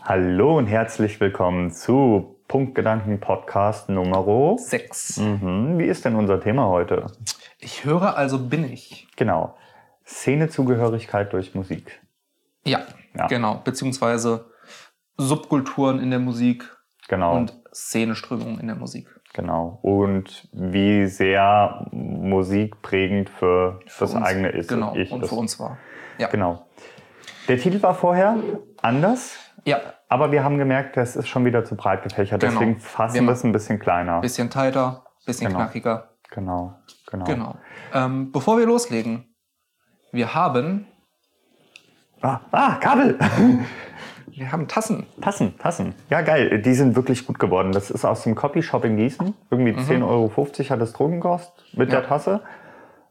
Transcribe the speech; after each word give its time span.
Hallo 0.00 0.58
und 0.58 0.66
herzlich 0.66 1.20
willkommen 1.20 1.70
zu 1.70 2.36
Punktgedanken 2.48 3.20
Podcast 3.20 3.88
Nummer 3.88 4.56
6. 4.58 5.18
Mhm. 5.18 5.78
Wie 5.78 5.84
ist 5.84 6.04
denn 6.04 6.16
unser 6.16 6.40
Thema 6.40 6.66
heute? 6.66 7.06
Ich 7.60 7.84
höre, 7.84 8.16
also 8.16 8.38
bin 8.48 8.64
ich. 8.64 9.06
Genau. 9.16 9.56
Szenezugehörigkeit 10.04 11.32
durch 11.32 11.54
Musik. 11.54 12.00
Ja, 12.64 12.80
Ja. 13.16 13.28
genau. 13.28 13.60
Beziehungsweise 13.62 14.46
Subkulturen 15.18 16.00
in 16.00 16.10
der 16.10 16.18
Musik 16.18 16.64
Genau. 17.08 17.36
und 17.36 17.52
Szeneströmungen 17.72 18.58
in 18.58 18.66
der 18.66 18.76
Musik. 18.76 19.06
Genau. 19.34 19.78
Und 19.82 20.48
wie 20.52 21.06
sehr 21.06 21.86
Musik 21.92 22.82
prägend 22.82 23.30
für, 23.30 23.78
das 24.00 24.14
uns, 24.14 24.24
eigene 24.26 24.48
ist. 24.48 24.68
Genau, 24.68 24.92
und 24.92 25.22
ist. 25.22 25.28
für 25.28 25.34
uns 25.36 25.60
war. 25.60 25.78
Ja. 26.18 26.26
Genau. 26.28 26.66
Der 27.48 27.58
Titel 27.58 27.80
war 27.82 27.94
vorher 27.94 28.36
anders, 28.82 29.36
Ja, 29.64 29.78
aber 30.08 30.32
wir 30.32 30.42
haben 30.44 30.58
gemerkt, 30.58 30.96
das 30.96 31.14
ist 31.16 31.28
schon 31.28 31.44
wieder 31.44 31.64
zu 31.64 31.76
breit 31.76 32.02
gefächert. 32.02 32.40
Genau. 32.40 32.52
Deswegen 32.52 32.80
fassen 32.80 33.26
Wir 33.26 33.32
es 33.32 33.44
ein 33.44 33.52
bisschen 33.52 33.78
kleiner. 33.78 34.20
bisschen 34.20 34.50
tighter, 34.50 35.04
bisschen 35.24 35.48
Genau. 35.48 35.60
knackiger. 35.60 36.08
Genau. 36.30 36.74
Genau. 37.10 37.24
Genau. 37.24 37.54
Ähm, 37.94 38.32
bevor 38.32 38.58
wir 38.58 38.66
loslegen, 38.66 39.26
wir 40.12 40.34
haben, 40.34 40.86
Ah, 42.20 42.40
ah, 42.52 42.74
Kabel! 42.76 43.18
wir 44.28 44.52
haben 44.52 44.68
Tassen. 44.68 45.06
Tassen, 45.20 45.58
Tassen. 45.58 45.94
Ja, 46.08 46.20
geil. 46.22 46.62
Die 46.62 46.74
sind 46.74 46.94
wirklich 46.94 47.26
gut 47.26 47.38
geworden. 47.40 47.72
Das 47.72 47.90
ist 47.90 48.04
aus 48.04 48.22
dem 48.22 48.34
Copyshop 48.36 48.84
in 48.84 48.96
Gießen. 48.96 49.34
Irgendwie 49.50 49.72
10,50 49.72 50.02
Euro 50.06 50.30
hat 50.70 50.80
das 50.80 50.92
Drogen 50.92 51.20
gekostet 51.20 51.64
mit 51.76 51.88
Mhm. 51.88 51.94
Ja. 51.94 52.00
der 52.00 52.08
Tasse. 52.08 52.40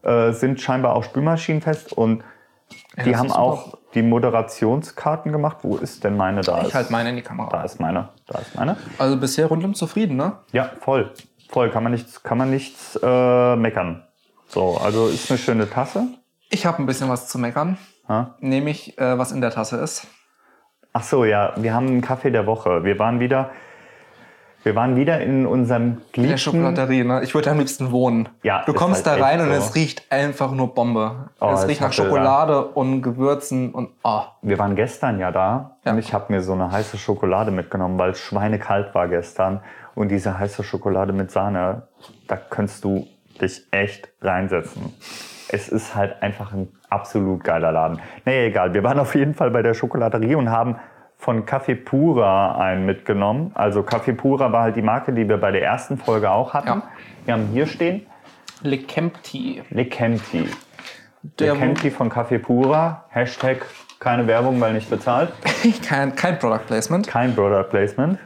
Äh, 0.02 0.32
sind 0.32 0.60
scheinbar 0.60 0.94
auch 0.96 1.04
spülmaschinenfest 1.04 1.92
und 1.92 2.24
Ja, 2.96 3.02
die 3.04 3.16
haben 3.16 3.30
auch 3.30 3.78
die 3.94 4.02
Moderationskarten 4.02 5.32
gemacht. 5.32 5.58
Wo 5.62 5.76
ist 5.76 6.04
denn 6.04 6.16
meine 6.16 6.40
da? 6.42 6.60
Ich 6.62 6.68
ist, 6.68 6.74
halte 6.74 6.92
meine 6.92 7.10
in 7.10 7.16
die 7.16 7.22
Da 7.22 7.28
Kamera. 7.28 7.62
ist 7.62 7.80
meine. 7.80 8.08
Da 8.26 8.38
ist 8.38 8.54
meine. 8.54 8.76
Also 8.98 9.16
bisher 9.18 9.46
rundum 9.46 9.74
zufrieden, 9.74 10.16
ne? 10.16 10.32
Ja, 10.52 10.70
voll. 10.80 11.12
Voll. 11.50 11.70
Kann 11.70 11.82
man 11.82 11.92
nichts, 11.92 12.22
kann 12.22 12.38
man 12.38 12.50
nichts 12.50 12.98
äh, 13.02 13.56
meckern. 13.56 14.02
So, 14.48 14.76
also 14.78 15.08
ist 15.08 15.30
eine 15.30 15.38
schöne 15.38 15.68
Tasse. 15.68 16.06
Ich 16.50 16.66
habe 16.66 16.82
ein 16.82 16.86
bisschen 16.86 17.08
was 17.08 17.28
zu 17.28 17.38
meckern, 17.38 17.78
Ha? 18.08 18.34
nämlich 18.40 18.98
äh, 18.98 19.18
was 19.18 19.32
in 19.32 19.40
der 19.40 19.50
Tasse 19.50 19.76
ist. 19.78 20.06
Ach 20.92 21.02
so, 21.02 21.24
ja, 21.24 21.54
wir 21.56 21.72
haben 21.74 21.86
einen 21.86 22.00
Kaffee 22.02 22.30
der 22.30 22.46
Woche. 22.46 22.84
Wir 22.84 22.98
waren 22.98 23.18
wieder, 23.20 23.50
wir 24.64 24.74
waren 24.76 24.96
wieder 24.96 25.20
in 25.20 25.46
unserem 25.46 25.82
In 25.82 25.94
der 25.96 26.02
geliebten 26.12 26.38
Schokolaterie, 26.38 27.04
ne? 27.04 27.22
Ich 27.24 27.34
würde 27.34 27.50
am 27.50 27.58
liebsten 27.58 27.90
wohnen. 27.90 28.28
Ja, 28.42 28.62
Du 28.64 28.72
kommst 28.72 29.06
halt 29.06 29.20
da 29.20 29.24
rein 29.24 29.40
und 29.40 29.48
so. 29.48 29.52
es 29.54 29.74
riecht 29.74 30.10
einfach 30.10 30.52
nur 30.52 30.74
Bombe. 30.74 31.30
Oh, 31.40 31.50
es 31.52 31.66
riecht 31.66 31.80
nach 31.80 31.88
hatte 31.88 32.02
da- 32.02 32.04
Schokolade 32.08 32.64
und 32.66 33.02
Gewürzen 33.02 33.72
und 33.72 33.90
oh. 34.04 34.22
Wir 34.42 34.58
waren 34.58 34.76
gestern 34.76 35.18
ja 35.18 35.30
da 35.32 35.76
Ja. 35.84 35.92
und 35.92 35.98
ich 35.98 36.12
habe 36.14 36.32
mir 36.32 36.42
so 36.42 36.52
eine 36.52 36.70
heiße 36.70 36.96
Schokolade 36.98 37.50
mitgenommen, 37.50 37.98
weil 37.98 38.10
es 38.10 38.18
schweinekalt 38.20 38.94
war 38.94 39.08
gestern. 39.08 39.60
Und 39.94 40.08
diese 40.08 40.38
heiße 40.38 40.62
Schokolade 40.62 41.12
mit 41.12 41.30
Sahne, 41.30 41.82
da 42.28 42.36
kannst 42.36 42.84
du 42.84 43.06
dich 43.40 43.62
echt 43.72 44.08
reinsetzen. 44.22 44.92
Es 45.48 45.68
ist 45.68 45.94
halt 45.94 46.22
einfach 46.22 46.52
ein 46.52 46.68
absolut 46.88 47.44
geiler 47.44 47.72
Laden. 47.72 47.98
Naja, 48.24 48.42
egal. 48.44 48.72
Wir 48.72 48.82
waren 48.84 48.98
auf 48.98 49.14
jeden 49.14 49.34
Fall 49.34 49.50
bei 49.50 49.60
der 49.62 49.74
Schokolaterie 49.74 50.34
und 50.34 50.50
haben 50.50 50.76
von 51.22 51.46
Café 51.46 51.76
Pura 51.76 52.56
einen 52.58 52.84
mitgenommen. 52.84 53.52
Also 53.54 53.82
Café 53.82 54.12
Pura 54.12 54.50
war 54.50 54.62
halt 54.64 54.74
die 54.74 54.82
Marke, 54.82 55.12
die 55.12 55.28
wir 55.28 55.36
bei 55.38 55.52
der 55.52 55.62
ersten 55.62 55.96
Folge 55.96 56.28
auch 56.32 56.52
hatten. 56.52 56.66
Ja. 56.66 56.82
Wir 57.24 57.34
haben 57.34 57.46
hier 57.52 57.66
stehen 57.66 58.06
Lekempti. 58.62 59.62
Lekemti. 59.70 60.48
Der 61.38 61.54
Lekemti 61.54 61.90
von 61.92 62.10
Café 62.10 62.38
Pura. 62.40 63.04
Hashtag 63.10 63.64
keine 64.00 64.26
Werbung, 64.26 64.60
weil 64.60 64.72
nicht 64.72 64.90
bezahlt. 64.90 65.32
kein, 65.86 66.16
kein 66.16 66.40
Product 66.40 66.66
Placement. 66.66 67.06
Kein 67.06 67.34
Product 67.36 67.68
Placement. 67.70 68.18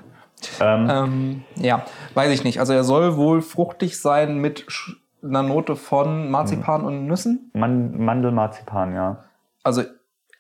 Ähm, 0.61 0.89
Ähm, 0.91 1.45
ja, 1.57 1.85
weiß 2.15 2.33
ich 2.33 2.45
nicht. 2.45 2.61
Also 2.61 2.73
er 2.73 2.85
soll 2.85 3.19
wohl 3.19 3.43
fruchtig 3.43 4.01
sein 4.01 4.39
mit 4.39 4.67
einer 5.23 5.43
Note 5.43 5.77
von 5.77 6.31
Marzipan 6.31 6.81
Hm. 6.81 6.87
und 6.87 7.07
Nüssen. 7.07 7.51
Man 7.53 7.99
Mandelmarzipan, 7.99 8.95
ja. 8.95 9.25
Also 9.63 9.83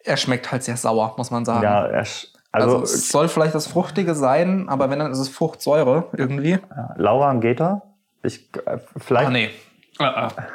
er 0.05 0.17
schmeckt 0.17 0.51
halt 0.53 0.63
sehr 0.63 0.77
sauer, 0.79 1.15
muss 1.19 1.31
man 1.31 1.45
sagen. 1.45 1.63
Ja, 1.63 1.85
er, 1.85 2.05
also, 2.53 2.79
also, 2.79 2.85
es 2.85 3.11
soll 3.11 3.29
vielleicht 3.29 3.55
das 3.55 3.67
Fruchtige 3.67 4.15
sein, 4.15 4.69
aber 4.69 4.91
wenn 4.91 4.99
dann 4.99 5.13
ist 5.13 5.19
es 5.19 5.29
Fruchtsäure 5.29 6.09
irgendwie. 6.17 6.59
Laura 6.97 7.35
da. 7.35 7.83
Ich, 8.23 8.49
äh, 8.67 8.79
vielleicht. 8.97 9.29
Ah, 9.29 9.31
nee. 9.31 9.51
Ah, 9.99 10.29
ah. 10.29 10.47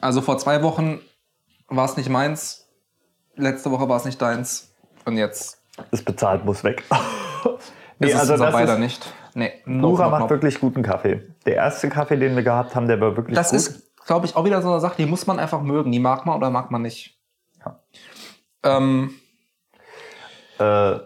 Also 0.00 0.20
vor 0.20 0.38
zwei 0.38 0.62
Wochen 0.62 1.00
war 1.68 1.84
es 1.86 1.96
nicht 1.96 2.08
meins, 2.08 2.68
letzte 3.34 3.70
Woche 3.70 3.88
war 3.88 3.96
es 3.96 4.04
nicht 4.04 4.20
deins 4.20 4.74
und 5.04 5.16
jetzt 5.16 5.62
Ist 5.90 6.04
bezahlt, 6.04 6.44
muss 6.44 6.64
weg. 6.64 6.84
ist 7.98 8.14
es 8.14 8.30
unser 8.30 8.50
das 8.50 8.70
ist, 8.70 8.78
nicht. 8.78 9.14
Nee, 9.34 9.52
no, 9.66 9.92
macht 9.92 10.30
wirklich 10.30 10.60
guten 10.60 10.82
Kaffee. 10.82 11.22
Der 11.44 11.56
erste 11.56 11.88
Kaffee, 11.88 12.16
den 12.16 12.36
wir 12.36 12.42
gehabt 12.42 12.74
haben, 12.74 12.88
der 12.88 13.00
war 13.00 13.16
wirklich 13.16 13.36
Das 13.36 13.50
gut. 13.50 13.58
ist, 13.58 13.96
glaube 14.06 14.26
ich, 14.26 14.34
auch 14.36 14.44
wieder 14.44 14.62
so 14.62 14.70
eine 14.70 14.80
Sache, 14.80 14.96
die 14.98 15.06
muss 15.06 15.26
man 15.26 15.38
einfach 15.38 15.60
mögen. 15.60 15.92
Die 15.92 15.98
mag 15.98 16.24
man 16.24 16.36
oder 16.36 16.50
mag 16.50 16.70
man 16.70 16.82
nicht. 16.82 17.18
Ja. 17.64 17.80
Ähm, 18.62 19.14
äh, 20.58 20.98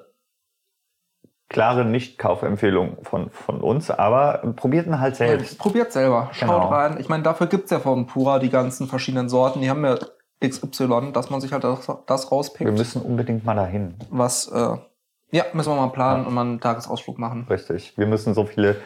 klare 1.49 1.85
Nicht-Kaufempfehlung 1.85 2.99
von, 3.03 3.31
von 3.31 3.61
uns, 3.61 3.91
aber 3.91 4.39
probiert 4.57 4.87
ihn 4.87 5.01
halt 5.01 5.17
selbst. 5.17 5.59
probiert 5.59 5.93
selber. 5.93 6.29
Schaut 6.33 6.49
Genau. 6.49 6.69
rein. 6.69 6.97
Ich 7.01 7.09
meine, 7.09 7.23
dafür 7.25 7.49
gibt's 7.49 7.71
ja 7.71 7.81
von 7.81 8.07
Pura 8.07 8.39
die 8.39 8.51
ganzen 8.51 8.87
verschiedenen 8.87 9.29
Sorten. 9.29 9.61
Die 9.61 9.69
haben 9.69 9.85
ja 9.85 9.97
XY, 10.47 11.11
dass 11.13 11.29
man 11.29 11.41
sich 11.41 11.53
halt 11.53 11.65
das, 11.65 11.87
das 12.07 12.25
Wir 12.27 12.29
rauspickt. 12.31 12.71
müssen 12.73 13.03
unbedingt 13.03 13.45
mal 13.45 13.57
dahin. 13.57 13.95
Was, 14.11 14.47
äh, 14.49 14.77
ja, 15.33 15.45
müssen 15.53 15.71
wir 15.73 15.77
mal 15.77 15.89
planen 15.89 16.25
und 16.27 16.35
mal 16.35 16.43
einen 16.43 16.61
Tagesausflug 16.61 17.19
machen. 17.19 17.47
Richtig. 17.51 17.95
Wir 17.99 18.07
müssen 18.07 18.33
so 18.35 18.45
viele. 18.45 18.77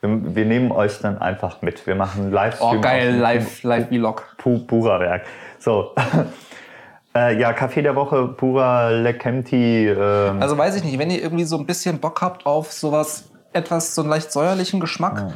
Wir, 0.00 0.34
wir 0.34 0.44
nehmen 0.46 0.72
euch 0.72 0.98
dann 1.00 1.18
einfach 1.18 1.60
mit. 1.62 1.86
Wir 1.86 1.94
machen 1.94 2.22
einen 2.24 2.32
Livestream. 2.32 2.78
Oh, 2.78 2.80
geil, 2.80 3.12
dem 3.12 3.20
live, 3.20 3.62
live 3.62 3.88
Vlog. 3.88 4.34
Pu 4.38 4.60
Pura 4.66 4.98
Werk. 4.98 5.24
So. 5.58 5.94
äh, 7.16 7.38
ja, 7.38 7.52
Kaffee 7.52 7.82
der 7.82 7.94
Woche, 7.96 8.28
Pura 8.28 8.90
Lekemti. 8.90 9.88
Ähm, 9.88 10.42
Also 10.42 10.56
weiß 10.58 10.76
ich 10.76 10.84
nicht, 10.84 10.98
wenn 10.98 11.10
ihr 11.10 11.22
irgendwie 11.22 11.44
so 11.44 11.56
ein 11.56 11.66
bisschen 11.66 11.98
Bock 12.00 12.20
habt 12.22 12.46
auf 12.46 12.72
sowas, 12.72 13.30
etwas, 13.52 13.94
so 13.94 14.02
einen 14.02 14.10
leicht 14.10 14.32
säuerlichen 14.32 14.80
Geschmack, 14.80 15.34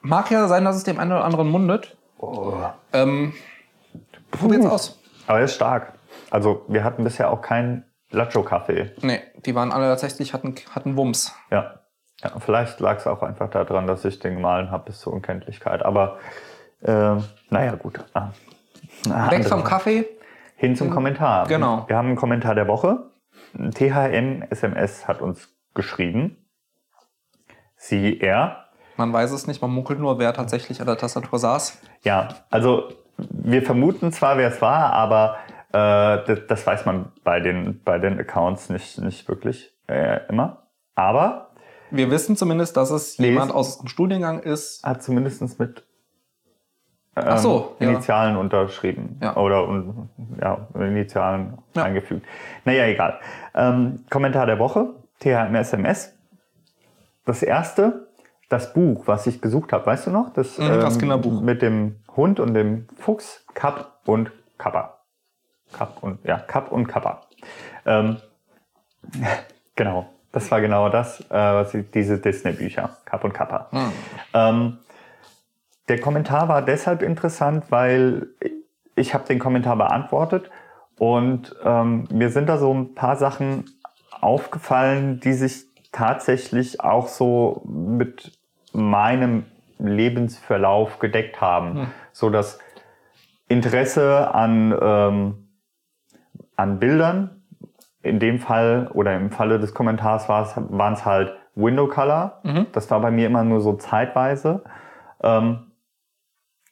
mag 0.00 0.30
ja 0.30 0.48
sein, 0.48 0.64
dass 0.64 0.76
es 0.76 0.84
dem 0.84 0.98
einen 0.98 1.12
oder 1.12 1.24
anderen 1.24 1.48
mundet. 1.48 1.96
oh. 2.18 2.54
Ähm, 2.92 3.34
probiert's 4.30 4.66
aus. 4.66 4.98
Aber 5.26 5.38
er 5.38 5.44
ist 5.44 5.54
stark. 5.54 5.92
Also, 6.30 6.64
wir 6.68 6.84
hatten 6.84 7.04
bisher 7.04 7.30
auch 7.30 7.42
keinen 7.42 7.84
Lacho-Kaffee. 8.10 8.92
Nee, 9.02 9.20
die 9.44 9.54
waren 9.54 9.72
alle 9.72 9.86
tatsächlich, 9.88 10.32
hatten, 10.32 10.54
hatten 10.74 10.96
Wumms. 10.96 11.34
Ja. 11.50 11.80
ja. 12.22 12.32
Vielleicht 12.38 12.80
lag 12.80 12.96
es 12.96 13.06
auch 13.06 13.22
einfach 13.22 13.50
daran, 13.50 13.86
dass 13.86 14.04
ich 14.04 14.18
den 14.18 14.36
gemahlen 14.36 14.70
habe 14.70 14.84
bis 14.86 15.00
zur 15.00 15.12
Unkenntlichkeit. 15.12 15.84
Aber, 15.84 16.18
äh, 16.82 17.16
naja, 17.50 17.74
gut. 17.74 18.00
Ah. 18.14 18.28
Ah, 19.10 19.30
Weg 19.30 19.46
vom. 19.46 19.64
Kaffee. 19.64 20.06
Hin 20.58 20.74
zum 20.74 20.90
Kommentar. 20.90 21.46
Genau. 21.46 21.84
Wir 21.86 21.96
haben 21.96 22.08
einen 22.08 22.16
Kommentar 22.16 22.56
der 22.56 22.66
Woche. 22.66 23.10
THM 23.54 24.42
SMS 24.50 25.06
hat 25.06 25.22
uns 25.22 25.54
geschrieben. 25.72 26.36
Sie, 27.76 28.18
er. 28.18 28.64
Man 28.96 29.12
weiß 29.12 29.30
es 29.30 29.46
nicht, 29.46 29.62
man 29.62 29.70
munkelt 29.70 30.00
nur, 30.00 30.18
wer 30.18 30.32
tatsächlich 30.32 30.80
an 30.80 30.88
der 30.88 30.98
Tastatur 30.98 31.38
saß. 31.38 31.80
Ja, 32.02 32.28
also 32.50 32.88
wir 33.18 33.62
vermuten 33.62 34.10
zwar, 34.10 34.36
wer 34.36 34.48
es 34.48 34.60
war, 34.60 34.92
aber 34.92 35.36
äh, 35.68 36.24
das, 36.26 36.40
das 36.48 36.66
weiß 36.66 36.86
man 36.86 37.12
bei 37.22 37.38
den, 37.38 37.80
bei 37.84 38.00
den 38.00 38.18
Accounts 38.18 38.68
nicht, 38.68 38.98
nicht 38.98 39.28
wirklich 39.28 39.72
äh, 39.86 40.26
immer. 40.28 40.66
Aber 40.96 41.52
Wir 41.92 42.10
wissen 42.10 42.36
zumindest, 42.36 42.76
dass 42.76 42.90
es 42.90 43.16
Lesen. 43.18 43.34
jemand 43.34 43.54
aus 43.54 43.78
dem 43.78 43.86
Studiengang 43.86 44.40
ist. 44.40 44.82
hat 44.82 45.04
zumindest 45.04 45.60
mit 45.60 45.86
ähm, 47.26 47.38
so, 47.38 47.76
ja. 47.80 47.88
Initialen 47.90 48.36
unterschrieben. 48.36 49.18
Ja. 49.22 49.36
Oder 49.36 49.68
un, 49.68 50.08
ja, 50.40 50.66
Initialen 50.74 51.58
Ja. 51.74 51.84
eingefügt. 51.84 52.26
Naja, 52.64 52.84
egal. 52.86 53.18
Ähm, 53.54 54.04
Kommentar 54.10 54.46
der 54.46 54.58
Woche, 54.58 54.90
THMSMS. 55.20 56.14
Das 57.24 57.42
erste, 57.42 58.08
das 58.48 58.72
Buch, 58.72 59.02
was 59.06 59.26
ich 59.26 59.40
gesucht 59.42 59.72
habe, 59.72 59.84
weißt 59.86 60.06
du 60.06 60.10
noch? 60.10 60.32
Das, 60.32 60.58
Mhm, 60.58 60.68
das 60.80 60.98
Kinderbuch. 60.98 61.40
Mit 61.40 61.60
dem 61.62 61.96
Hund 62.16 62.40
und 62.40 62.54
dem 62.54 62.86
Fuchs, 62.96 63.44
Kapp 63.54 63.92
und 64.06 64.30
Kappa. 64.56 64.98
Kapp 65.72 65.98
und, 66.02 66.24
ja, 66.24 66.38
Kapp 66.38 66.72
und 66.72 66.86
Kappa. 66.86 67.22
Ähm, 67.84 68.16
genau, 69.76 70.06
das 70.32 70.50
war 70.50 70.60
genau 70.60 70.88
das, 70.88 71.20
äh, 71.20 71.24
was 71.34 71.74
ich, 71.74 71.90
diese 71.90 72.18
Disney-Bücher, 72.18 72.90
Kapp 73.04 73.24
und 73.24 73.32
Kappa. 73.34 73.68
Hm. 73.70 73.92
Ähm, 74.34 74.78
der 75.88 76.00
Kommentar 76.00 76.48
war 76.48 76.62
deshalb 76.62 77.02
interessant, 77.02 77.64
weil 77.70 78.28
ich 78.94 79.14
habe 79.14 79.24
den 79.24 79.38
Kommentar 79.38 79.76
beantwortet 79.76 80.50
und 80.98 81.54
ähm, 81.64 82.08
mir 82.12 82.30
sind 82.30 82.48
da 82.48 82.58
so 82.58 82.72
ein 82.72 82.94
paar 82.94 83.16
Sachen 83.16 83.64
aufgefallen, 84.20 85.20
die 85.20 85.32
sich 85.32 85.64
tatsächlich 85.92 86.80
auch 86.80 87.08
so 87.08 87.62
mit 87.64 88.38
meinem 88.72 89.44
Lebensverlauf 89.78 90.98
gedeckt 90.98 91.40
haben, 91.40 91.74
Hm. 91.74 91.86
so 92.12 92.30
das 92.30 92.58
Interesse 93.48 94.34
an 94.34 94.76
ähm, 94.80 95.48
an 96.56 96.78
Bildern 96.80 97.42
in 98.02 98.18
dem 98.18 98.38
Fall 98.40 98.90
oder 98.92 99.16
im 99.16 99.30
Falle 99.30 99.58
des 99.58 99.74
Kommentars 99.74 100.28
waren 100.28 100.92
es 100.92 101.04
halt 101.04 101.32
Window 101.54 101.86
Color. 101.86 102.40
Mhm. 102.42 102.66
Das 102.72 102.90
war 102.90 103.00
bei 103.00 103.10
mir 103.10 103.26
immer 103.26 103.44
nur 103.44 103.60
so 103.60 103.74
zeitweise. 103.74 104.64
Ähm, 105.22 105.67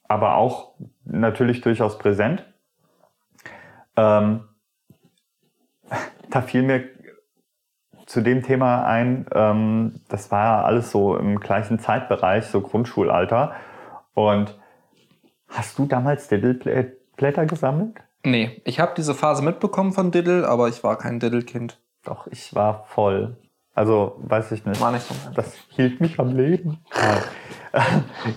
aber 0.09 0.37
auch 0.37 0.75
natürlich 1.05 1.61
durchaus 1.61 1.99
präsent. 1.99 2.45
Ähm, 3.97 4.45
da 6.31 6.43
fiel 6.43 6.63
mir 6.63 6.85
zu 8.07 8.21
dem 8.21 8.43
Thema 8.43 8.85
ein, 8.87 9.27
ähm, 9.35 10.01
das 10.09 10.31
war 10.31 10.45
ja 10.45 10.65
alles 10.65 10.91
so 10.91 11.17
im 11.17 11.41
gleichen 11.41 11.79
Zeitbereich, 11.79 12.47
so 12.47 12.61
Grundschulalter. 12.61 13.55
Und 14.15 14.57
hast 15.49 15.79
du 15.79 15.87
damals 15.87 16.29
Diddle-Blätter 16.29 17.47
gesammelt? 17.47 17.97
Nee, 18.23 18.61
ich 18.65 18.81
habe 18.81 18.95
diese 18.97 19.15
Phase 19.15 19.43
mitbekommen 19.43 19.93
von 19.93 20.11
Diddle, 20.11 20.49
aber 20.49 20.69
ich 20.69 20.83
war 20.83 20.97
kein 20.99 21.21
Diddle-Kind. 21.21 21.81
Doch, 22.05 22.27
ich 22.29 22.55
war 22.55 22.85
voll. 22.85 23.37
Also, 23.77 24.17
weiß 24.19 24.53
ich 24.53 24.65
nicht. 24.65 24.81
War 24.81 24.91
nicht 24.91 25.07
so. 25.07 25.15
Das 25.35 25.53
hielt 25.69 26.01
mich 26.01 26.19
am 26.19 26.35
Leben. 26.37 26.79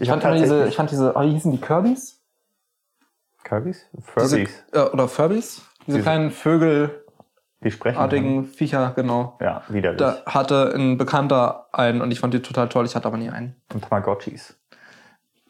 Ich 0.01 0.09
fand, 0.09 0.21
immer 0.25 0.35
diese, 0.35 0.67
ich 0.67 0.75
fand 0.75 0.91
diese, 0.91 1.15
oh, 1.15 1.21
wie 1.21 1.31
hießen 1.31 1.49
die 1.53 1.61
Kirbys? 1.61 2.21
Kirbys? 3.45 3.85
Furbies. 4.01 4.29
Diese, 4.73 4.85
äh, 4.85 4.89
oder 4.89 5.07
Furbies? 5.07 5.61
Diese, 5.87 5.99
Diese- 5.99 6.01
kleinen 6.01 6.31
Vögelartigen 6.31 6.99
die 7.63 7.71
sprechen. 7.71 8.45
Viecher, 8.45 8.91
genau. 8.97 9.37
Ja, 9.39 9.63
widerlich. 9.69 9.97
Da 9.99 10.23
hatte 10.25 10.73
ein 10.75 10.97
Bekannter 10.97 11.67
einen 11.71 12.01
und 12.01 12.11
ich 12.11 12.19
fand 12.19 12.33
die 12.33 12.41
total 12.41 12.67
toll, 12.67 12.85
ich 12.85 12.95
hatte 12.97 13.07
aber 13.07 13.17
nie 13.17 13.29
einen. 13.29 13.55
Und 13.73 13.85
Tamagotchis. 13.85 14.59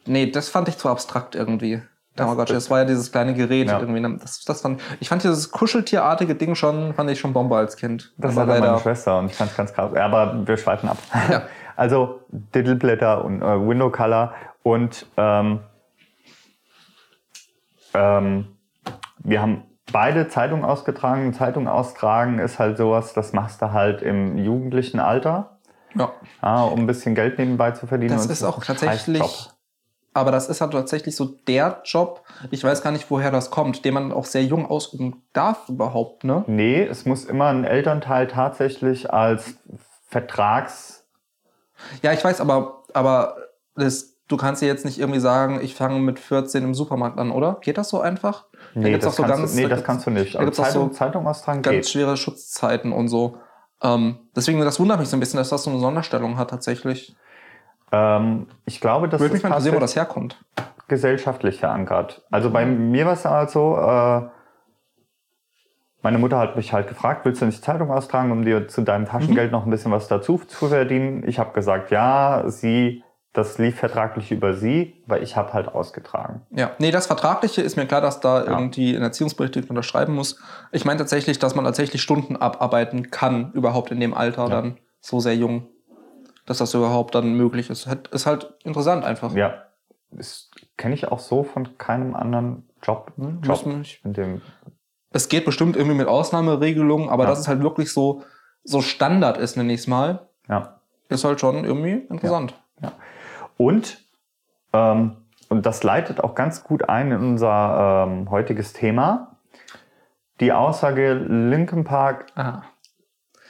Nee, 0.06 0.30
das 0.30 0.48
fand 0.48 0.68
ich 0.68 0.78
zu 0.78 0.88
abstrakt 0.88 1.34
irgendwie. 1.34 1.82
Das- 2.16 2.26
Tamagotchi, 2.26 2.52
das 2.52 2.68
war 2.70 2.80
ja 2.80 2.84
dieses 2.84 3.12
kleine 3.12 3.34
Gerät 3.34 3.68
Ja. 3.68 3.78
irgendwie. 3.80 4.00
ne? 4.00 4.18
Das, 4.20 4.44
das 4.44 4.60
fand, 4.62 4.80
ich 4.98 5.08
fand 5.08 5.22
dieses 5.22 5.50
kuscheltierartige 5.52 6.34
Ding 6.34 6.54
schon, 6.54 6.92
fand 6.94 7.08
ich 7.10 7.20
schon 7.20 7.32
Bombe 7.32 7.56
als 7.56 7.76
Kind. 7.76 8.12
Das 8.18 8.34
war 8.36 8.46
meine 8.46 8.78
Schwester 8.80 9.18
und 9.18 9.26
ich 9.26 9.34
fand's 9.36 9.56
ganz 9.56 9.72
krass. 9.72 9.94
Aber 9.94 10.46
wir 10.46 10.56
schweifen 10.56 10.88
ab. 10.88 10.98
Ja. 11.30 11.42
Also 11.76 12.20
Diddleblätter 12.28 13.24
und 13.24 13.40
äh, 13.40 13.66
Window 13.66 13.88
Color 13.90 14.34
und 14.62 15.06
ähm, 15.16 15.60
ähm, 17.94 18.48
wir 19.20 19.40
haben 19.40 19.62
beide 19.90 20.28
Zeitung 20.28 20.62
ausgetragen. 20.64 21.32
Zeitung 21.32 21.68
austragen 21.68 22.38
ist 22.38 22.58
halt 22.58 22.76
sowas, 22.76 23.14
das 23.14 23.32
machst 23.32 23.62
du 23.62 23.72
halt 23.72 24.02
im 24.02 24.36
jugendlichen 24.36 25.00
Alter, 25.00 25.58
Ja. 25.94 26.12
ja, 26.42 26.62
um 26.64 26.80
ein 26.80 26.86
bisschen 26.86 27.14
Geld 27.14 27.38
nebenbei 27.38 27.70
zu 27.70 27.86
verdienen. 27.86 28.12
Das 28.12 28.26
ist 28.26 28.30
es 28.30 28.44
auch 28.44 28.62
tatsächlich. 28.62 29.50
Aber 30.12 30.30
das 30.32 30.48
ist 30.48 30.60
halt 30.60 30.72
tatsächlich 30.72 31.14
so 31.16 31.24
der 31.46 31.80
Job, 31.84 32.22
ich 32.50 32.64
weiß 32.64 32.82
gar 32.82 32.90
nicht, 32.90 33.10
woher 33.10 33.30
das 33.30 33.50
kommt, 33.50 33.84
den 33.84 33.94
man 33.94 34.12
auch 34.12 34.24
sehr 34.24 34.42
jung 34.44 34.66
ausüben 34.66 35.22
darf 35.32 35.68
überhaupt, 35.68 36.24
ne? 36.24 36.44
Nee, 36.46 36.82
es 36.82 37.04
muss 37.06 37.24
immer 37.24 37.46
ein 37.46 37.64
Elternteil 37.64 38.26
tatsächlich 38.26 39.12
als 39.12 39.54
Vertrags... 40.08 41.04
Ja, 42.02 42.12
ich 42.12 42.22
weiß, 42.22 42.40
aber, 42.40 42.82
aber 42.92 43.36
das, 43.74 44.16
du 44.28 44.36
kannst 44.36 44.60
dir 44.60 44.66
jetzt 44.66 44.84
nicht 44.84 44.98
irgendwie 44.98 45.20
sagen, 45.20 45.60
ich 45.62 45.74
fange 45.74 45.98
mit 46.00 46.18
14 46.18 46.62
im 46.62 46.74
Supermarkt 46.74 47.18
an, 47.18 47.30
oder? 47.30 47.58
Geht 47.62 47.78
das 47.78 47.88
so 47.88 48.00
einfach? 48.00 48.44
Da 48.74 48.80
Nee, 48.80 48.90
gibt's 48.90 49.06
das, 49.06 49.16
so 49.16 49.22
kannst, 49.22 49.38
ganz- 49.38 49.50
du, 49.52 49.56
nee 49.56 49.68
da 49.68 49.76
das 49.76 49.84
kannst 49.84 50.06
du 50.06 50.10
nicht. 50.10 50.34
da 50.34 50.40
auch 50.46 50.50
Zeitung, 50.50 50.88
so 50.88 50.94
Zeitung 50.94 51.26
austragen 51.26 51.62
Ganz 51.62 51.76
geht. 51.86 51.88
schwere 51.90 52.16
Schutzzeiten 52.16 52.92
und 52.92 53.08
so. 53.08 53.38
Ähm, 53.82 54.18
deswegen, 54.36 54.60
das 54.60 54.78
wundert 54.78 54.98
mich 55.00 55.08
so 55.08 55.16
ein 55.16 55.20
bisschen, 55.20 55.38
dass 55.38 55.48
das 55.48 55.62
so 55.62 55.70
eine 55.70 55.78
Sonderstellung 55.80 56.36
hat 56.36 56.50
tatsächlich. 56.50 57.16
Ähm, 57.92 58.46
ich 58.66 58.80
glaube, 58.80 59.08
das 59.08 59.20
Würde 59.20 59.32
mich 59.34 59.38
ist 59.38 59.42
mal 59.42 59.48
interessieren, 59.50 59.76
wo 59.76 59.80
das 59.80 59.96
herkommt. 59.96 60.38
gesellschaftlich 60.88 61.60
verankert. 61.60 62.22
Also 62.30 62.50
bei 62.50 62.64
mir 62.66 63.06
war 63.06 63.12
es 63.14 63.24
halt 63.24 63.50
so, 63.50 63.76
äh, 63.76 64.22
meine 66.02 66.18
Mutter 66.18 66.38
hat 66.38 66.56
mich 66.56 66.72
halt 66.72 66.88
gefragt, 66.88 67.24
willst 67.24 67.42
du 67.42 67.46
nicht 67.46 67.62
Zeitung 67.62 67.90
austragen, 67.90 68.30
um 68.32 68.44
dir 68.44 68.68
zu 68.68 68.82
deinem 68.82 69.04
Taschengeld 69.06 69.52
noch 69.52 69.64
ein 69.66 69.70
bisschen 69.70 69.92
was 69.92 70.08
dazu 70.08 70.38
zu 70.38 70.68
verdienen? 70.68 71.28
Ich 71.28 71.38
habe 71.38 71.52
gesagt, 71.52 71.90
ja, 71.90 72.44
sie, 72.46 73.04
das 73.34 73.58
lief 73.58 73.76
vertraglich 73.78 74.32
über 74.32 74.54
sie, 74.54 75.02
weil 75.06 75.22
ich 75.22 75.36
habe 75.36 75.52
halt 75.52 75.68
ausgetragen. 75.68 76.40
Ja, 76.50 76.70
nee, 76.78 76.90
das 76.90 77.06
Vertragliche 77.06 77.60
ist 77.60 77.76
mir 77.76 77.86
klar, 77.86 78.00
dass 78.00 78.20
da 78.20 78.44
Ja. 78.44 78.50
irgendwie 78.50 78.96
ein 78.96 79.02
Erziehungsberechtigter 79.02 79.68
unterschreiben 79.70 80.14
muss. 80.14 80.40
Ich 80.72 80.84
meine 80.86 80.98
tatsächlich, 80.98 81.38
dass 81.38 81.54
man 81.54 81.66
tatsächlich 81.66 82.00
Stunden 82.02 82.34
abarbeiten 82.36 83.10
kann, 83.10 83.52
überhaupt 83.52 83.90
in 83.90 84.00
dem 84.00 84.14
Alter 84.14 84.44
Ja. 84.44 84.48
dann 84.48 84.78
so 85.00 85.20
sehr 85.20 85.36
jung, 85.36 85.68
dass 86.50 86.58
das 86.58 86.74
überhaupt 86.74 87.14
dann 87.14 87.34
möglich 87.34 87.70
ist. 87.70 87.86
Ist 88.10 88.26
halt 88.26 88.54
interessant 88.64 89.04
einfach. 89.04 89.32
Ja, 89.36 89.62
das 90.10 90.50
kenne 90.76 90.96
ich 90.96 91.06
auch 91.06 91.20
so 91.20 91.44
von 91.44 91.78
keinem 91.78 92.16
anderen 92.16 92.68
Job. 92.82 93.12
Job 93.16 93.46
Müssen 93.66 93.84
wir- 93.84 94.04
in 94.04 94.12
dem 94.14 94.42
Es 95.12 95.28
geht 95.28 95.44
bestimmt 95.44 95.76
irgendwie 95.76 95.96
mit 95.96 96.08
Ausnahmeregelungen, 96.08 97.08
aber 97.08 97.22
Ja. 97.24 97.30
dass 97.30 97.38
es 97.38 97.46
halt 97.48 97.62
wirklich 97.62 97.92
so, 97.92 98.24
so 98.64 98.80
Standard 98.82 99.38
ist, 99.38 99.56
nenne 99.56 99.72
ich 99.72 99.80
es 99.80 99.86
mal, 99.86 100.28
ja. 100.48 100.80
ist 101.08 101.22
halt 101.24 101.40
schon 101.40 101.64
irgendwie 101.64 101.92
interessant. 102.10 102.54
Und, 103.56 104.04
ähm, 104.72 105.16
und 105.48 105.66
das 105.66 105.84
leitet 105.84 106.20
auch 106.24 106.34
ganz 106.34 106.64
gut 106.64 106.88
ein 106.88 107.12
in 107.12 107.20
unser 107.20 108.06
ähm, 108.08 108.28
heutiges 108.30 108.72
Thema. 108.72 109.36
Die 110.40 110.52
Aussage, 110.52 111.12
Linkin 111.14 111.84
Park 111.84 112.26
Aha, 112.34 112.64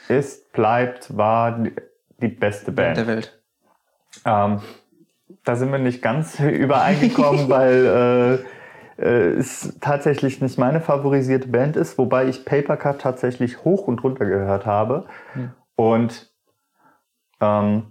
ist, 0.07 0.51
bleibt, 0.53 1.15
war 1.17 1.63
die, 2.21 2.27
beste 2.29 2.71
Band. 2.71 2.97
der 2.97 3.07
Welt. 3.07 3.41
Ähm, 4.25 4.61
da 5.43 5.55
sind 5.55 5.71
wir 5.71 5.79
nicht 5.79 6.01
ganz 6.01 6.39
übereingekommen, 6.39 7.49
weil 7.49 8.43
äh, 8.99 9.03
äh, 9.03 9.33
es 9.37 9.77
tatsächlich 9.81 10.41
nicht 10.41 10.57
meine 10.57 10.81
favorisierte 10.81 11.47
Band 11.47 11.75
ist, 11.77 11.97
wobei 11.97 12.27
ich 12.27 12.45
Papercut 12.45 13.01
tatsächlich 13.01 13.63
hoch 13.63 13.87
und 13.87 14.03
runter 14.03 14.25
gehört 14.25 14.65
habe. 14.65 15.05
Hm. 15.33 15.51
Und 15.75 16.29
ähm, 17.39 17.83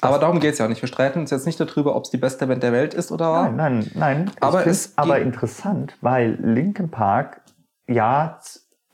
Aber 0.00 0.18
darum 0.18 0.38
geht 0.40 0.52
es 0.52 0.58
ja 0.58 0.68
nicht. 0.68 0.82
Wir 0.82 0.88
streiten 0.88 1.18
uns 1.20 1.30
jetzt 1.30 1.46
nicht 1.46 1.58
darüber, 1.58 1.96
ob 1.96 2.04
es 2.04 2.10
die 2.10 2.16
beste 2.18 2.46
Band 2.46 2.62
der 2.62 2.72
Welt 2.72 2.94
ist 2.94 3.10
oder. 3.10 3.50
Nein, 3.50 3.56
nein, 3.56 3.90
nein. 3.94 4.30
Aber 4.40 4.58
es 4.58 4.64
find's 4.86 4.92
aber 4.98 5.18
interessant, 5.20 5.96
weil 6.00 6.38
Linkin 6.40 6.90
Park 6.90 7.40
ja 7.88 8.38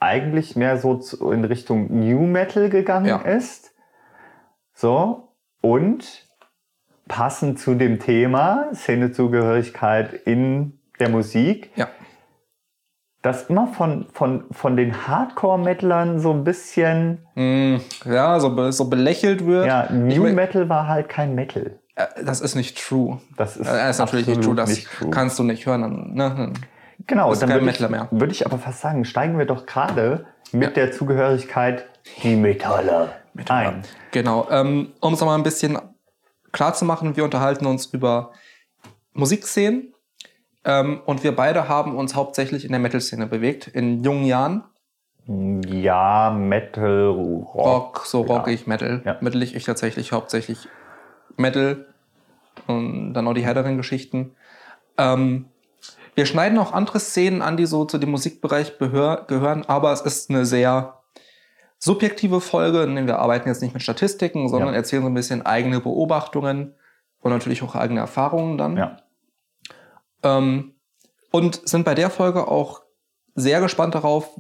eigentlich 0.00 0.56
mehr 0.56 0.78
so 0.78 1.00
in 1.32 1.44
Richtung 1.44 1.88
New 2.00 2.26
Metal 2.26 2.70
gegangen 2.70 3.06
Ja. 3.06 3.16
ist. 3.18 3.65
So. 4.76 5.32
Und 5.62 6.26
passend 7.08 7.58
zu 7.58 7.74
dem 7.74 7.98
Thema 7.98 8.66
Szenezugehörigkeit 8.74 10.12
in 10.12 10.78
der 11.00 11.08
Musik, 11.08 11.70
Ja. 11.76 11.88
das 13.22 13.44
immer 13.44 13.66
von, 13.68 14.06
von, 14.12 14.44
von 14.52 14.76
den 14.76 15.06
Hardcore-Metalern 15.08 16.20
so 16.20 16.30
ein 16.32 16.44
bisschen, 16.44 17.26
Mm, 17.34 17.76
ja, 18.04 18.38
so, 18.40 18.70
so 18.70 18.88
belächelt 18.88 19.44
wird. 19.46 19.66
ja, 19.66 19.84
Ich 19.84 19.90
New 19.90 20.22
mein- 20.24 20.34
Metal 20.34 20.68
war 20.68 20.86
halt 20.88 21.08
kein 21.08 21.34
Metal. 21.34 21.78
Äh, 21.96 22.06
Das 22.24 22.40
ist 22.40 22.54
nicht 22.54 22.78
true. 22.78 23.18
Das 23.36 23.56
ist, 23.56 23.66
Äh, 23.66 23.72
Das 23.72 23.90
ist 23.90 23.98
natürlich 23.98 24.26
nicht 24.26 24.42
true. 24.42 24.54
Das 24.54 24.68
nicht 24.70 24.86
true. 24.90 25.10
kannst 25.10 25.38
du 25.38 25.42
nicht 25.42 25.64
hören. 25.66 26.14
Ne? 26.14 26.52
Genau, 27.06 27.28
Das 27.28 27.36
ist 27.38 27.42
dann 27.42 27.50
kein 27.50 27.60
würde 27.60 27.70
ich, 27.70 27.88
mehr. 27.90 28.08
würde 28.10 28.32
ich 28.32 28.46
aber 28.46 28.58
fast 28.58 28.80
sagen, 28.80 29.04
steigen 29.04 29.38
wir 29.38 29.46
doch 29.46 29.64
gerade 29.66 30.26
mit 30.52 30.62
Ja. 30.62 30.70
der 30.70 30.92
Zugehörigkeit 30.92 31.86
die 32.22 32.36
Metaller, 32.36 33.08
Metaller. 33.36 33.68
ein. 33.68 33.82
Genau. 34.10 34.48
Ähm, 34.50 34.92
um 35.00 35.14
es 35.14 35.20
nochmal 35.20 35.38
ein 35.38 35.44
bisschen 35.44 35.78
klar 36.52 36.74
zu 36.74 36.84
machen, 36.84 37.16
wir 37.16 37.24
unterhalten 37.24 37.66
uns 37.66 37.86
über 37.86 38.32
Musikszenen. 39.12 39.92
Ähm, 40.64 41.00
und 41.06 41.22
wir 41.22 41.36
beide 41.36 41.68
haben 41.68 41.96
uns 41.96 42.14
hauptsächlich 42.14 42.64
in 42.64 42.72
der 42.72 42.80
Metal-Szene 42.80 43.26
bewegt, 43.26 43.68
in 43.68 44.02
jungen 44.02 44.24
Jahren. 44.24 44.64
Ja, 45.28 46.30
Metal, 46.30 47.08
Rock. 47.08 47.54
Rock, 47.54 48.02
so 48.06 48.24
ja. 48.24 48.34
rockig 48.34 48.66
Metal. 48.66 49.02
Ja. 49.04 49.16
Metal 49.20 49.42
ich 49.42 49.64
tatsächlich 49.64 50.12
hauptsächlich 50.12 50.68
Metal 51.36 51.86
und 52.66 53.14
dann 53.14 53.24
noch 53.26 53.34
die 53.34 53.44
härteren 53.44 53.76
Geschichten. 53.76 54.34
Ähm, 54.98 55.46
wir 56.14 56.26
schneiden 56.26 56.58
auch 56.58 56.72
andere 56.72 56.98
Szenen 56.98 57.42
an, 57.42 57.56
die 57.56 57.66
so 57.66 57.84
zu 57.84 57.98
dem 57.98 58.10
Musikbereich 58.10 58.78
gehören, 58.78 59.64
aber 59.66 59.92
es 59.92 60.00
ist 60.00 60.30
eine 60.30 60.46
sehr 60.46 60.96
subjektive 61.86 62.40
Folge, 62.40 62.84
denn 62.86 63.06
wir 63.06 63.18
arbeiten 63.20 63.48
jetzt 63.48 63.62
nicht 63.62 63.72
mit 63.72 63.82
Statistiken, 63.82 64.48
sondern 64.48 64.70
Ja. 64.70 64.76
erzählen 64.76 65.02
so 65.02 65.08
ein 65.08 65.14
bisschen 65.14 65.46
eigene 65.46 65.80
Beobachtungen 65.80 66.74
und 67.20 67.30
natürlich 67.30 67.62
auch 67.62 67.74
eigene 67.74 68.00
Erfahrungen 68.00 68.58
dann. 68.58 68.76
Ja. 68.76 68.96
Ähm, 70.22 70.74
und 71.30 71.66
sind 71.68 71.84
bei 71.84 71.94
der 71.94 72.10
Folge 72.10 72.48
auch 72.48 72.82
sehr 73.34 73.60
gespannt 73.60 73.94
darauf, 73.94 74.30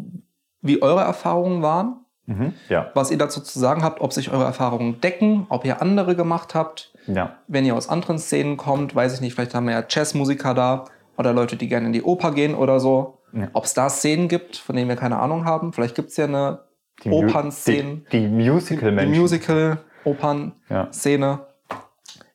wie 0.60 0.82
eure 0.82 1.02
Erfahrungen 1.02 1.62
waren 1.62 2.00
Mhm. 2.28 2.54
Ja. 2.68 2.90
was 2.94 3.12
ihr 3.12 3.18
dazu 3.18 3.40
zu 3.40 3.56
sagen 3.60 3.84
habt, 3.84 4.00
ob 4.00 4.12
sich 4.12 4.32
eure 4.32 4.42
Erfahrungen 4.42 5.00
decken, 5.00 5.46
ob 5.48 5.64
ihr 5.64 5.80
andere 5.80 6.16
gemacht 6.16 6.56
habt. 6.56 6.92
Ja. 7.06 7.36
Wenn 7.46 7.64
ihr 7.64 7.76
aus 7.76 7.88
anderen 7.88 8.18
Szenen 8.18 8.56
kommt, 8.56 8.96
weiß 8.96 9.14
ich 9.14 9.20
nicht, 9.20 9.34
vielleicht 9.34 9.54
haben 9.54 9.66
wir 9.66 9.74
ja 9.74 9.84
Jazzmusiker 9.88 10.52
da 10.52 10.86
oder 11.16 11.32
Leute, 11.32 11.54
die 11.56 11.68
gerne 11.68 11.86
in 11.86 11.92
die 11.92 12.02
Oper 12.02 12.32
gehen 12.32 12.56
oder 12.56 12.80
so. 12.80 13.18
Ja. 13.32 13.46
Ob 13.52 13.64
es 13.64 13.74
da 13.74 13.88
Szenen 13.88 14.26
gibt, 14.26 14.56
von 14.56 14.74
denen 14.74 14.88
wir 14.88 14.96
keine 14.96 15.20
Ahnung 15.20 15.44
haben. 15.44 15.72
Vielleicht 15.72 15.94
gibt 15.94 16.10
es 16.10 16.16
ja 16.16 16.24
eine 16.24 16.65
Die 17.04 17.10
Opernszenen, 17.10 18.06
Die, 18.10 18.20
die 18.20 18.26
die 18.26 18.50
Musical-Menschen. 18.50 19.20
Musical-Opern-Szene. 19.20 21.26
Ja. 21.26 21.46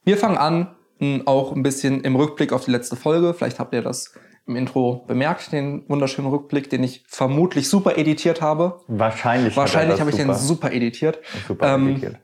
Wir 0.04 0.18
fangen 0.18 0.38
an, 0.38 0.76
m, 1.00 1.24
auch 1.26 1.56
ein 1.56 1.64
bisschen 1.64 2.02
im 2.02 2.16
Rückblick 2.16 2.54
auf 2.54 2.66
die 2.66 2.72
letzte 2.72 2.96
Folge. 2.96 3.34
Vielleicht 3.34 3.60
habt 3.60 3.74
ihr 3.74 3.82
das 3.82 4.14
im 4.48 4.56
Intro 4.56 5.04
bemerkt, 5.08 5.52
den 5.52 5.84
wunderschönen 5.88 6.30
Rückblick, 6.30 6.70
den 6.70 6.84
ich 6.84 7.04
vermutlich 7.08 7.70
super 7.70 7.98
editiert 7.98 8.42
habe. 8.42 8.82
Wahrscheinlich. 8.88 9.56
hat 9.56 9.58
Wahrscheinlich 9.58 10.00
habe 10.00 10.10
ich 10.10 10.16
den 10.16 10.28
super, 10.28 10.40
super 10.40 10.72
editiert. 10.72 11.20
super 11.48 11.76
ähm, 11.76 11.90
editiert. 11.90 12.18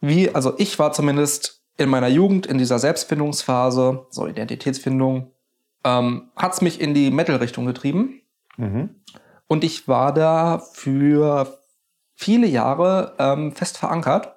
Wie, 0.00 0.32
also 0.34 0.54
ich 0.58 0.78
war 0.78 0.92
zumindest 0.92 1.62
in 1.76 1.88
meiner 1.88 2.08
Jugend 2.08 2.46
in 2.46 2.58
dieser 2.58 2.78
Selbstfindungsphase, 2.78 4.06
so 4.10 4.26
Identitätsfindung, 4.26 5.32
ähm, 5.84 6.30
hat's 6.36 6.60
mich 6.60 6.80
in 6.80 6.94
die 6.94 7.10
Metal-Richtung 7.10 7.66
getrieben. 7.66 8.20
Mhm. 8.56 8.90
Und 9.48 9.64
ich 9.64 9.88
war 9.88 10.12
da 10.14 10.58
für 10.72 11.58
viele 12.14 12.46
Jahre 12.46 13.14
ähm, 13.18 13.52
fest 13.52 13.78
verankert. 13.78 14.36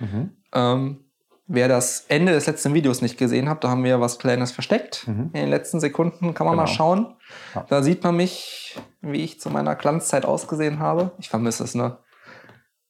Mhm. 0.00 0.36
Ähm, 0.52 1.04
wer 1.46 1.68
das 1.68 2.06
Ende 2.08 2.32
des 2.32 2.46
letzten 2.46 2.74
Videos 2.74 3.02
nicht 3.02 3.18
gesehen 3.18 3.48
hat, 3.48 3.62
da 3.64 3.68
haben 3.70 3.84
wir 3.84 4.00
was 4.00 4.18
Kleines 4.18 4.52
versteckt. 4.52 5.06
Mhm. 5.06 5.30
In 5.32 5.40
den 5.42 5.50
letzten 5.50 5.80
Sekunden 5.80 6.34
kann 6.34 6.46
man 6.46 6.56
mal 6.56 6.64
Genau. 6.64 6.74
schauen. 6.76 7.16
Ja. 7.54 7.64
Da 7.68 7.82
sieht 7.82 8.02
man 8.02 8.16
mich, 8.16 8.76
wie 9.00 9.22
ich 9.22 9.40
zu 9.40 9.48
meiner 9.50 9.74
Glanzzeit 9.76 10.24
ausgesehen 10.26 10.78
habe. 10.80 11.12
Ich 11.18 11.28
vermisse 11.28 11.64
es, 11.64 11.74
ne? 11.74 11.98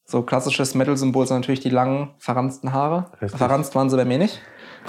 So 0.05 0.23
klassisches 0.23 0.75
Metal-Symbol 0.75 1.27
sind 1.27 1.39
natürlich 1.39 1.61
die 1.61 1.71
langen, 1.71 2.15
verranzten 2.19 2.73
Haare. 2.73 3.11
Richtig. 3.21 3.39
Verranzt 3.39 3.75
waren 3.75 3.89
sie 3.89 3.97
bei 3.97 4.05
mir 4.05 4.19
nicht. 4.19 4.41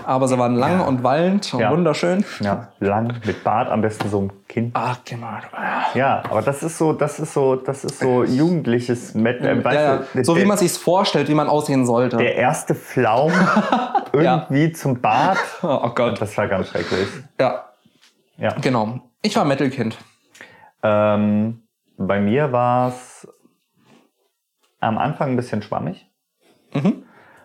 Aber 0.06 0.28
sie 0.28 0.38
waren 0.38 0.56
lang 0.56 0.80
Ja. 0.80 0.86
und 0.86 1.04
wallend 1.04 1.54
und 1.54 1.60
Ja. 1.60 1.72
wunderschön. 1.72 2.26
Ja, 2.42 2.70
lang 2.80 3.14
mit 3.26 3.44
Bart, 3.44 3.70
am 3.70 3.82
besten 3.82 4.10
so 4.10 4.22
ein 4.22 4.32
Kind. 4.48 4.72
Ach, 4.76 4.98
genau. 5.06 5.28
Ja, 5.94 6.24
aber 6.30 6.42
das 6.42 6.62
ist 6.64 6.78
so, 6.78 6.94
das 6.94 7.20
ist 7.20 7.34
so, 7.34 7.56
das 7.56 7.86
ist 7.86 8.00
so 8.00 8.24
jugendliches 8.24 9.14
Metal. 9.14 9.60
Äh, 9.60 9.64
weißt 9.64 9.76
Ja, 9.80 9.96
ja. 10.14 10.24
So 10.24 10.36
wie 10.36 10.40
der- 10.40 10.48
man 10.48 10.58
sich's 10.58 10.78
vorstellt, 10.78 11.30
wie 11.30 11.36
man 11.36 11.48
aussehen 11.48 11.86
sollte. 11.86 12.18
Der 12.18 12.36
erste 12.36 12.76
Flaum 12.76 13.32
irgendwie 14.14 14.72
zum 14.74 15.00
Bart. 15.00 15.38
oh 15.62 15.90
Gott. 15.96 16.20
Das 16.20 16.36
war 16.38 16.48
ganz 16.48 16.70
schrecklich. 16.70 17.08
Ja, 17.40 17.64
Ja. 18.38 18.54
genau. 18.62 19.00
Ich 19.22 19.36
war 19.36 19.46
Metal-Kind. 19.46 19.98
Ähm, 20.82 21.62
bei 21.98 22.20
mir 22.20 22.52
war 22.52 22.90
es 22.90 23.28
am 24.80 24.98
Anfang 24.98 25.30
ein 25.32 25.36
bisschen 25.38 25.62
schwammig. 25.62 26.10
Mhm. 26.74 27.04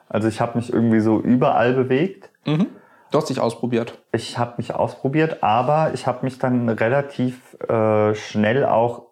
Also 0.09 0.27
ich 0.27 0.41
habe 0.41 0.57
mich 0.59 0.73
irgendwie 0.73 1.01
so 1.01 1.21
überall 1.21 1.75
bewegt. 1.75 2.31
Mhm. 2.49 2.67
Du 3.11 3.19
hast 3.19 3.31
dich 3.31 3.41
ausprobiert. 3.41 3.99
Ich 4.13 4.37
habe 4.39 4.55
mich 4.59 4.75
ausprobiert, 4.75 5.43
aber 5.43 5.93
ich 5.95 6.07
habe 6.07 6.19
mich 6.25 6.39
dann 6.39 6.69
relativ 6.69 7.55
äh, 7.69 8.15
schnell 8.15 8.67
auch, 8.67 9.05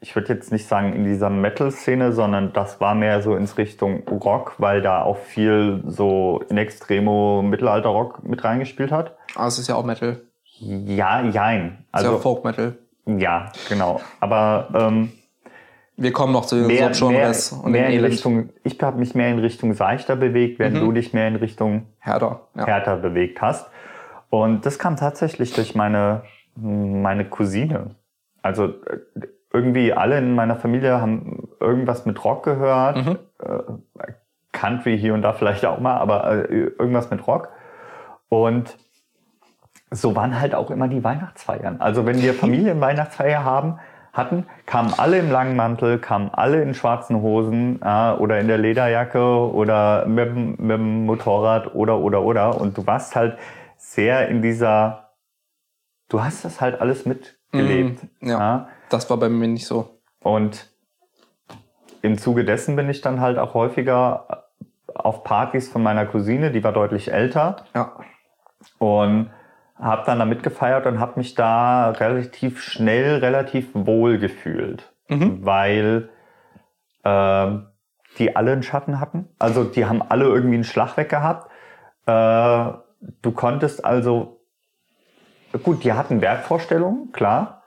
ich 0.00 0.14
würde 0.14 0.32
jetzt 0.32 0.52
nicht 0.52 0.68
sagen 0.68 0.92
in 0.92 1.04
dieser 1.04 1.30
Metal-Szene, 1.30 2.12
sondern 2.12 2.52
das 2.52 2.80
war 2.80 2.94
mehr 2.94 3.22
so 3.22 3.34
ins 3.34 3.58
Richtung 3.58 4.06
Rock, 4.08 4.54
weil 4.58 4.82
da 4.82 5.02
auch 5.02 5.16
viel 5.16 5.82
so 5.86 6.44
in 6.48 6.58
Extremo 6.58 7.42
Mittelalter-Rock 7.42 8.22
mit 8.22 8.44
reingespielt 8.44 8.92
hat. 8.92 9.16
Ah, 9.34 9.48
es 9.48 9.58
ist 9.58 9.66
ja 9.68 9.74
auch 9.74 9.84
Metal. 9.84 10.20
Ja, 10.60 11.20
jein. 11.22 11.84
Also 11.90 12.06
ist 12.06 12.10
ja 12.10 12.10
Also 12.10 12.18
Folk-Metal. 12.18 12.78
ja, 13.06 13.50
genau. 13.68 14.00
Aber 14.20 14.68
ähm, 14.74 15.10
Wir 15.96 16.12
kommen 16.12 16.32
noch 16.32 16.44
zu 16.44 16.56
den 16.56 16.66
mehr, 16.66 16.80
mehr, 16.86 16.94
Subgenres 16.94 17.52
und 17.52 17.70
mehr 17.72 17.88
in. 17.88 18.04
Richtung, 18.04 18.48
ich 18.64 18.80
habe 18.82 18.98
mich 18.98 19.14
mehr 19.14 19.28
in 19.30 19.38
Richtung 19.38 19.74
seichter 19.74 20.16
bewegt, 20.16 20.58
während 20.58 20.76
Mhm. 20.76 20.80
du 20.80 20.92
dich 20.92 21.12
mehr 21.14 21.28
in 21.28 21.36
Richtung 21.36 21.86
Härter. 22.00 22.40
Ja. 22.56 22.66
härter 22.66 22.96
bewegt 22.96 23.40
hast. 23.40 23.70
Und 24.30 24.66
das 24.66 24.78
kam 24.80 24.96
tatsächlich 24.96 25.52
durch 25.52 25.74
meine, 25.76 26.22
meine 26.56 27.24
Cousine. 27.24 27.94
Also 28.42 28.64
äh, 28.66 28.98
irgendwie 29.52 29.92
alle 29.92 30.18
in 30.18 30.34
meiner 30.34 30.56
Familie 30.56 31.00
haben 31.00 31.48
irgendwas 31.60 32.06
mit 32.06 32.24
Rock 32.24 32.42
gehört. 32.44 32.96
Mhm. 32.96 33.18
Äh, 33.40 34.08
Country 34.50 34.98
hier 34.98 35.14
und 35.14 35.22
da 35.22 35.32
vielleicht 35.32 35.64
auch 35.64 35.78
mal, 35.78 35.96
aber 35.96 36.48
äh, 36.50 36.70
irgendwas 36.78 37.10
mit 37.10 37.24
Rock. 37.26 37.50
Und 38.28 38.76
so 39.92 40.16
waren 40.16 40.40
halt 40.40 40.56
auch 40.56 40.70
immer 40.72 40.88
die 40.88 41.04
Weihnachtsfeiern. 41.04 41.80
Also 41.80 42.04
wenn 42.04 42.20
wir 42.20 42.34
Familienweihnachtsfeier 42.34 43.44
haben, 43.44 43.78
hatten, 44.14 44.46
kamen 44.64 44.94
alle 44.96 45.18
im 45.18 45.30
langen 45.30 45.56
Mantel, 45.56 45.98
kamen 45.98 46.30
alle 46.32 46.62
in 46.62 46.72
schwarzen 46.72 47.20
Hosen 47.20 47.80
äh, 47.82 48.12
oder 48.12 48.40
in 48.40 48.48
der 48.48 48.58
Lederjacke 48.58 49.22
oder 49.22 50.06
mit, 50.06 50.26
dem- 50.28 50.50
mit 50.52 50.70
dem 50.78 51.04
Motorrad 51.04 51.74
oder 51.74 51.98
oder 51.98 52.22
oder. 52.22 52.58
Und 52.60 52.78
du 52.78 52.86
warst 52.86 53.14
halt 53.16 53.36
sehr 53.76 54.28
in 54.28 54.40
dieser, 54.40 55.10
du 56.08 56.22
hast 56.22 56.44
das 56.44 56.60
halt 56.60 56.80
alles 56.80 57.04
mitgelebt. 57.04 58.02
Mhm, 58.20 58.28
ja. 58.30 58.68
Das 58.88 59.10
war 59.10 59.16
bei 59.18 59.28
mir 59.28 59.48
nicht 59.48 59.66
so. 59.66 59.98
Und 60.22 60.70
im 62.02 62.16
Zuge 62.16 62.44
dessen 62.44 62.76
bin 62.76 62.88
ich 62.88 63.00
dann 63.00 63.20
halt 63.20 63.36
auch 63.38 63.54
häufiger 63.54 64.44
auf 64.94 65.24
Partys 65.24 65.68
von 65.68 65.82
meiner 65.82 66.06
Cousine, 66.06 66.52
die 66.52 66.62
war 66.62 66.72
deutlich 66.72 67.12
älter 67.12 67.64
Ja. 67.74 67.92
und 68.78 69.30
habe 69.76 70.02
dann 70.06 70.18
da 70.18 70.24
mitgefeiert 70.24 70.86
und 70.86 71.00
habe 71.00 71.18
mich 71.18 71.34
da 71.34 71.90
relativ 71.90 72.62
schnell 72.62 73.16
relativ 73.18 73.70
wohl 73.74 74.18
gefühlt, 74.18 74.92
Mhm. 75.08 75.44
weil 75.44 76.08
ähm, 77.04 77.66
die 78.18 78.36
alle 78.36 78.52
einen 78.52 78.62
Schatten 78.62 79.00
hatten. 79.00 79.28
Also 79.38 79.64
die 79.64 79.84
haben 79.86 80.00
alle 80.02 80.24
irgendwie 80.26 80.54
einen 80.54 80.64
Schlag 80.64 80.96
weg 80.96 81.08
gehabt. 81.08 81.50
Äh, 82.06 82.72
du 83.22 83.32
konntest 83.32 83.84
also 83.84 84.40
gut, 85.62 85.84
die 85.84 85.92
hatten 85.92 86.20
Wertvorstellungen, 86.20 87.12
klar. 87.12 87.62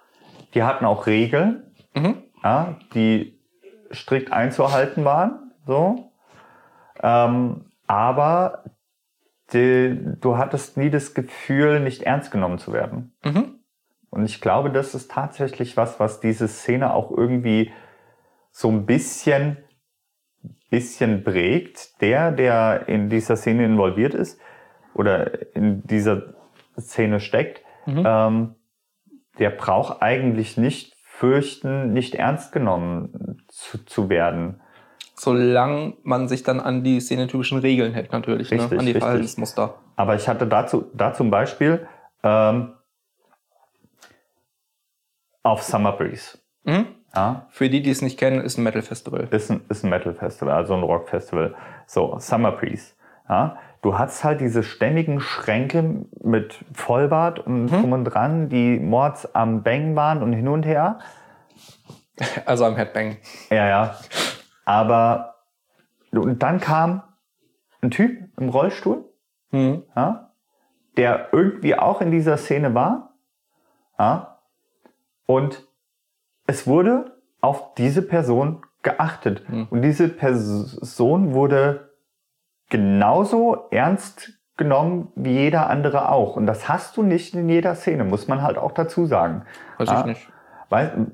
Die 0.54 0.64
hatten 0.64 0.86
auch 0.86 1.06
Regeln, 1.08 1.64
Mhm. 1.94 2.24
ja, 2.44 2.76
die 2.94 3.40
strikt 3.92 4.32
einzuhalten 4.32 5.04
waren. 5.06 5.52
So. 5.66 6.12
Ähm, 7.04 7.66
aber 7.86 8.64
die, 9.54 9.98
du 10.20 10.38
hattest 10.38 10.78
nie 10.78 10.90
das 10.90 11.14
Gefühl, 11.14 11.80
nicht 11.80 12.04
ernst 12.04 12.32
genommen 12.32 12.58
zu 12.58 12.74
werden. 12.74 13.14
Mhm. 13.24 13.56
Und 14.10 14.26
ich 14.26 14.42
glaube, 14.42 14.72
das 14.72 14.96
ist 14.96 15.12
tatsächlich 15.12 15.78
was, 15.78 16.00
was 16.00 16.20
diese 16.20 16.48
Szene 16.48 16.94
auch 16.94 17.12
irgendwie 17.12 17.72
so 18.52 18.70
ein 18.70 18.86
bisschen, 18.86 19.58
bisschen 20.70 21.24
prägt. 21.24 22.02
Der, 22.02 22.32
der 22.32 22.88
in 22.88 23.10
dieser 23.10 23.36
Szene 23.36 23.66
involviert 23.66 24.14
ist 24.14 24.40
oder 24.94 25.56
in 25.56 25.84
dieser 25.84 26.34
Szene 26.80 27.20
steckt, 27.20 27.62
Mhm. 27.88 28.04
ähm, 28.06 28.56
der 29.40 29.50
braucht 29.50 30.02
eigentlich 30.02 30.58
nicht 30.58 30.96
fürchten, 31.04 31.94
nicht 31.94 32.16
ernst 32.16 32.52
genommen 32.52 33.42
zu, 33.48 33.84
zu 33.86 34.10
werden. 34.10 34.62
Solange 35.20 35.94
man 36.04 36.28
sich 36.28 36.44
dann 36.44 36.60
an 36.60 36.84
die 36.84 37.00
szenetypischen 37.02 37.58
Regeln 37.60 37.94
hält, 37.94 38.12
natürlich. 38.12 38.52
Richtig, 38.52 38.72
ne? 38.72 38.78
An 38.80 38.86
die 38.86 38.92
richtig. 38.92 39.02
Verhaltensmuster. 39.04 39.76
Aber 39.96 40.14
ich 40.16 40.28
hatte 40.28 40.46
dazu, 40.46 40.86
da 40.94 41.14
zum 41.14 41.32
Beispiel 41.32 41.88
ähm, 42.24 42.74
auf 45.44 45.64
Summer 45.64 45.94
Breeze. 45.94 46.38
Mhm. 46.64 46.86
Ja, 47.16 47.48
Für 47.50 47.70
die, 47.70 47.82
die 47.82 47.90
es 47.90 48.02
nicht 48.04 48.20
kennen, 48.20 48.42
ist 48.42 48.58
ein 48.60 48.64
Metal-Festival. 48.64 49.28
ist 49.32 49.50
ein, 49.50 49.62
ist 49.70 49.84
ein 49.84 49.90
Metal-Festival, 49.90 50.54
also 50.54 50.76
ein 50.76 50.84
Rock-Festival. 50.84 51.56
So, 51.88 52.18
Summer 52.20 52.52
Breeze. 52.52 52.94
Ja, 53.28 53.58
du 53.82 53.98
hast 53.98 54.24
halt 54.24 54.40
diese 54.40 54.62
stämmigen 54.62 55.20
Schränke 55.20 56.06
mit 56.22 56.64
Vollbart 56.74 57.40
und 57.40 57.66
Mhm. 57.66 57.68
drum 57.70 57.92
und 57.94 58.04
dran, 58.06 58.50
die 58.50 58.80
Mords 58.80 59.34
am 59.34 59.64
Bang 59.64 59.96
waren 59.96 60.22
und 60.22 60.34
hin 60.34 60.48
und 60.48 60.64
her. 60.66 61.00
Also 62.46 62.66
am 62.66 62.76
Headbang. 62.76 63.18
Ja, 63.52 63.68
ja. 63.68 63.96
Aber 64.68 65.36
und 66.12 66.44
dann 66.44 66.60
kam 66.60 67.04
ein 67.82 67.90
Typ 67.90 68.30
im 68.38 68.50
Rollstuhl, 68.50 69.06
Mhm. 69.52 69.84
ja, 69.96 70.32
der 70.98 71.30
irgendwie 71.32 71.76
auch 71.78 72.02
in 72.02 72.12
dieser 72.12 72.36
Szene 72.36 72.74
war. 72.76 73.14
Ja, 73.98 74.40
und 75.26 75.66
es 76.48 76.68
wurde 76.68 77.18
auf 77.40 77.76
diese 77.76 78.02
Person 78.02 78.62
geachtet. 78.84 79.48
Hm. 79.48 79.68
Und 79.70 79.84
diese 79.84 80.10
Person 80.10 81.34
wurde 81.34 81.94
genauso 82.70 83.68
ernst 83.72 84.34
genommen 84.58 85.14
wie 85.16 85.32
jeder 85.32 85.70
andere 85.70 86.10
auch. 86.10 86.36
Und 86.36 86.46
das 86.46 86.68
hast 86.68 86.98
du 86.98 87.04
nicht 87.04 87.34
in 87.36 87.48
jeder 87.48 87.76
Szene, 87.76 88.04
muss 88.04 88.28
man 88.28 88.42
halt 88.42 88.58
auch 88.58 88.72
dazu 88.74 89.06
sagen. 89.06 89.44
Weiß 89.78 89.88
Ah. 89.90 90.00
ich 90.02 90.06
nicht. 90.08 90.30
Weil, 90.70 91.08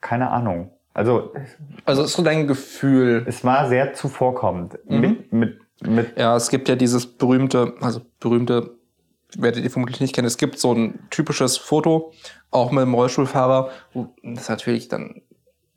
keine 0.00 0.30
Ahnung. 0.30 0.70
Also 0.94 1.32
Also 1.84 2.02
ist 2.04 2.12
so 2.12 2.22
dein 2.22 2.46
Gefühl. 2.46 3.24
es 3.26 3.44
war 3.44 3.68
sehr 3.68 3.94
zuvorkommend. 3.94 4.78
Mhm. 4.86 5.00
Mit, 5.00 5.32
mit, 5.32 5.58
mit, 5.88 6.18
Ja, 6.18 6.36
es 6.36 6.50
gibt 6.50 6.68
ja 6.68 6.76
dieses 6.76 7.06
berühmte, 7.06 7.74
also 7.80 8.00
berühmte, 8.20 8.76
werdet 9.36 9.64
ihr 9.64 9.70
vermutlich 9.70 10.00
nicht 10.00 10.14
kennen, 10.14 10.26
es 10.26 10.36
gibt 10.36 10.58
so 10.58 10.72
ein 10.74 10.98
typisches 11.10 11.56
Foto, 11.56 12.12
auch 12.50 12.70
mit 12.70 12.82
dem 12.82 12.92
Rollstuhlfahrer. 12.94 13.70
wo- 13.94 14.14
Das 14.22 14.42
ist 14.44 14.48
natürlich 14.50 14.88
dann 14.88 15.22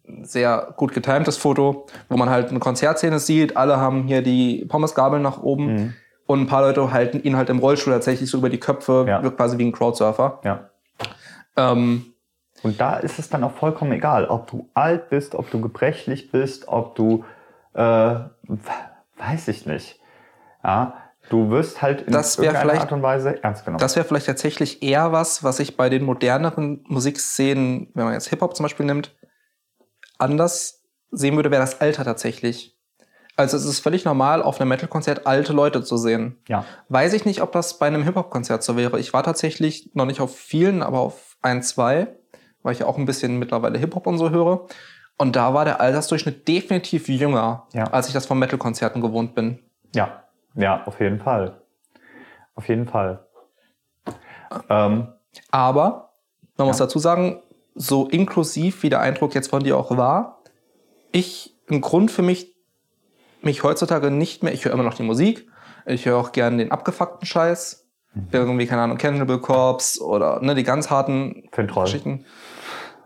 ein 0.07 0.25
sehr 0.25 0.73
gut 0.77 0.93
getimtes 0.93 1.37
Foto, 1.37 1.87
wo 2.09 2.17
man 2.17 2.29
halt 2.29 2.49
eine 2.49 2.59
Konzertszene 2.59 3.17
sieht, 3.19 3.55
alle 3.57 3.77
haben 3.77 4.03
hier 4.03 4.21
die 4.21 4.65
Pommesgabeln 4.67 5.21
nach 5.23 5.41
oben 5.41 5.65
Mhm. 5.73 5.93
und 6.27 6.41
ein 6.41 6.47
paar 6.47 6.61
Leute 6.61 6.91
halten 6.91 7.21
ihn 7.23 7.37
halt 7.37 7.49
im 7.49 7.59
Rollstuhl 7.59 7.93
tatsächlich 7.93 8.29
so 8.29 8.37
über 8.39 8.49
die 8.49 8.59
Köpfe, 8.59 9.05
Ja. 9.07 9.23
wirkt 9.23 9.37
quasi 9.37 9.57
wie 9.57 9.65
ein 9.65 9.71
Crowdsurfer. 9.71 10.41
ja. 10.43 10.69
Ähm, 11.57 12.07
Und 12.65 12.81
da 12.81 12.97
ist 12.97 13.19
es 13.19 13.29
dann 13.29 13.43
auch 13.43 13.51
vollkommen 13.51 13.91
egal, 13.91 14.25
ob 14.25 14.47
du 14.49 14.69
alt 14.73 15.09
bist, 15.09 15.35
ob 15.35 15.51
du 15.51 15.61
gebrechlich 15.61 16.31
bist, 16.31 16.67
ob 16.67 16.95
du, 16.95 17.23
äh, 17.73 17.79
weiß 17.79 19.47
ich 19.49 19.67
nicht. 19.67 19.99
Ja, 20.63 20.95
Du 21.29 21.49
wirst 21.49 21.81
halt 21.81 22.01
in 22.03 22.13
Das 22.13 22.37
irgendeiner 22.37 22.81
Art 22.81 22.91
und 22.91 23.01
Weise 23.01 23.43
ernst 23.43 23.65
genommen. 23.65 23.79
Das 23.79 23.95
wäre 23.95 24.05
vielleicht 24.05 24.27
tatsächlich 24.27 24.83
eher 24.83 25.11
was, 25.11 25.43
was 25.43 25.59
ich 25.59 25.75
bei 25.75 25.89
den 25.89 26.03
moderneren 26.03 26.83
Musikszenen, 26.87 27.89
wenn 27.95 28.05
man 28.05 28.13
jetzt 28.13 28.27
Hip-Hop 28.29 28.55
zum 28.55 28.63
Beispiel 28.65 28.85
nimmt, 28.85 29.15
anders 30.19 30.83
sehen 31.11 31.35
würde, 31.35 31.49
wäre 31.49 31.61
das 31.61 31.81
Alter 31.81 32.03
tatsächlich. 32.03 32.77
Also 33.37 33.57
es 33.57 33.65
ist 33.65 33.79
völlig 33.79 34.05
normal, 34.05 34.41
auf 34.41 34.61
einem 34.61 34.69
Metal-Konzert 34.69 35.27
alte 35.27 35.51
Leute 35.51 35.83
zu 35.83 35.97
sehen. 35.97 36.37
ja. 36.47 36.63
Weiß 36.89 37.13
ich 37.13 37.25
nicht, 37.25 37.41
ob 37.41 37.51
das 37.51 37.79
bei 37.79 37.87
einem 37.87 38.03
Hip-Hop-Konzert 38.03 38.63
so 38.63 38.77
wäre. 38.77 38.99
Ich 38.99 39.11
war 39.11 39.23
tatsächlich 39.23 39.91
noch 39.93 40.05
nicht 40.05 40.21
auf 40.21 40.37
vielen, 40.37 40.83
aber 40.83 40.99
auf 40.99 41.37
ein, 41.41 41.61
zwei, 41.63 42.07
weil 42.65 42.73
ich 42.73 42.79
ja 42.79 42.87
auch 42.87 42.97
ein 42.97 43.05
bisschen 43.05 43.37
mittlerweile 43.37 43.77
Hip-Hop 43.77 44.07
und 44.07 44.17
so 44.17 44.31
höre. 44.31 44.65
Und 45.17 45.35
da 45.35 45.53
war 45.53 45.63
der 45.65 45.79
Altersdurchschnitt 45.79 46.47
definitiv 46.47 47.07
jünger, 47.07 47.67
Ja. 47.73 47.85
als 47.91 48.07
ich 48.07 48.13
das 48.13 48.25
von 48.25 48.37
Metal-Konzerten 48.39 49.01
gewohnt 49.01 49.35
bin. 49.35 49.59
Ja, 49.93 50.23
ja, 50.55 50.83
auf 50.85 50.99
jeden 50.99 51.19
Fall. 51.21 51.61
Auf 52.55 52.67
jeden 52.67 52.87
Fall. 52.87 53.25
Ähm, 54.69 55.07
Aber 55.51 56.11
man 56.57 56.67
muss 56.67 56.79
Ja. 56.79 56.85
dazu 56.85 56.99
sagen, 56.99 57.41
so 57.75 58.07
inklusiv 58.07 58.83
wie 58.83 58.89
der 58.89 59.01
Eindruck 59.01 59.35
jetzt 59.35 59.49
von 59.49 59.63
dir 59.63 59.77
auch 59.77 59.95
war, 59.97 60.39
ich, 61.11 61.55
ein 61.69 61.81
Grund 61.81 62.09
für 62.11 62.21
mich, 62.21 62.55
mich 63.41 63.63
heutzutage 63.63 64.11
nicht 64.11 64.43
mehr, 64.43 64.53
ich 64.53 64.65
höre 64.65 64.71
immer 64.73 64.83
noch 64.83 64.93
die 64.93 65.03
Musik, 65.03 65.47
ich 65.85 66.05
höre 66.05 66.17
auch 66.17 66.31
gerne 66.31 66.57
den 66.57 66.71
abgefuckten 66.71 67.25
Scheiß, 67.27 67.85
Mhm. 68.13 68.27
irgendwie, 68.31 68.65
keine 68.65 68.81
Ahnung, 68.83 68.97
Cannibal 68.97 69.39
Corpse 69.39 70.01
oder 70.01 70.39
ne, 70.41 70.55
die 70.55 70.63
ganz 70.63 70.89
harten. 70.89 71.49
Geschichten. 71.51 72.25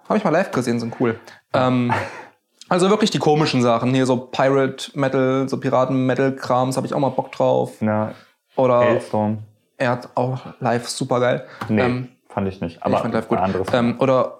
Habe 0.09 0.17
ich 0.17 0.23
mal 0.25 0.31
live 0.31 0.51
gesehen, 0.51 0.79
sind 0.79 0.95
cool. 0.99 1.19
Ähm, 1.53 1.93
also 2.67 2.89
wirklich 2.89 3.11
die 3.11 3.19
komischen 3.19 3.61
Sachen, 3.61 3.93
hier 3.93 4.05
so 4.05 4.17
Pirate 4.17 4.91
Metal, 4.99 5.47
so 5.47 5.57
Piraten-Metal-Krams, 5.59 6.75
habe 6.77 6.87
ich 6.87 6.93
auch 6.93 6.99
mal 6.99 7.09
Bock 7.09 7.31
drauf. 7.31 7.81
ne, 7.81 8.13
Oder 8.55 8.79
Hailstorm. 8.79 9.39
er 9.77 9.91
hat 9.91 10.09
auch 10.15 10.39
live 10.59 10.87
super 10.89 11.19
geil. 11.19 11.45
Nee, 11.69 11.81
Ähm, 11.81 12.09
fand 12.27 12.47
ich 12.47 12.59
nicht. 12.61 12.81
Aber 12.83 12.95
ich 12.95 13.01
fand 13.01 13.13
live 13.13 13.27
gut. 13.27 13.37
anderes. 13.37 13.67
Ähm, 13.71 13.95
oder 13.99 14.39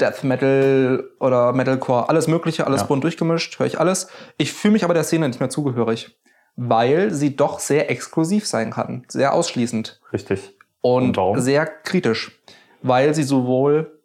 Death 0.00 0.22
Metal 0.24 1.04
oder 1.18 1.52
Metalcore, 1.52 2.08
alles 2.08 2.28
Mögliche, 2.28 2.66
alles 2.66 2.82
Ja. 2.82 2.86
bunt 2.86 3.02
durchgemischt, 3.02 3.58
höre 3.58 3.66
ich 3.66 3.80
alles. 3.80 4.08
Ich 4.36 4.52
fühle 4.52 4.72
mich 4.72 4.84
aber 4.84 4.94
der 4.94 5.02
Szene 5.04 5.26
nicht 5.26 5.40
mehr 5.40 5.50
zugehörig, 5.50 6.16
weil 6.54 7.10
sie 7.12 7.34
doch 7.34 7.58
sehr 7.58 7.90
exklusiv 7.90 8.46
sein 8.46 8.70
kann, 8.70 9.04
sehr 9.08 9.34
ausschließend 9.34 10.00
Richtig. 10.12 10.54
und, 10.80 11.18
Und 11.18 11.40
sehr 11.40 11.66
kritisch, 11.66 12.40
weil 12.82 13.12
sie 13.14 13.24
sowohl, 13.24 13.97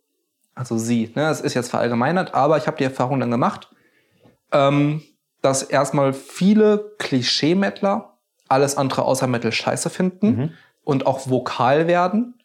also 0.56 0.78
sie, 0.78 1.12
ne, 1.16 1.30
es 1.30 1.42
ist 1.42 1.54
jetzt 1.54 1.70
verallgemeinert, 1.70 2.34
aber 2.34 2.58
ich 2.58 2.68
habe 2.68 2.78
die 2.78 2.84
Erfahrung 2.84 3.20
dann 3.20 3.32
gemacht, 3.32 3.70
ähm, 4.52 5.02
dass 5.42 5.64
erstmal 5.64 6.14
viele 6.14 6.96
Klischee-Mettler 7.00 8.18
alles 8.48 8.78
andere 8.78 9.04
außer 9.04 9.28
Metal 9.28 9.52
scheiße 9.52 9.90
finden 9.90 10.28
Mhm. 10.28 10.50
und 10.84 11.06
auch 11.08 11.30
vokal 11.30 11.88
werden, 11.88 12.36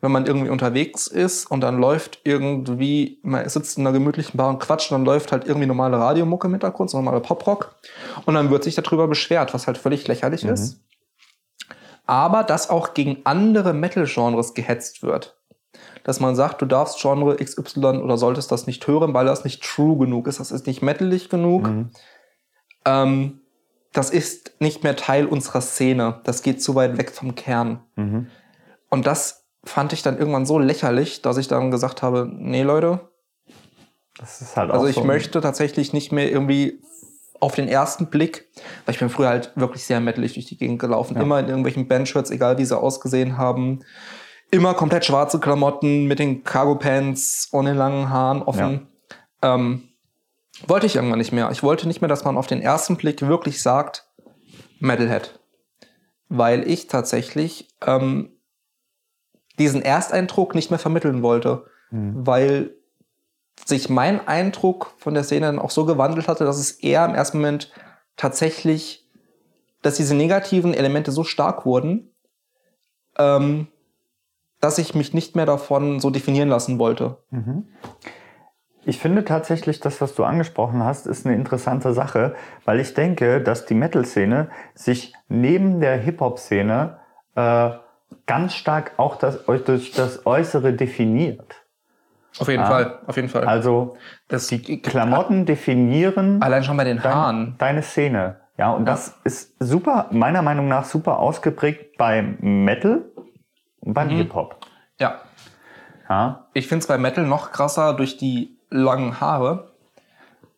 wenn 0.00 0.12
man 0.12 0.26
irgendwie 0.26 0.50
unterwegs 0.50 1.06
ist 1.06 1.50
und 1.50 1.60
dann 1.62 1.78
läuft 1.78 2.20
irgendwie, 2.24 3.18
man 3.22 3.48
sitzt 3.48 3.78
in 3.78 3.86
einer 3.86 3.92
gemütlichen 3.98 4.36
Bar 4.36 4.50
und 4.50 4.60
quatscht, 4.60 4.92
und 4.92 4.98
dann 4.98 5.04
läuft 5.06 5.32
halt 5.32 5.46
irgendwie 5.46 5.66
normale 5.66 5.98
Radiomucke 5.98 6.46
im 6.46 6.52
Hintergrund, 6.54 6.90
so 6.90 6.98
normale 6.98 7.20
Poprock 7.20 7.74
und 8.26 8.34
dann 8.34 8.50
wird 8.50 8.62
sich 8.64 8.74
darüber 8.74 9.08
beschwert, 9.08 9.52
was 9.54 9.66
halt 9.66 9.78
völlig 9.78 10.06
lächerlich 10.06 10.44
Mhm. 10.44 10.50
ist. 10.50 10.80
Aber 12.06 12.44
dass 12.44 12.70
auch 12.70 12.94
gegen 12.94 13.18
andere 13.24 13.72
Metal-Genres 13.72 14.54
gehetzt 14.54 15.02
wird. 15.02 15.35
Dass 16.06 16.20
man 16.20 16.36
sagt, 16.36 16.62
du 16.62 16.66
darfst 16.66 17.00
Genre 17.02 17.34
XY 17.34 17.98
oder 17.98 18.16
solltest 18.16 18.52
das 18.52 18.68
nicht 18.68 18.86
hören, 18.86 19.12
weil 19.12 19.26
das 19.26 19.42
nicht 19.42 19.60
true 19.64 19.98
genug 19.98 20.28
ist, 20.28 20.38
das 20.38 20.52
ist 20.52 20.68
nicht 20.68 20.80
metalig 20.80 21.28
genug. 21.28 21.66
Mhm. 21.66 21.90
Ähm, 22.84 23.40
das 23.92 24.10
ist 24.10 24.52
nicht 24.60 24.84
mehr 24.84 24.94
Teil 24.94 25.26
unserer 25.26 25.60
Szene. 25.60 26.20
Das 26.22 26.42
geht 26.44 26.62
zu 26.62 26.76
weit 26.76 26.96
weg 26.96 27.10
vom 27.10 27.34
Kern. 27.34 27.80
Mhm. 27.96 28.28
Und 28.88 29.08
das 29.08 29.48
fand 29.64 29.92
ich 29.92 30.04
dann 30.04 30.16
irgendwann 30.16 30.46
so 30.46 30.60
lächerlich, 30.60 31.22
dass 31.22 31.38
ich 31.38 31.48
dann 31.48 31.72
gesagt 31.72 32.02
habe, 32.02 32.30
nee 32.32 32.62
Leute, 32.62 33.00
Das 34.16 34.40
ist 34.40 34.56
halt 34.56 34.70
also 34.70 34.84
auch 34.84 34.88
ich 34.88 34.94
so 34.94 35.02
möchte 35.02 35.40
tatsächlich 35.40 35.92
nicht 35.92 36.12
mehr 36.12 36.30
irgendwie 36.30 36.80
auf 37.40 37.56
den 37.56 37.66
ersten 37.66 38.06
Blick, 38.06 38.46
weil 38.84 38.94
ich 38.94 39.00
bin 39.00 39.08
früher 39.08 39.30
halt 39.30 39.50
wirklich 39.56 39.84
sehr 39.84 39.98
metalig 39.98 40.34
durch 40.34 40.46
die 40.46 40.56
Gegend 40.56 40.78
gelaufen, 40.78 41.16
Ja. 41.16 41.22
immer 41.22 41.40
in 41.40 41.48
irgendwelchen 41.48 41.88
Bandshirts, 41.88 42.30
egal 42.30 42.58
wie 42.58 42.64
sie 42.64 42.78
ausgesehen 42.78 43.38
haben, 43.38 43.80
immer 44.50 44.74
komplett 44.74 45.04
schwarze 45.04 45.40
Klamotten 45.40 46.06
mit 46.06 46.18
den 46.18 46.44
Cargo 46.44 46.76
Pants 46.76 47.48
und 47.50 47.66
den 47.66 47.76
langen 47.76 48.10
Haaren 48.10 48.42
offen. 48.42 48.88
Ähm, 49.42 49.88
wollte 50.66 50.86
ich 50.86 50.96
irgendwann 50.96 51.18
nicht 51.18 51.32
mehr. 51.32 51.50
Ich 51.50 51.62
wollte 51.62 51.86
nicht 51.86 52.00
mehr, 52.00 52.08
dass 52.08 52.24
man 52.24 52.36
auf 52.36 52.46
den 52.46 52.62
ersten 52.62 52.96
Blick 52.96 53.22
wirklich 53.22 53.62
sagt, 53.62 54.08
Metalhead. 54.78 55.38
Weil 56.28 56.68
ich 56.68 56.86
tatsächlich 56.86 57.68
ähm, 57.84 58.30
diesen 59.58 59.82
Ersteindruck 59.82 60.54
nicht 60.54 60.70
mehr 60.70 60.78
vermitteln 60.78 61.22
wollte. 61.22 61.66
Mhm. 61.90 62.26
Weil 62.26 62.70
sich 63.64 63.88
mein 63.88 64.26
Eindruck 64.26 64.94
von 64.98 65.14
der 65.14 65.24
Szene 65.24 65.46
dann 65.46 65.58
auch 65.58 65.70
so 65.70 65.84
gewandelt 65.84 66.28
hatte, 66.28 66.44
dass 66.44 66.58
es 66.58 66.72
eher 66.72 67.04
im 67.04 67.14
ersten 67.14 67.38
Moment 67.38 67.72
tatsächlich, 68.16 69.08
dass 69.82 69.96
diese 69.96 70.14
negativen 70.14 70.74
Elemente 70.74 71.10
so 71.10 71.24
stark 71.24 71.64
wurden, 71.64 72.14
ähm, 73.18 73.68
dass 74.66 74.78
ich 74.78 74.96
mich 74.96 75.14
nicht 75.14 75.36
mehr 75.36 75.46
davon 75.46 76.00
so 76.00 76.10
definieren 76.10 76.48
lassen 76.48 76.80
wollte. 76.80 77.18
Mhm. 77.30 77.68
Ich 78.84 78.98
finde 78.98 79.24
tatsächlich, 79.24 79.78
das, 79.78 80.00
was 80.00 80.14
du 80.16 80.24
angesprochen 80.24 80.82
hast, 80.82 81.06
ist 81.06 81.24
eine 81.24 81.36
interessante 81.36 81.92
Sache, 81.92 82.34
weil 82.64 82.80
ich 82.80 82.92
denke, 82.94 83.40
dass 83.40 83.64
die 83.64 83.74
Metal-Szene 83.74 84.48
sich 84.74 85.12
neben 85.28 85.80
der 85.80 85.96
Hip-Hop-Szene 85.98 86.98
äh, 87.36 87.70
ganz 88.26 88.54
stark 88.54 88.92
auch 88.96 89.14
das, 89.16 89.44
durch 89.44 89.92
das 89.92 90.26
Äußere 90.26 90.72
definiert. 90.72 91.62
Auf 92.40 92.48
jeden 92.48 92.62
Ah. 92.64 92.66
Fall, 92.66 92.98
auf 93.06 93.14
jeden 93.16 93.28
Fall. 93.28 93.44
Also 93.44 93.96
das, 94.28 94.48
die 94.48 94.82
Klamotten 94.82 95.46
definieren 95.46 96.42
allein 96.42 96.64
schon 96.64 96.76
bei 96.76 96.84
den 96.84 96.98
dein, 96.98 97.14
Haaren. 97.14 97.54
deine 97.58 97.82
Szene. 97.82 98.40
Ja, 98.58 98.72
und 98.72 98.84
das 98.86 99.14
ist 99.24 99.54
super, 99.60 100.06
meiner 100.10 100.42
Meinung 100.42 100.66
nach 100.68 100.84
super 100.86 101.18
ausgeprägt 101.18 101.96
beim 101.98 102.36
Metal 102.40 103.04
und 103.86 103.94
beim 103.94 104.08
Mhm. 104.08 104.16
Hip-Hop. 104.16 104.56
Ja, 105.00 105.20
Ja, 106.08 106.46
ich 106.52 106.68
finde 106.68 106.82
es 106.82 106.86
bei 106.86 106.98
Metal 106.98 107.24
noch 107.26 107.50
krasser 107.50 107.94
durch 107.94 108.16
die 108.18 108.56
langen 108.70 109.20
Haare. 109.20 109.72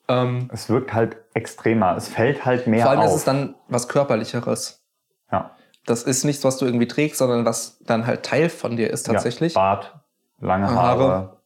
Ähm, 0.09 0.49
es 0.53 0.69
wirkt 0.69 0.93
halt 0.93 1.17
extremer. 1.35 1.97
Es 1.97 2.09
fällt 2.09 2.45
halt 2.45 2.67
mehr 2.67 2.83
vor 2.83 2.91
allem 2.91 3.01
auf. 3.01 3.07
ist 3.07 3.15
es 3.15 3.25
dann 3.25 3.55
was 3.69 3.89
Körperlicheres. 3.89 4.83
ja. 5.31 5.53
Das 5.87 6.03
ist 6.03 6.25
nichts, 6.25 6.45
was 6.45 6.59
du 6.59 6.67
irgendwie 6.67 6.87
trägst, 6.89 7.17
sondern 7.17 7.47
was 7.47 7.79
dann 7.81 8.07
halt 8.07 8.23
Teil 8.23 8.51
von 8.51 8.77
dir 8.77 8.91
ist 8.91 9.05
tatsächlich. 9.05 9.55
Ja, 9.55 9.61
Bart, 9.61 9.95
lange 10.39 10.67
Haare. 10.69 11.03
Haare. 11.05 11.37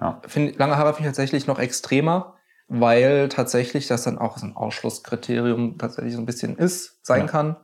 Ja. 0.00 0.20
Find, 0.26 0.58
lange 0.58 0.76
Haare 0.76 0.88
finde 0.94 1.02
ich 1.08 1.12
tatsächlich 1.14 1.46
noch 1.46 1.60
extremer, 1.60 2.34
weil 2.66 3.28
tatsächlich 3.28 3.86
das 3.86 4.02
dann 4.02 4.18
auch 4.18 4.38
so 4.38 4.46
ein 4.46 4.56
Ausschlusskriterium 4.56 5.78
tatsächlich 5.78 6.14
so 6.14 6.20
ein 6.20 6.26
bisschen 6.26 6.56
ist, 6.56 6.98
sein 7.06 7.22
Ja. 7.22 7.26
kann. 7.28 7.56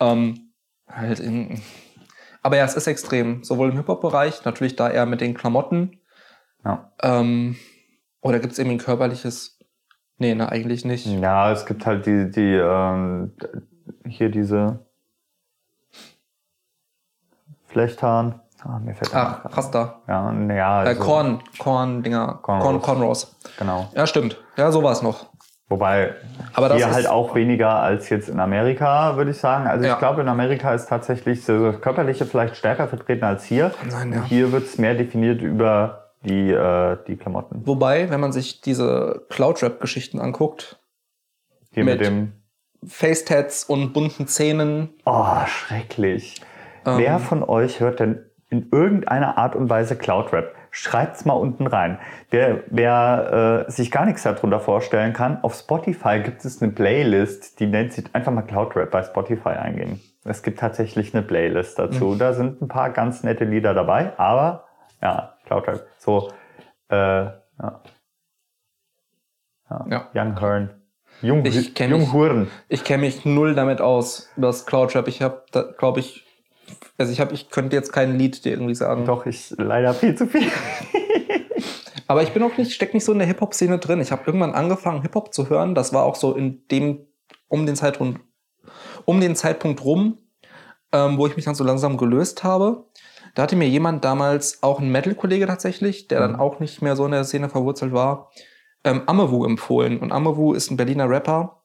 Ähm, 0.00 0.50
halt 0.90 1.20
in, 1.20 1.62
aber 2.46 2.58
ja, 2.58 2.64
es 2.64 2.76
ist 2.76 2.86
extrem. 2.86 3.42
Sowohl 3.42 3.70
im 3.70 3.76
Hip-Hop-Bereich, 3.76 4.44
natürlich 4.44 4.76
da 4.76 4.88
eher 4.88 5.04
mit 5.04 5.20
den 5.20 5.34
Klamotten. 5.34 5.98
Ja. 6.64 6.92
Ähm, 7.02 7.56
oder 8.20 8.38
gibt 8.38 8.52
es 8.52 8.60
irgendwie 8.60 8.76
ein 8.76 8.84
körperliches? 8.84 9.58
Nee, 10.18 10.36
ne, 10.36 10.48
eigentlich 10.48 10.84
nicht. 10.84 11.06
ja, 11.06 11.50
es 11.50 11.66
gibt 11.66 11.84
halt 11.86 12.06
die, 12.06 12.30
die 12.30 12.54
ähm, 12.54 13.32
hier 14.06 14.30
diese 14.30 14.78
Flechthaaren. 17.64 18.40
Ah, 18.62 18.78
mir 18.78 18.94
fällt 18.94 19.12
Ach, 19.12 19.42
Name 19.42 19.56
Rasta. 19.56 20.02
Ja, 20.06 20.32
ja, 20.32 20.84
Äh, 20.84 20.88
also, 20.88 21.02
Korn, 21.02 21.42
Korn-Dinger. 21.58 22.38
Korn, 22.42 22.60
Cornrows. 22.60 22.82
Cornrows. 22.82 23.36
Genau. 23.58 23.88
Ja, 23.92 24.06
stimmt. 24.06 24.40
Ja, 24.56 24.70
so 24.70 24.84
war 24.84 24.92
es 24.92 25.02
noch. 25.02 25.26
Wobei 25.68 26.14
Aber 26.54 26.72
hier 26.76 26.92
halt 26.92 27.08
auch 27.08 27.34
weniger 27.34 27.70
als 27.80 28.08
jetzt 28.08 28.28
in 28.28 28.38
Amerika, 28.38 29.16
würde 29.16 29.32
ich 29.32 29.38
sagen. 29.38 29.66
Also 29.66 29.84
Ja. 29.84 29.94
ich 29.94 29.98
glaube, 29.98 30.20
in 30.22 30.28
Amerika 30.28 30.72
ist 30.72 30.88
tatsächlich 30.88 31.44
so 31.44 31.72
das 31.72 31.80
Körperliche 31.80 32.24
vielleicht 32.24 32.56
stärker 32.56 32.86
vertreten 32.86 33.24
als 33.24 33.44
hier. 33.44 33.70
Kann 33.80 33.90
sein, 33.90 34.12
ja. 34.12 34.22
Hier 34.24 34.52
wird 34.52 34.64
es 34.64 34.78
mehr 34.78 34.94
definiert 34.94 35.42
über 35.42 36.12
die, 36.22 36.52
äh, 36.52 36.96
die 37.08 37.16
Klamotten. 37.16 37.66
Wobei, 37.66 38.10
wenn 38.10 38.20
man 38.20 38.30
sich 38.32 38.60
diese 38.60 39.26
Cloud-Rap-Geschichten 39.28 40.20
anguckt, 40.20 40.78
Hier 41.72 41.84
mit, 41.84 41.98
Mit- 41.98 42.06
dem 42.06 42.32
Facetats 42.86 43.64
und 43.64 43.92
bunten 43.92 44.28
Zähnen. 44.28 44.90
Oh, 45.04 45.44
schrecklich. 45.46 46.40
Ähm, 46.86 46.98
Wer 46.98 47.18
von 47.18 47.42
euch 47.42 47.80
hört 47.80 47.98
denn 48.00 48.24
in 48.50 48.68
irgendeiner 48.70 49.36
Art 49.36 49.56
und 49.56 49.68
Weise 49.68 49.96
Cloud 49.96 50.32
Rap? 50.32 50.54
Schreibt's 50.78 51.24
mal 51.24 51.32
unten 51.32 51.66
rein. 51.66 51.98
Wer, 52.28 52.64
wer 52.66 53.64
äh, 53.66 53.70
sich 53.70 53.90
gar 53.90 54.04
nichts 54.04 54.24
darunter 54.24 54.60
vorstellen 54.60 55.14
kann, 55.14 55.42
auf 55.42 55.54
Spotify 55.54 56.20
gibt 56.20 56.44
es 56.44 56.60
eine 56.60 56.70
Playlist, 56.70 57.58
die 57.60 57.66
nennt 57.66 57.94
sich 57.94 58.04
einfach 58.14 58.30
mal 58.30 58.42
Cloud 58.42 58.76
Rap 58.76 58.90
bei 58.90 59.02
Spotify 59.02 59.48
eingeben. 59.48 60.02
Es 60.24 60.42
gibt 60.42 60.58
tatsächlich 60.58 61.14
eine 61.14 61.22
Playlist 61.22 61.78
dazu. 61.78 62.08
Mhm. 62.08 62.18
Da 62.18 62.34
sind 62.34 62.60
ein 62.60 62.68
paar 62.68 62.90
ganz 62.90 63.22
nette 63.22 63.46
Lieder 63.46 63.72
dabei, 63.72 64.12
aber 64.18 64.64
ja, 65.00 65.38
Cloud 65.46 65.66
Rap. 65.66 65.86
So, 65.96 66.30
äh, 66.90 66.96
ja. 66.96 67.80
Ja. 69.70 69.86
Ja. 69.88 70.10
Young 70.14 70.38
Hearn. 70.38 70.70
Jung, 71.22 71.42
Ich 71.46 71.74
kenn 71.74 71.90
mich-. 71.90 72.48
Ich 72.68 72.84
kenne 72.84 73.00
mich 73.00 73.24
null 73.24 73.54
damit 73.54 73.80
aus, 73.80 74.30
über 74.36 74.48
das 74.48 74.66
Cloud-Rap. 74.66 75.08
Ich 75.08 75.22
habe, 75.22 75.42
glaube 75.78 76.00
ich, 76.00 76.25
also 76.98 77.12
ich 77.12 77.20
habe, 77.20 77.34
ich 77.34 77.50
könnte 77.50 77.76
jetzt 77.76 77.92
kein 77.92 78.18
Lied 78.18 78.44
dir 78.44 78.52
irgendwie 78.52 78.74
sagen. 78.74 79.04
Doch, 79.04 79.26
ich 79.26 79.54
leider 79.58 79.94
viel 79.94 80.14
zu 80.14 80.26
viel. 80.26 80.50
Aber 82.08 82.22
ich 82.22 82.32
bin 82.32 82.42
auch 82.42 82.56
nicht, 82.56 82.72
steck 82.72 82.94
nicht 82.94 83.04
so 83.04 83.12
in 83.12 83.18
der 83.18 83.26
Hip-Hop-Szene 83.26 83.78
drin. 83.78 84.00
Ich 84.00 84.12
habe 84.12 84.22
irgendwann 84.26 84.54
angefangen, 84.54 85.02
Hip-Hop 85.02 85.34
zu 85.34 85.48
hören. 85.50 85.74
Das 85.74 85.92
war 85.92 86.04
auch 86.04 86.14
so 86.14 86.34
in 86.34 86.66
dem, 86.68 87.00
um 87.48 87.66
den 87.66 87.74
Zeitpunkt, 87.74 88.20
um 89.04 89.20
den 89.20 89.34
Zeitpunkt 89.34 89.84
rum, 89.84 90.18
ähm, 90.92 91.18
wo 91.18 91.26
ich 91.26 91.34
mich 91.36 91.44
dann 91.44 91.56
so 91.56 91.64
langsam 91.64 91.96
gelöst 91.96 92.44
habe. 92.44 92.84
Da 93.34 93.42
hatte 93.42 93.56
mir 93.56 93.68
jemand 93.68 94.04
damals, 94.04 94.62
auch 94.62 94.78
ein 94.78 94.90
Metal-Kollege 94.90 95.46
tatsächlich, 95.46 96.06
der 96.08 96.20
dann 96.20 96.34
Mhm. 96.34 96.40
auch 96.40 96.60
nicht 96.60 96.80
mehr 96.80 96.94
so 96.96 97.04
in 97.04 97.10
der 97.10 97.24
Szene 97.24 97.48
verwurzelt 97.48 97.92
war, 97.92 98.30
ähm, 98.84 99.02
Amewu 99.06 99.44
empfohlen. 99.44 99.98
Und 99.98 100.12
Amewu 100.12 100.54
ist 100.54 100.70
ein 100.70 100.76
Berliner 100.76 101.10
Rapper, 101.10 101.60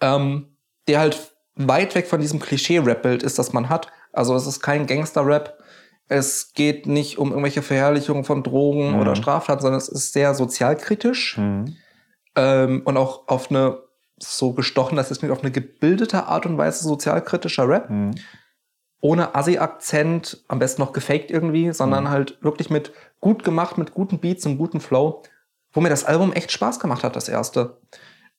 ähm, 0.00 0.56
der 0.88 0.98
halt 0.98 1.32
weit 1.54 1.94
weg 1.94 2.06
von 2.08 2.20
diesem 2.20 2.40
Klischee-Rap-Bild 2.40 3.22
ist, 3.22 3.38
das 3.38 3.52
man 3.52 3.68
hat. 3.68 3.86
Also 4.12 4.34
es 4.36 4.46
ist 4.46 4.60
kein 4.60 4.86
Gangster-Rap. 4.86 5.58
Es 6.08 6.52
geht 6.52 6.86
nicht 6.86 7.18
um 7.18 7.30
irgendwelche 7.30 7.62
Verherrlichungen 7.62 8.24
von 8.24 8.42
Drogen 8.42 8.92
Mhm. 8.92 9.00
oder 9.00 9.16
Straftaten, 9.16 9.62
sondern 9.62 9.78
es 9.78 9.88
ist 9.88 10.12
sehr 10.12 10.34
sozialkritisch 10.34 11.38
Mhm. 11.38 11.76
ähm, 12.36 12.82
und 12.84 12.96
auch 12.96 13.28
auf 13.28 13.50
eine 13.50 13.78
so 14.18 14.52
gestochen, 14.52 14.96
das 14.96 15.10
ist 15.10 15.22
nicht 15.22 15.32
auf 15.32 15.40
eine 15.42 15.50
gebildete 15.50 16.26
Art 16.26 16.46
und 16.46 16.56
Weise 16.58 16.84
sozialkritischer 16.84 17.66
Rap, 17.68 17.90
Mhm. 17.90 18.12
ohne 19.00 19.34
Assi-Akzent, 19.34 20.44
am 20.48 20.58
besten 20.60 20.80
noch 20.82 20.92
gefaked 20.92 21.30
irgendwie, 21.30 21.72
sondern 21.72 22.04
Mhm. 22.04 22.10
halt 22.10 22.38
wirklich 22.42 22.70
mit 22.70 22.92
gut 23.20 23.42
gemacht, 23.42 23.78
mit 23.78 23.94
guten 23.94 24.18
Beats 24.20 24.46
und 24.46 24.58
guten 24.58 24.80
Flow, 24.80 25.22
wo 25.72 25.80
mir 25.80 25.88
das 25.88 26.04
Album 26.04 26.32
echt 26.32 26.52
Spaß 26.52 26.78
gemacht 26.78 27.02
hat, 27.02 27.16
das 27.16 27.28
erste. 27.28 27.78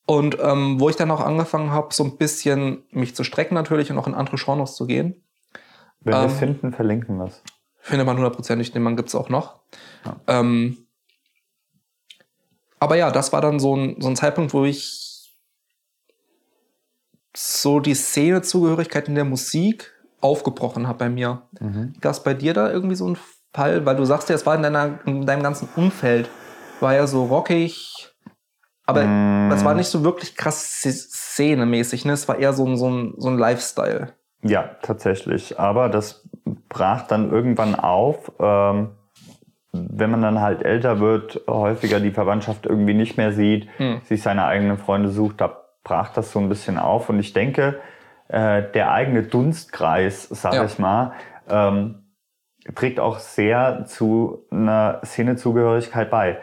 Und 0.06 0.38
ähm, 0.40 0.80
wo 0.80 0.88
ich 0.88 0.96
dann 0.96 1.10
auch 1.10 1.20
angefangen 1.20 1.70
habe, 1.70 1.92
so 1.94 2.04
ein 2.04 2.16
bisschen 2.16 2.84
mich 2.90 3.14
zu 3.14 3.24
strecken 3.24 3.54
natürlich 3.54 3.90
und 3.90 3.98
auch 3.98 4.06
in 4.06 4.14
andere 4.14 4.36
Genres 4.36 4.74
zu 4.76 4.86
gehen. 4.86 5.22
Wenn 6.04 6.14
wir 6.14 6.20
Ähm, 6.20 6.26
es 6.30 6.38
finden, 6.38 6.72
verlinken 6.72 7.16
wir 7.18 7.26
es. 7.26 7.42
Findet 7.80 8.06
man 8.06 8.16
hundertprozentig, 8.16 8.72
den 8.72 8.82
Mann 8.82 8.96
gibt's 8.96 9.14
auch 9.14 9.28
noch. 9.28 9.60
Ja. 10.04 10.16
Ähm, 10.26 10.78
aber 12.78 12.96
ja, 12.96 13.10
das 13.10 13.32
war 13.32 13.40
dann 13.40 13.58
so 13.58 13.76
ein, 13.76 13.96
so 14.00 14.08
ein 14.08 14.16
Zeitpunkt, 14.16 14.54
wo 14.54 14.64
ich 14.64 15.32
so 17.36 17.80
die 17.80 17.94
Szenezugehörigkeit 17.94 19.08
in 19.08 19.14
der 19.14 19.24
Musik 19.24 19.92
aufgebrochen 20.20 20.86
habe 20.86 20.98
bei 20.98 21.08
mir. 21.08 21.42
Mhm. 21.60 21.94
Gab 22.00 22.12
es 22.12 22.22
bei 22.22 22.34
dir 22.34 22.54
da 22.54 22.70
irgendwie 22.70 22.94
so 22.94 23.08
ein 23.08 23.18
Fall? 23.52 23.84
Weil 23.84 23.96
du 23.96 24.04
sagst 24.04 24.28
ja, 24.28 24.34
es 24.34 24.46
war 24.46 24.54
in, 24.54 24.62
deiner, 24.62 25.00
in 25.06 25.26
deinem 25.26 25.42
ganzen 25.42 25.68
Umfeld, 25.76 26.28
war 26.80 26.94
ja 26.94 27.06
so 27.06 27.24
rockig, 27.24 28.08
aber 28.86 29.04
Mm. 29.04 29.50
es 29.52 29.64
war 29.64 29.74
nicht 29.74 29.88
so 29.88 30.04
wirklich 30.04 30.36
krass 30.36 30.80
szenemäßig, 30.82 32.04
ne? 32.04 32.12
Es 32.12 32.28
war 32.28 32.38
eher 32.38 32.52
so 32.52 32.66
ein, 32.66 32.76
so 32.76 32.90
ein, 32.90 33.14
so 33.16 33.28
ein 33.28 33.38
Lifestyle. 33.38 34.14
Ja, 34.44 34.70
tatsächlich. 34.82 35.58
Aber 35.58 35.88
das 35.88 36.28
brach 36.68 37.06
dann 37.06 37.30
irgendwann 37.32 37.74
auf. 37.74 38.30
Ähm, 38.38 38.90
wenn 39.72 40.10
man 40.10 40.22
dann 40.22 40.40
halt 40.40 40.62
älter 40.62 41.00
wird, 41.00 41.40
häufiger 41.48 41.98
die 41.98 42.12
Verwandtschaft 42.12 42.66
irgendwie 42.66 42.94
nicht 42.94 43.16
mehr 43.16 43.32
sieht, 43.32 43.68
Hm. 43.78 44.00
sich 44.04 44.22
seine 44.22 44.44
eigenen 44.44 44.78
Freunde 44.78 45.08
sucht, 45.08 45.40
da 45.40 45.56
brach 45.82 46.10
das 46.12 46.30
so 46.30 46.38
ein 46.38 46.48
bisschen 46.48 46.78
auf. 46.78 47.08
Und 47.08 47.18
ich 47.18 47.32
denke, 47.32 47.80
äh, 48.28 48.62
der 48.72 48.92
eigene 48.92 49.24
Dunstkreis, 49.24 50.28
sag 50.28 50.54
Ja. 50.54 50.64
ich 50.64 50.78
mal, 50.78 51.12
ähm, 51.48 52.04
trägt 52.74 53.00
auch 53.00 53.18
sehr 53.18 53.84
zu 53.86 54.46
einer 54.50 55.00
Szenezugehörigkeit 55.04 56.10
bei. 56.10 56.38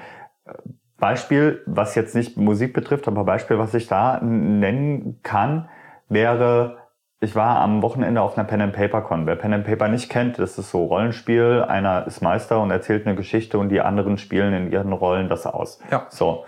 Beispiel, 0.99 1.61
was 1.65 1.95
jetzt 1.95 2.13
nicht 2.15 2.37
Musik 2.37 2.73
betrifft, 2.73 3.07
aber 3.07 3.23
Beispiel, 3.23 3.57
was 3.57 3.73
ich 3.73 3.87
da 3.87 4.19
nennen 4.21 5.19
kann, 5.23 5.69
wäre, 6.09 6.77
ich 7.23 7.35
war 7.35 7.57
am 7.59 7.81
Wochenende 7.83 8.19
auf 8.21 8.35
einer 8.37 8.47
Pen 8.47 8.61
and 8.61 8.73
Paper 8.73 9.01
Con. 9.01 9.27
Wer 9.27 9.35
Pen 9.35 9.53
and 9.53 9.63
Paper 9.65 9.87
nicht 9.87 10.09
kennt, 10.09 10.39
das 10.39 10.57
ist 10.57 10.71
so 10.71 10.85
Rollenspiel. 10.85 11.63
Einer 11.67 12.05
ist 12.07 12.21
Meister 12.21 12.59
und 12.59 12.71
erzählt 12.71 13.05
eine 13.05 13.15
Geschichte 13.15 13.59
und 13.59 13.69
die 13.69 13.79
anderen 13.79 14.17
spielen 14.17 14.53
in 14.53 14.71
ihren 14.71 14.91
Rollen 14.91 15.29
das 15.29 15.45
aus. 15.45 15.79
Ja. 15.91 16.07
So, 16.09 16.45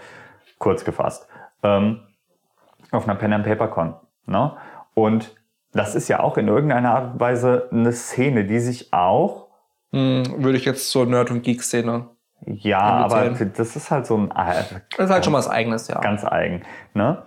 kurz 0.58 0.84
gefasst. 0.84 1.28
Ähm, 1.62 2.00
auf 2.92 3.08
einer 3.08 3.16
Pen 3.16 3.34
and 3.34 3.46
Paper 3.46 3.68
Con. 3.68 3.94
Ne? 4.26 4.52
Und 4.96 5.36
das 5.74 5.94
ist 5.96 6.08
ja 6.08 6.20
auch 6.22 6.38
in 6.38 6.48
irgendeiner 6.48 6.94
Art 6.96 7.14
und 7.14 7.20
Weise 7.20 7.70
eine 7.72 7.92
Szene, 7.94 8.46
die 8.46 8.60
sich 8.60 8.92
auch 8.94 9.44
Hm, 9.92 10.24
würde 10.44 10.58
ich 10.58 10.66
jetzt 10.66 10.90
zur 10.90 11.06
Nerd- 11.06 11.30
und 11.30 11.44
Geek-Szene. 11.44 12.08
ja, 12.48 12.80
aber 12.80 13.30
das 13.30 13.76
ist 13.76 13.92
halt 13.92 14.08
so 14.08 14.18
ein 14.18 14.32
äh, 14.32 14.64
Das 14.98 15.06
ist 15.06 15.12
halt 15.12 15.24
schon 15.24 15.34
was 15.34 15.48
Eigenes, 15.48 15.88
ja. 15.88 16.00
ganz 16.00 16.26
eigen. 16.26 16.64
Ne? 16.96 17.22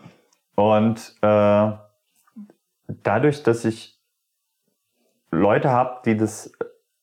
Und 0.57 1.15
äh, 1.23 1.71
dadurch, 2.89 3.43
dass 3.43 3.65
ich 3.65 4.01
Leute 5.31 5.71
habe, 5.71 6.01
die 6.05 6.17
das 6.17 6.53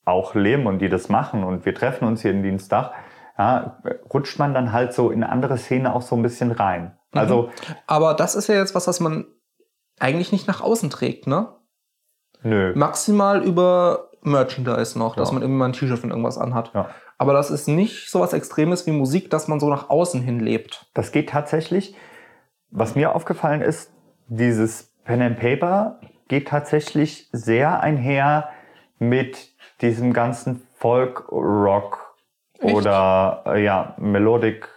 auch 0.05 0.35
leben 0.35 0.67
und 0.67 0.79
die 0.79 0.89
das 0.89 1.09
machen 1.09 1.43
und 1.43 1.65
wir 1.65 1.73
treffen 1.75 2.05
uns 2.07 2.21
hier 2.21 2.31
in 2.31 2.43
Dienstag, 2.43 2.91
ja, 3.37 3.81
rutscht 4.13 4.37
man 4.37 4.53
dann 4.53 4.71
halt 4.71 4.93
so 4.93 5.09
in 5.11 5.23
andere 5.23 5.57
Szene 5.57 5.95
auch 5.95 6.01
so 6.01 6.15
ein 6.15 6.21
bisschen 6.21 6.51
rein. 6.51 6.97
Mhm. 7.13 7.19
Also, 7.19 7.49
Aber 7.87 8.13
das 8.13 8.35
ist 8.35 8.47
ja 8.47 8.55
jetzt 8.55 8.75
was, 8.75 8.87
was 8.87 8.99
man 8.99 9.25
eigentlich 9.99 10.31
nicht 10.31 10.47
nach 10.47 10.61
außen 10.61 10.89
trägt, 10.89 11.27
ne? 11.27 11.49
nö. 12.41 12.73
Maximal 12.75 13.43
über 13.43 14.09
Merchandise 14.21 14.97
noch, 14.97 15.15
dass 15.15 15.29
Ja. 15.29 15.33
man 15.33 15.41
irgendwie 15.43 15.59
mal 15.59 15.65
ein 15.65 15.73
T-Shirt 15.73 15.99
von 15.99 16.09
irgendwas 16.09 16.37
anhat. 16.37 16.71
Ja. 16.73 16.89
Aber 17.17 17.33
das 17.33 17.51
ist 17.51 17.67
nicht 17.67 18.09
so 18.09 18.19
was 18.19 18.33
Extremes 18.33 18.85
wie 18.85 18.91
Musik, 18.91 19.29
dass 19.29 19.47
man 19.47 19.59
so 19.59 19.69
nach 19.69 19.89
außen 19.89 20.21
hin 20.21 20.39
lebt. 20.39 20.87
Das 20.93 21.11
geht 21.11 21.29
tatsächlich. 21.29 21.95
Was 22.69 22.95
mir 22.95 23.15
aufgefallen 23.15 23.61
ist, 23.61 23.91
dieses 24.27 24.92
Pen 25.05 25.21
and 25.21 25.39
Paper 25.39 25.99
geht 26.27 26.47
tatsächlich 26.47 27.27
sehr 27.31 27.81
einher 27.81 28.49
mit 28.99 29.49
diesem 29.81 30.13
ganzen 30.13 30.61
Folk 30.75 31.31
Rock 31.31 32.15
Echt? 32.59 32.73
oder 32.75 33.43
äh, 33.47 33.63
ja 33.63 33.95
Melodic 33.97 34.67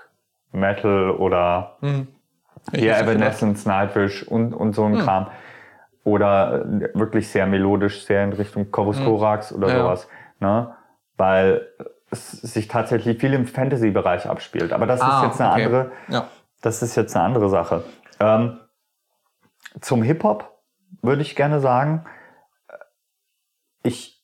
Metal 0.52 1.10
oder 1.10 1.76
Hm. 1.80 2.08
Hier 2.72 2.94
hätte 2.94 3.04
gedacht. 3.04 3.16
Evanescence, 3.20 3.66
Nightwish 3.66 4.22
und 4.24 4.52
und 4.52 4.74
so 4.74 4.84
ein 4.84 4.94
Hm. 4.98 5.00
Kram 5.04 5.26
oder 6.04 6.64
äh, 6.64 6.88
wirklich 6.94 7.28
sehr 7.28 7.46
melodisch, 7.46 8.04
sehr 8.04 8.24
in 8.24 8.32
Richtung 8.32 8.70
Chorus 8.70 8.98
Hm. 8.98 9.04
Korax 9.06 9.52
oder 9.52 9.68
Ja, 9.68 9.74
ja. 9.74 9.82
sowas, 9.82 10.08
ne? 10.40 10.74
Weil 11.16 11.68
es 12.10 12.30
sich 12.32 12.68
tatsächlich 12.68 13.18
viel 13.18 13.32
im 13.34 13.46
Fantasy-Bereich 13.46 14.26
abspielt. 14.28 14.72
Aber 14.72 14.86
das 14.86 15.00
Ah, 15.00 15.18
ist 15.18 15.22
jetzt 15.28 15.40
eine 15.40 15.52
okay. 15.52 15.64
andere, 15.64 15.92
Ja. 16.08 16.26
das 16.62 16.82
ist 16.82 16.94
jetzt 16.96 17.14
eine 17.16 17.24
andere 17.24 17.48
Sache. 17.48 17.84
Ähm, 18.20 18.58
zum 19.80 20.02
Hip-Hop 20.02 20.58
würde 21.02 21.22
ich 21.22 21.36
gerne 21.36 21.60
sagen, 21.60 22.04
ich 23.82 24.22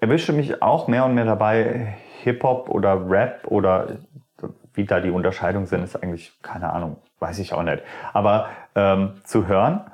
erwische 0.00 0.32
mich 0.32 0.62
auch 0.62 0.88
mehr 0.88 1.04
und 1.04 1.14
mehr 1.14 1.24
dabei, 1.24 1.96
Hip-Hop 2.22 2.68
oder 2.68 3.08
Rap 3.08 3.46
oder 3.46 3.98
wie 4.74 4.84
da 4.84 5.00
die 5.00 5.10
Unterscheidungen 5.10 5.66
sind, 5.66 5.84
ist 5.84 5.96
eigentlich 5.96 6.32
keine 6.42 6.72
Ahnung, 6.72 6.96
weiß 7.20 7.38
ich 7.38 7.52
auch 7.52 7.62
nicht. 7.62 7.82
Aber 8.12 8.48
ähm, 8.74 9.20
zu 9.24 9.46
hören 9.46 9.84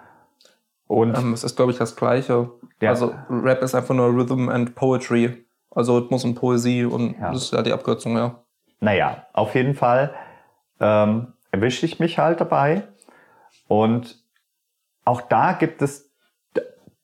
und 0.87 1.17
Ähm, 1.17 1.33
es 1.35 1.45
ist, 1.45 1.57
glaube 1.57 1.73
ich, 1.73 1.79
das 1.79 1.97
Gleiche. 1.97 2.51
Ja. 2.81 2.91
Also 2.91 3.15
Rap 3.29 3.63
ist 3.63 3.75
einfach 3.75 3.95
nur 3.95 4.09
Rhythm 4.09 4.49
and 4.49 4.75
Poetry. 4.75 5.45
Also 5.73 5.99
Rhythmus 5.99 6.25
und 6.25 6.35
Poesie 6.35 6.85
und 6.85 7.19
Ja. 7.21 7.31
das 7.33 7.43
ist 7.45 7.53
ja 7.53 7.63
die 7.63 7.73
Abkürzung, 7.73 8.17
ja. 8.17 8.35
naja, 8.81 9.27
auf 9.33 9.55
jeden 9.55 9.75
Fall 9.75 10.15
ähm, 10.81 11.35
erwische 11.53 11.85
ich 11.87 12.01
mich 12.01 12.19
halt 12.19 12.41
dabei. 12.41 12.83
Und 13.69 14.20
auch 15.05 15.21
da 15.23 15.53
gibt 15.53 15.83
es 15.83 16.11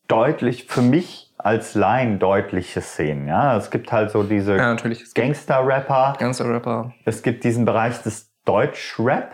deutlich, 0.07 0.65
für 0.65 0.81
mich 0.81 1.33
als 1.37 1.75
Laien 1.75 2.19
deutliche 2.19 2.81
Szenen. 2.81 3.27
Ja? 3.27 3.55
Es 3.57 3.69
gibt 3.71 3.91
halt 3.91 4.11
so 4.11 4.23
diese 4.23 4.55
Ja, 4.57 4.75
Gangster-Rapper, 5.13 6.15
ganze 6.17 6.45
Rapper. 6.47 6.93
es 7.05 7.21
gibt 7.21 7.43
diesen 7.43 7.65
Bereich 7.65 8.01
des 8.03 8.31
Deutsch-Rap. 8.45 9.31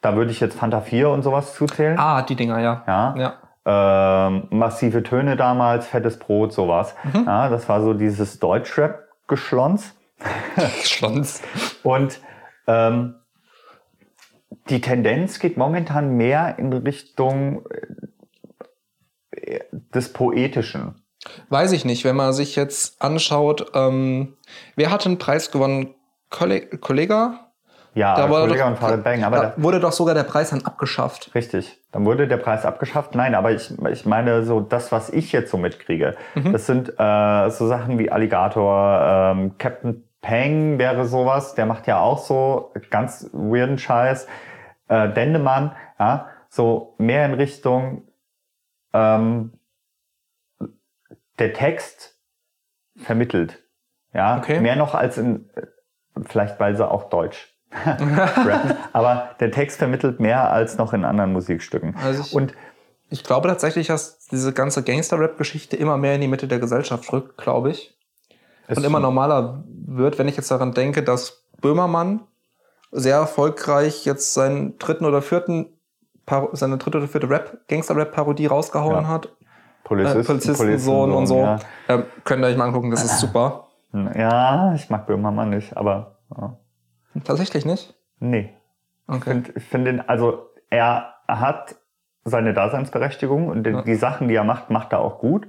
Da 0.00 0.16
würde 0.16 0.30
ich 0.30 0.40
jetzt 0.40 0.58
Fanta 0.58 0.80
4 0.80 1.08
und 1.10 1.22
sowas 1.22 1.54
zuzählen. 1.54 1.98
Ah, 1.98 2.22
die 2.22 2.36
Dinger, 2.36 2.58
ja. 2.60 2.82
Ja. 2.86 3.14
Ja. 3.16 4.26
Ähm, 4.26 4.48
massive 4.50 5.02
Töne 5.02 5.36
damals, 5.36 5.86
fettes 5.86 6.18
Brot, 6.18 6.52
sowas. 6.52 6.94
Mhm. 7.04 7.24
Ja, 7.26 7.48
das 7.48 7.68
war 7.68 7.80
so 7.80 7.94
dieses 7.94 8.38
Deutschrap-Geschlons. 8.38 9.94
Schlons. 10.84 11.42
Und 11.82 12.20
ähm, 12.66 13.14
die 14.70 14.80
Tendenz 14.80 15.38
geht 15.38 15.56
momentan 15.56 16.16
mehr 16.16 16.58
in 16.58 16.72
Richtung 16.72 17.64
äh, 19.30 19.60
des 19.94 20.12
Poetischen. 20.12 20.94
Weiß 21.48 21.72
ich 21.72 21.84
nicht, 21.84 22.04
wenn 22.04 22.16
man 22.16 22.32
sich 22.32 22.54
jetzt 22.56 23.00
anschaut, 23.02 23.72
ähm, 23.74 24.36
wer 24.76 24.90
hat 24.90 25.04
den 25.04 25.18
Preis 25.18 25.50
gewonnen? 25.50 25.94
Kolle 26.30 26.66
Kollega? 26.66 27.40
Ja, 27.94 28.16
Da 28.16 28.28
wurde 28.28 28.42
Kollege 28.42 28.58
doch- 28.60 28.66
und 28.70 28.76
Farid 28.78 29.04
Bang, 29.04 29.22
aber 29.22 29.36
da 29.36 29.42
da, 29.56 29.62
wurde 29.62 29.78
doch 29.80 29.92
sogar 29.92 30.14
der 30.14 30.24
Preis 30.24 30.50
dann 30.50 30.64
abgeschafft. 30.64 31.32
richtig. 31.34 31.78
Dann 31.92 32.04
wurde 32.04 32.26
der 32.26 32.38
Preis 32.38 32.64
abgeschafft. 32.66 33.14
Nein, 33.14 33.36
aber 33.36 33.52
ich, 33.52 33.72
ich 33.90 34.04
meine 34.04 34.44
so 34.44 34.60
das, 34.60 34.90
was 34.90 35.10
ich 35.10 35.30
jetzt 35.30 35.50
so 35.52 35.56
mitkriege, 35.58 36.16
Mhm. 36.34 36.52
das 36.52 36.66
sind 36.66 36.88
äh, 36.98 37.50
so 37.50 37.68
Sachen 37.68 37.98
wie 38.00 38.10
Alligator, 38.10 39.32
ähm, 39.36 39.56
Captain 39.58 40.02
Peng 40.20 40.78
wäre 40.78 41.06
sowas, 41.06 41.54
der 41.54 41.66
macht 41.66 41.86
ja 41.86 42.00
auch 42.00 42.18
so 42.18 42.72
ganz 42.90 43.28
weirden 43.32 43.78
Scheiß. 43.78 44.26
Äh, 44.88 45.12
Dendemann, 45.12 45.74
ja, 45.98 46.28
so 46.48 46.94
mehr 46.98 47.24
in 47.26 47.34
Richtung 47.34 48.06
ähm, 48.92 49.52
der 51.38 51.52
Text 51.52 52.16
vermittelt. 52.96 53.62
Ja, 54.12 54.38
Okay. 54.38 54.60
mehr 54.60 54.76
noch 54.76 54.94
als 54.94 55.18
in, 55.18 55.50
vielleicht 56.26 56.60
weil 56.60 56.76
sie 56.76 56.88
auch 56.88 57.08
Deutsch 57.10 57.52
rappen, 57.74 58.76
aber 58.92 59.30
der 59.40 59.50
Text 59.50 59.78
vermittelt 59.78 60.20
mehr 60.20 60.52
als 60.52 60.78
noch 60.78 60.92
in 60.92 61.04
anderen 61.04 61.32
Musikstücken. 61.32 61.96
Also 61.96 62.22
ich- 62.22 62.34
Und 62.34 62.54
Ich 63.10 63.24
glaube 63.24 63.48
tatsächlich, 63.48 63.88
dass 63.88 64.26
diese 64.26 64.52
ganze 64.52 64.82
Gangster-Rap-Geschichte 64.84 65.76
immer 65.76 65.96
mehr 65.96 66.14
in 66.14 66.20
die 66.20 66.28
Mitte 66.28 66.46
der 66.48 66.58
Gesellschaft 66.60 67.12
rückt, 67.12 67.36
glaube 67.36 67.70
ich. 67.70 67.96
Und 68.68 68.82
immer 68.84 68.98
normaler 69.00 69.62
wird, 69.66 70.18
wenn 70.18 70.26
ich 70.28 70.36
jetzt 70.36 70.50
daran 70.50 70.72
denke, 70.72 71.02
dass 71.02 71.44
Böhmermann 71.60 72.20
sehr 72.94 73.16
erfolgreich 73.16 74.04
jetzt 74.04 74.34
seinen 74.34 74.78
dritten 74.78 75.04
oder 75.04 75.20
vierten, 75.20 75.66
seine 76.52 76.78
dritte 76.78 76.98
oder 76.98 77.08
vierte 77.08 77.28
Rap, 77.28 77.58
Gangster-Rap-Parodie 77.68 78.46
rausgehauen 78.46 79.02
Ja. 79.04 79.08
hat. 79.08 79.26
Äh, 79.26 79.30
Polizist, 79.84 80.26
Polizistensohn 80.26 81.12
und 81.12 81.26
so. 81.26 81.40
Ja. 81.40 81.58
Ähm, 81.88 82.04
könnt 82.24 82.42
ihr 82.42 82.46
euch 82.48 82.56
mal 82.56 82.64
angucken, 82.64 82.90
das 82.90 83.04
ist 83.04 83.20
super. 83.20 83.68
ja, 83.92 84.74
ich 84.74 84.88
mag 84.88 85.06
Böhmermann 85.06 85.50
nicht, 85.50 85.76
aber 85.76 86.18
ja. 86.36 86.56
Tatsächlich 87.24 87.64
nicht? 87.64 87.94
nee. 88.18 88.54
Ich 89.06 89.14
Okay. 89.16 89.30
finde 89.32 89.52
ich 89.56 89.64
find 89.64 89.86
den, 89.86 90.08
also 90.08 90.46
er 90.70 91.12
hat 91.28 91.76
seine 92.24 92.54
Daseinsberechtigung 92.54 93.48
und 93.48 93.64
die, 93.64 93.82
die 93.84 93.96
Sachen, 93.96 94.28
die 94.28 94.34
er 94.34 94.44
macht, 94.44 94.70
macht 94.70 94.92
er 94.94 95.00
auch 95.00 95.18
gut. 95.18 95.46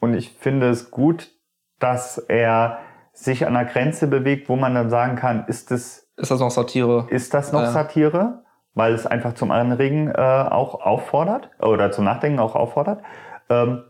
Und 0.00 0.12
ich 0.12 0.34
finde 0.38 0.68
es 0.68 0.90
gut, 0.90 1.30
dass 1.78 2.18
er 2.18 2.80
sich 3.14 3.46
an 3.46 3.54
der 3.54 3.64
Grenze 3.64 4.06
bewegt, 4.06 4.50
wo 4.50 4.56
man 4.56 4.74
dann 4.74 4.90
sagen 4.90 5.16
kann, 5.16 5.46
ist 5.46 5.70
das, 5.70 6.03
Ist 6.16 6.30
das 6.30 6.40
noch 6.40 6.50
Satire? 6.50 7.06
ist 7.10 7.34
das 7.34 7.52
noch 7.52 7.62
Ja. 7.62 7.70
Satire? 7.70 8.42
Weil 8.74 8.92
es 8.94 9.06
einfach 9.06 9.34
zum 9.34 9.50
Anregen 9.52 10.08
äh, 10.10 10.14
auch 10.20 10.80
auffordert 10.80 11.48
oder 11.60 11.92
zum 11.92 12.04
Nachdenken 12.04 12.40
auch 12.40 12.54
auffordert. 12.56 13.02
Ähm, 13.48 13.84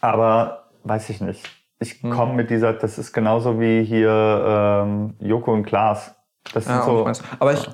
aber 0.00 0.68
weiß 0.84 1.10
ich 1.10 1.20
nicht. 1.20 1.48
Ich 1.78 2.00
Hm. 2.02 2.10
komme 2.10 2.34
mit 2.34 2.50
dieser, 2.50 2.72
das 2.74 2.98
ist 2.98 3.12
genauso 3.12 3.58
wie 3.60 3.82
hier 3.82 4.10
ähm, 4.46 5.16
Joko 5.18 5.52
und 5.52 5.64
Klaas. 5.64 6.14
Das 6.54 6.66
Ja, 6.66 6.82
so. 6.82 7.08
ich. 7.08 7.18
Aber 7.40 7.52
ich 7.52 7.68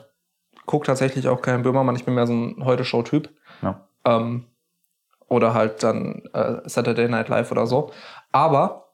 gucke 0.66 0.86
tatsächlich 0.86 1.28
auch 1.28 1.42
keinen 1.42 1.62
Böhmermann. 1.62 1.96
Ich 1.96 2.04
bin 2.04 2.14
mehr 2.14 2.26
so 2.26 2.32
ein 2.32 2.64
Heute-Show-Typ. 2.64 3.28
Ja. 3.62 3.86
Ähm, 4.06 4.46
oder 5.28 5.52
halt 5.52 5.82
dann 5.82 6.22
äh, 6.32 6.56
Saturday 6.64 7.08
Night 7.08 7.28
Live 7.28 7.50
oder 7.52 7.66
so. 7.66 7.90
Aber 8.32 8.92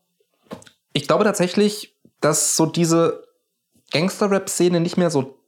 ich 0.93 1.07
glaube 1.07 1.23
tatsächlich, 1.25 1.97
dass 2.21 2.57
so 2.57 2.67
diese 2.67 3.24
Gangster-Rap-Szene 3.95 4.81
nicht 4.81 4.97
mehr 4.99 5.09
so 5.11 5.39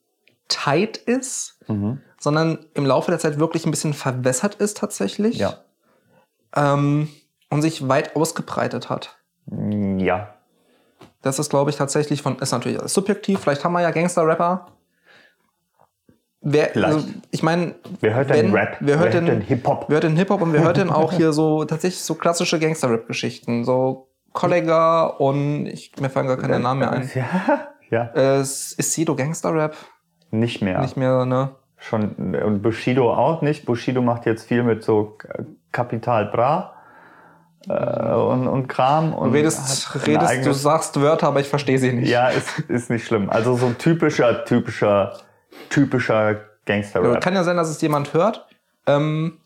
tight 0.49 0.97
ist, 0.97 1.59
Mhm. 1.69 2.01
sondern 2.21 2.65
im 2.75 2.87
Laufe 2.87 3.11
der 3.11 3.19
Zeit 3.19 3.39
wirklich 3.39 3.67
ein 3.67 3.71
bisschen 3.73 3.93
verwässert 3.93 4.55
ist 4.55 4.77
tatsächlich. 4.79 5.37
Ja. 5.39 5.55
Ähm, 6.55 7.09
und 7.51 7.63
sich 7.63 7.89
weit 7.89 8.17
ausgebreitet 8.17 8.89
hat. 8.89 9.17
Ja. 9.99 10.35
Das 11.23 11.39
ist, 11.39 11.51
glaube 11.51 11.71
ich, 11.71 11.77
tatsächlich 11.77 12.23
von, 12.23 12.39
ist 12.39 12.53
natürlich 12.53 12.79
alles 12.79 12.95
subjektiv. 12.95 13.41
Vielleicht 13.41 13.65
haben 13.65 13.73
wir 13.73 13.81
ja 13.83 13.91
Gangster-Rapper. 13.91 14.67
Wer, 16.41 16.67
Vielleicht. 16.69 16.95
also, 16.95 17.09
ich 17.33 17.43
meine, 17.43 17.75
Wer 18.01 18.15
hört 18.15 18.31
denn 18.31 18.53
Rap? 18.53 18.77
Wer 18.79 18.99
hört 19.01 19.15
denn, 19.15 19.41
Hip-Hop? 19.41 19.87
Wer 19.89 19.95
hört 19.97 20.05
denn 20.05 20.17
Hip-Hop 20.17 20.41
und 20.43 20.53
wer 20.53 20.63
hört 20.63 20.77
denn 20.77 20.91
auch 20.91 21.13
hier 21.17 21.33
so 21.33 21.65
tatsächlich 21.65 22.03
so 22.03 22.15
klassische 22.15 22.61
Gangster-Rap-Geschichten? 22.61 23.65
So 23.65 24.09
Kollega 24.33 25.07
und 25.07 25.67
ich, 25.67 25.93
mir 25.99 26.11
fallen 26.11 26.29
gar 26.29 26.37
keine 26.37 26.61
Namen 26.61 26.81
mehr 26.81 26.93
ein. 26.93 27.11
Ja, 27.15 27.69
ja. 27.91 28.11
Äh, 28.15 28.41
ist 28.41 28.79
Sido 28.79 29.15
Gangster-Rap? 29.17 29.77
nicht 30.31 30.61
mehr. 30.61 30.81
Nicht 30.81 30.97
mehr, 30.97 31.25
ne? 31.25 31.51
Schon, 31.79 32.35
und 32.35 32.61
Bushido 32.63 33.13
auch 33.13 33.43
nicht. 33.43 33.65
Bushido 33.65 34.03
macht 34.03 34.27
jetzt 34.27 34.49
viel 34.49 34.63
mit 34.63 34.83
so 34.83 35.17
Kapital 35.73 36.27
Bra 36.27 36.75
äh, 37.69 38.13
und, 38.15 38.49
und 38.49 38.67
Kram. 38.67 39.15
Und 39.15 39.31
Du 39.31 39.37
redest, 39.37 39.95
redest 40.07 40.07
du 40.07 40.27
eigenes- 40.27 40.63
sagst 40.63 41.01
Wörter, 41.01 41.29
aber 41.29 41.41
ich 41.41 41.49
verstehe 41.49 41.79
sie 41.79 41.93
nicht. 41.93 42.09
Ja, 42.11 42.29
ist, 42.29 42.61
ist 42.69 42.91
nicht 42.91 43.07
schlimm. 43.07 43.31
Also 43.31 43.57
so 43.57 43.71
typischer, 43.71 44.45
typischer, 44.45 45.17
typischer 45.71 46.33
Ja, 46.33 46.39
Gangster-Rap. 46.67 47.21
Kann 47.23 47.35
ja 47.35 47.45
sein, 47.45 47.57
dass 47.57 47.69
es 47.69 47.81
jemand 47.81 48.13
hört. 48.15 48.47
Ähm, 48.87 49.39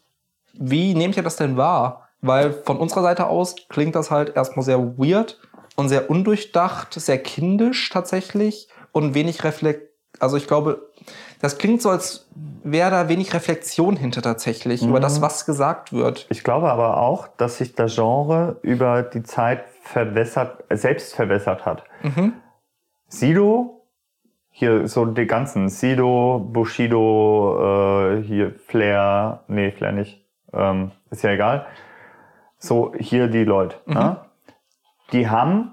wie 0.55 0.95
nehmt 0.95 1.17
ihr 1.17 1.23
das 1.23 1.37
denn 1.37 1.57
wahr? 1.57 2.09
Weil 2.23 2.53
von 2.53 2.77
unserer 2.79 3.03
Seite 3.03 3.27
aus 3.27 3.55
klingt 3.69 3.95
das 3.95 4.11
halt 4.11 4.35
erstmal 4.37 4.65
sehr 4.65 4.79
weird 4.99 5.39
und 5.81 5.89
sehr 5.89 6.11
undurchdacht, 6.11 6.95
sehr 6.95 7.19
kindisch 7.19 7.89
tatsächlich 7.91 8.69
und 8.93 9.15
wenig 9.15 9.43
reflekt. 9.45 9.89
Also 10.19 10.37
ich 10.37 10.47
glaube, 10.47 10.91
das 11.41 11.57
klingt 11.59 11.81
so, 11.81 11.89
als 11.91 12.29
wäre 12.63 12.91
da 12.91 13.09
wenig 13.09 13.33
Reflexion 13.33 13.97
hinter 13.97 14.21
tatsächlich 14.21 14.83
über 14.83 15.01
das, 15.01 15.23
was 15.23 15.47
gesagt 15.47 15.93
wird. 15.93 16.27
Ich 16.29 16.45
glaube 16.45 16.71
aber 16.71 16.99
auch, 16.99 17.27
dass 17.29 17.59
sich 17.59 17.75
das 17.75 17.95
Genre 17.95 18.59
über 18.63 19.03
die 19.03 19.23
Zeit 19.23 19.65
verwässert, 19.83 20.63
selbst 20.69 21.15
verwässert 21.15 21.65
hat. 21.65 21.85
Mhm. 22.03 22.35
Sido, 23.09 23.87
hier 24.51 24.87
so 24.87 25.07
die 25.07 25.27
ganzen, 25.27 25.69
Sido, 25.71 26.47
Bushido, 26.53 28.17
äh, 28.19 28.23
hier 28.23 28.55
Flair, 28.67 29.45
nee, 29.49 29.71
Flair 29.71 29.93
nicht, 29.93 30.23
ähm, 30.53 30.91
ist 31.11 31.23
ja 31.23 31.31
egal. 31.31 31.67
So, 32.59 32.93
hier 32.99 33.29
die 33.29 33.45
Leute, 33.45 33.77
Mhm. 33.87 33.95
ne? 33.95 34.17
Die 35.13 35.29
haben 35.29 35.73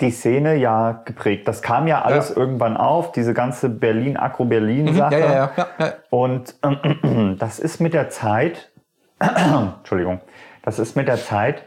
die 0.00 0.10
Szene 0.10 0.56
ja 0.56 0.92
geprägt. 1.04 1.48
Das 1.48 1.62
kam 1.62 1.86
ja 1.86 2.02
alles 2.02 2.30
Ja. 2.30 2.36
irgendwann 2.36 2.76
auf, 2.76 3.12
diese 3.12 3.32
ganze 3.34 3.68
Berlin-Akro-Berlin-Sache. 3.68 5.18
Ja, 5.18 5.32
ja, 5.32 5.50
ja, 5.56 5.66
ja. 5.78 5.92
Und 6.10 6.54
das 7.38 7.58
ist 7.58 7.80
mit 7.80 7.94
der 7.94 8.10
Zeit, 8.10 8.70
Entschuldigung, 9.18 10.20
das 10.62 10.78
ist 10.78 10.96
mit 10.96 11.08
der 11.08 11.16
Zeit 11.16 11.64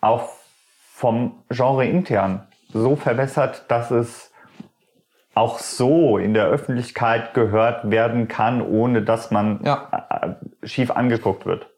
auch 0.00 0.28
vom 0.94 1.44
Genre 1.50 1.86
intern 1.86 2.46
so 2.72 2.96
verwässert, 2.96 3.64
dass 3.68 3.90
es 3.90 4.32
auch 5.34 5.58
so 5.58 6.18
in 6.18 6.34
der 6.34 6.46
Öffentlichkeit 6.46 7.32
gehört 7.34 7.90
werden 7.90 8.26
kann, 8.28 8.60
ohne 8.60 9.02
dass 9.02 9.30
man 9.30 9.64
äh, 9.64 9.76
schief 10.66 10.90
angeguckt 10.90 11.46
wird. 11.46 11.68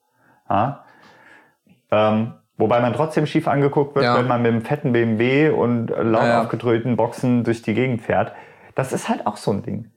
Ähm, 1.91 2.33
wobei 2.61 2.81
man 2.81 2.93
trotzdem 2.93 3.27
schief 3.27 3.49
angeguckt 3.49 3.95
wird, 3.95 4.05
Ja. 4.05 4.19
wenn 4.19 4.29
man 4.29 4.43
mit 4.43 4.53
einem 4.53 4.63
fetten 4.63 4.93
BMW 4.93 5.49
und 5.51 5.89
laut 5.89 6.23
Ja, 6.25 6.43
aufgedrehten 6.43 6.97
Boxen 6.97 7.43
durch 7.45 7.63
die 7.63 7.75
Gegend 7.75 8.03
fährt. 8.03 8.33
Das 8.75 8.93
ist 8.93 9.09
halt 9.09 9.27
auch 9.27 9.37
so 9.37 9.51
ein 9.53 9.63
Ding. 9.63 9.91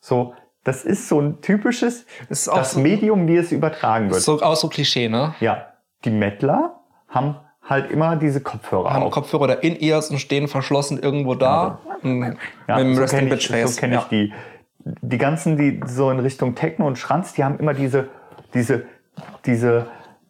So, 0.00 0.34
das 0.64 0.84
ist 0.84 1.08
so 1.08 1.20
ein 1.20 1.40
typisches, 1.40 2.06
Das 2.28 2.40
ist 2.40 2.48
das 2.48 2.72
so- 2.72 2.80
Medium, 2.80 3.28
wie 3.28 3.36
es 3.36 3.52
übertragen 3.52 4.10
wird. 4.10 4.20
So, 4.20 4.40
auch 4.42 4.56
so 4.56 4.68
Klischee, 4.68 5.08
ne? 5.08 5.34
Ja, 5.40 5.66
die 6.04 6.10
Mettler 6.10 6.80
haben 7.08 7.36
halt 7.62 7.90
immer 7.90 8.16
diese 8.16 8.40
Kopfhörer 8.40 8.92
Haben 8.92 9.04
auf. 9.04 9.12
Kopfhörer 9.12 9.42
oder 9.44 9.62
in 9.62 9.76
ears 9.80 10.10
und 10.10 10.18
stehen 10.18 10.48
verschlossen 10.48 10.98
irgendwo 11.00 11.34
da. 11.34 11.78
Mhm. 12.02 12.36
Ja, 12.68 12.76
mit 12.76 12.84
dem 12.86 12.94
so 12.94 13.00
Resting 13.02 13.18
kenne 13.20 13.30
Bitch 13.30 13.44
ich, 13.50 13.56
Face. 13.56 13.74
so 13.74 13.80
kenn 13.80 13.92
ich 13.92 13.98
ja. 14.00 14.06
die. 14.10 14.32
Die 15.02 15.18
ganzen, 15.18 15.56
die 15.56 15.80
so 15.86 16.10
in 16.12 16.20
Richtung 16.20 16.54
Techno 16.54 16.86
und 16.86 16.96
Schranz, 16.96 17.32
die 17.32 17.42
haben 17.42 17.58
immer 17.58 17.74
diese, 17.74 18.08
diese, 18.54 18.84
diese 19.44 19.86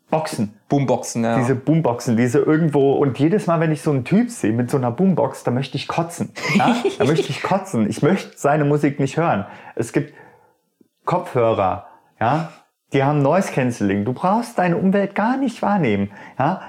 Boxen, 0.09 0.55
Boomboxen, 0.69 1.25
ja. 1.25 1.37
diese 1.39 1.57
Boomboxen, 1.57 2.17
diese 2.17 2.39
irgendwo. 2.39 2.93
Und 2.93 3.19
jedes 3.19 3.47
Mal, 3.49 3.59
wenn 3.59 3.73
ich 3.73 3.83
so 3.83 3.91
einen 3.91 4.05
Typ 4.05 4.31
sehe 4.31 4.53
mit 4.53 4.71
so 4.71 4.77
einer 4.77 4.93
Boombox, 4.93 5.43
da 5.43 5.51
möchte 5.51 5.77
ich 5.77 5.89
kotzen. 5.89 6.33
Ja? 6.55 6.77
da 6.99 7.05
möchte 7.05 7.31
ich 7.31 7.43
kotzen. 7.43 7.89
Ich 7.89 8.03
möchte 8.03 8.33
seine 8.37 8.65
Musik 8.65 9.01
nicht 9.01 9.17
hören. 9.17 9.47
Es 9.75 9.93
gibt 9.93 10.15
Kopfhörer, 11.05 11.87
ja, 12.21 12.53
die 12.93 13.03
haben 13.03 13.21
Noise 13.21 13.53
Cancelling. 13.53 14.05
Du 14.05 14.13
brauchst 14.13 14.59
deine 14.59 14.77
Umwelt 14.77 15.15
gar 15.15 15.37
nicht 15.37 15.61
wahrnehmen. 15.63 16.13
Ja? 16.39 16.63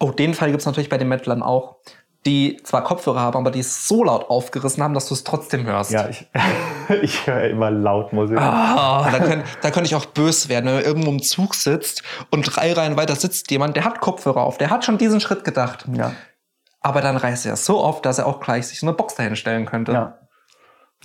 Oh, 0.00 0.10
den 0.10 0.34
Fall 0.34 0.50
gibt's 0.50 0.66
natürlich 0.66 0.88
bei 0.88 0.98
den 0.98 1.08
Metlern 1.08 1.42
auch, 1.42 1.76
die 2.26 2.60
zwar 2.62 2.84
Kopfhörer 2.84 3.20
haben, 3.20 3.36
aber 3.38 3.50
die 3.50 3.60
es 3.60 3.86
so 3.86 4.04
laut 4.04 4.28
aufgerissen 4.28 4.82
haben, 4.82 4.94
dass 4.94 5.08
du 5.08 5.14
es 5.14 5.24
trotzdem 5.24 5.64
hörst. 5.64 5.92
Ja, 5.92 6.08
ich, 6.08 6.28
ich 7.02 7.26
höre 7.26 7.44
immer 7.44 7.70
laut 7.70 8.12
Musik. 8.12 8.38
Ah, 8.38 9.08
da 9.10 9.18
könnte 9.18 9.44
da 9.62 9.70
könnt 9.70 9.86
ich 9.86 9.94
auch 9.94 10.06
böse 10.06 10.48
werden, 10.48 10.66
wenn 10.66 10.78
du 10.78 10.82
irgendwo 10.82 11.10
im 11.10 11.22
Zug 11.22 11.54
sitzt 11.54 12.02
und 12.30 12.42
drei 12.42 12.72
Reihen 12.72 12.96
weiter 12.96 13.14
sitzt 13.14 13.50
jemand, 13.50 13.76
der 13.76 13.84
hat 13.84 14.00
Kopfhörer 14.00 14.42
auf, 14.42 14.58
der 14.58 14.70
hat 14.70 14.84
schon 14.84 14.98
diesen 14.98 15.20
Schritt 15.20 15.44
gedacht. 15.44 15.86
Ja, 15.92 16.12
Aber 16.80 17.00
dann 17.00 17.16
reißt 17.16 17.46
er 17.46 17.54
es 17.54 17.64
so 17.64 17.82
oft, 17.82 18.04
dass 18.04 18.18
er 18.18 18.26
auch 18.26 18.40
gleich 18.40 18.66
sich 18.66 18.80
so 18.80 18.86
eine 18.86 18.96
Box 18.96 19.14
dahin 19.14 19.36
stellen 19.36 19.66
könnte. 19.66 19.92
ja. 19.92 20.18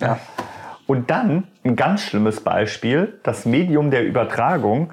ja. 0.00 0.18
Und 0.86 1.10
dann 1.10 1.48
ein 1.64 1.76
ganz 1.76 2.02
schlimmes 2.02 2.40
Beispiel, 2.42 3.18
das 3.22 3.46
Medium 3.46 3.90
der 3.90 4.04
Übertragung, 4.04 4.92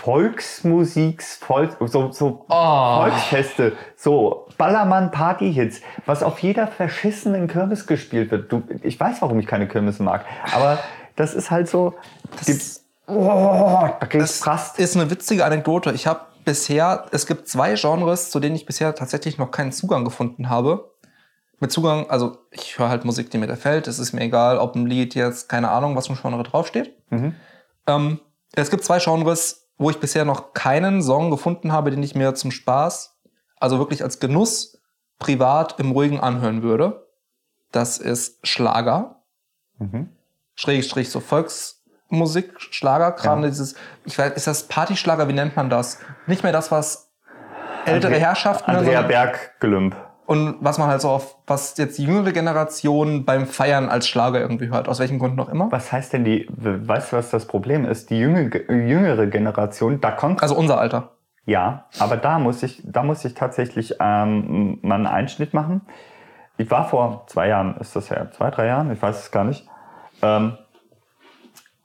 Volksmusik, 0.00 1.22
Volk, 1.22 1.76
so, 1.86 2.10
so 2.12 2.44
Oh. 2.48 2.96
Volksfeste, 3.02 3.72
so 3.96 4.46
Ballermann 4.56 5.10
Partyhits, 5.10 5.80
was 6.06 6.22
auf 6.22 6.38
jeder 6.40 6.66
verschissenen 6.66 7.48
Kirmes 7.48 7.86
gespielt 7.86 8.30
wird. 8.30 8.50
Du, 8.50 8.62
ich 8.82 8.98
weiß, 8.98 9.20
warum 9.22 9.38
ich 9.40 9.46
keine 9.46 9.68
Kirmes 9.68 9.98
mag, 9.98 10.24
aber 10.54 10.78
das 11.16 11.34
ist 11.34 11.50
halt 11.50 11.68
so, 11.68 11.94
die, 12.46 12.52
Das- 12.52 12.84
oh, 13.06 13.88
da 14.00 14.06
Das 14.12 14.38
fast. 14.38 14.78
ist 14.78 14.96
eine 14.96 15.10
witzige 15.10 15.44
Anekdote. 15.44 15.92
Ich 15.92 16.06
habe 16.06 16.20
bisher, 16.44 17.06
es 17.12 17.26
gibt 17.26 17.48
zwei 17.48 17.74
Genres, 17.74 18.30
zu 18.30 18.40
denen 18.40 18.56
ich 18.56 18.64
bisher 18.66 18.94
tatsächlich 18.94 19.36
noch 19.38 19.50
keinen 19.50 19.72
Zugang 19.72 20.04
gefunden 20.04 20.48
habe. 20.48 20.90
mit 21.62 21.70
Zugang, 21.70 22.08
also 22.08 22.38
ich 22.52 22.78
höre 22.78 22.88
halt 22.88 23.04
Musik, 23.04 23.30
die 23.30 23.36
mir 23.36 23.46
gefällt. 23.46 23.86
Es 23.86 23.98
ist 23.98 24.14
mir 24.14 24.22
egal, 24.22 24.56
ob 24.56 24.76
ein 24.76 24.86
Lied 24.86 25.14
jetzt, 25.14 25.46
keine 25.50 25.70
Ahnung, 25.70 25.94
was 25.94 26.08
ein 26.08 26.16
Genre 26.16 26.42
draufsteht. 26.42 26.94
Mhm. 27.10 27.34
Ähm, 27.86 28.18
es 28.54 28.70
gibt 28.70 28.82
zwei 28.82 28.98
Genres, 28.98 29.68
wo 29.80 29.88
ich 29.90 29.98
bisher 29.98 30.24
noch 30.26 30.52
keinen 30.52 31.00
Song 31.02 31.30
gefunden 31.30 31.72
habe, 31.72 31.90
den 31.90 32.02
ich 32.02 32.14
mir 32.14 32.34
zum 32.34 32.50
Spaß, 32.50 33.16
also 33.58 33.78
wirklich 33.78 34.02
als 34.04 34.20
Genuss, 34.20 34.78
privat 35.18 35.80
im 35.80 35.90
Ruhigen 35.92 36.20
anhören 36.20 36.62
würde. 36.62 37.06
Das 37.72 37.98
ist 37.98 38.46
Schlager, 38.46 39.16
Mhm. 39.78 40.10
Schrägstrich 40.54 41.08
so 41.10 41.20
Volksmusik, 41.20 42.52
Schlagerkram, 42.60 43.42
Ja. 43.42 43.48
dieses, 43.48 43.74
ich 44.04 44.18
weiß, 44.18 44.34
ist 44.34 44.46
das 44.46 44.64
Partyschlager, 44.68 45.26
wie 45.28 45.32
nennt 45.32 45.56
man 45.56 45.70
das? 45.70 45.98
Nicht 46.26 46.42
mehr 46.42 46.52
das, 46.52 46.70
was 46.70 47.10
ältere 47.86 48.12
Andre- 48.12 48.20
Herrschaften 48.26 48.70
Andrea 48.70 49.00
Berg-Gelümp. 49.00 49.96
Und 50.30 50.58
was 50.60 50.78
man 50.78 50.88
halt 50.88 51.00
so 51.00 51.08
auf, 51.10 51.34
was 51.48 51.76
jetzt 51.76 51.98
die 51.98 52.04
jüngere 52.04 52.30
Generation 52.30 53.24
beim 53.24 53.46
Feiern 53.46 53.88
als 53.88 54.06
Schlager 54.06 54.40
irgendwie 54.40 54.68
hört, 54.68 54.88
aus 54.88 55.00
welchen 55.00 55.18
Gründen 55.18 55.40
auch 55.40 55.48
immer. 55.48 55.72
Was 55.72 55.90
heißt 55.90 56.12
denn 56.12 56.22
die, 56.22 56.46
weißt 56.50 57.10
du, 57.12 57.16
was 57.16 57.30
das 57.30 57.46
Problem 57.46 57.84
ist? 57.84 58.10
Die 58.10 58.18
jüngere, 58.20 58.70
jüngere 58.70 59.26
Generation, 59.26 60.00
da 60.00 60.12
kommt, 60.12 60.40
Also 60.40 60.54
unser 60.54 60.78
Alter. 60.78 61.16
ja, 61.46 61.86
aber 61.98 62.16
da 62.16 62.38
muss 62.38 62.62
ich, 62.62 62.80
da 62.84 63.02
muss 63.02 63.24
ich 63.24 63.34
tatsächlich 63.34 63.96
ähm, 63.98 64.78
mal 64.82 64.94
einen 64.94 65.08
Einschnitt 65.08 65.52
machen. 65.52 65.80
Ich 66.58 66.70
war 66.70 66.88
vor 66.88 67.24
zwei 67.26 67.48
Jahren, 67.48 67.76
ist 67.78 67.96
das 67.96 68.08
ja, 68.10 68.30
zwei, 68.30 68.50
drei 68.50 68.66
Jahren, 68.66 68.92
ich 68.92 69.02
weiß 69.02 69.18
es 69.18 69.30
gar 69.32 69.42
nicht, 69.42 69.66
ähm, 70.22 70.56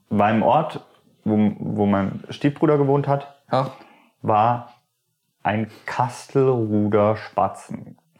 war 0.10 0.30
im 0.30 0.44
Ort, 0.44 0.86
wo, 1.24 1.52
wo 1.58 1.86
mein 1.88 2.24
Stiefbruder 2.30 2.78
gewohnt 2.78 3.08
hat, 3.08 3.42
Ja. 3.52 3.72
war 4.22 4.70
ein 5.42 5.72
Kastelruder 5.88 7.16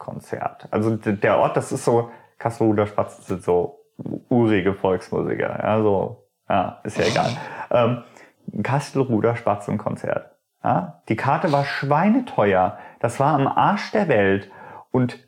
Spatzenkonzert. 0.06 0.68
Also 0.70 0.96
der 0.96 1.38
Ort, 1.38 1.56
das 1.56 1.72
ist 1.72 1.84
so, 1.84 2.10
Kastelruder 2.38 2.86
Spatzen 2.86 3.24
sind 3.24 3.42
so 3.42 3.80
urige 4.28 4.74
Volksmusiker. 4.74 5.58
Ja, 5.62 5.82
so, 5.82 6.24
ja, 6.48 6.80
ist 6.84 6.98
ja 6.98 7.04
egal. 7.06 7.30
ähm, 8.50 8.62
Kastelruder 8.62 9.36
Spatzenkonzert. 9.36 10.30
Ja, 10.62 11.02
die 11.08 11.16
Karte 11.16 11.52
war 11.52 11.64
schweineteuer. 11.64 12.78
Das 13.00 13.20
war 13.20 13.34
am 13.34 13.46
Arsch 13.46 13.92
der 13.92 14.08
Welt. 14.08 14.50
Und 14.90 15.18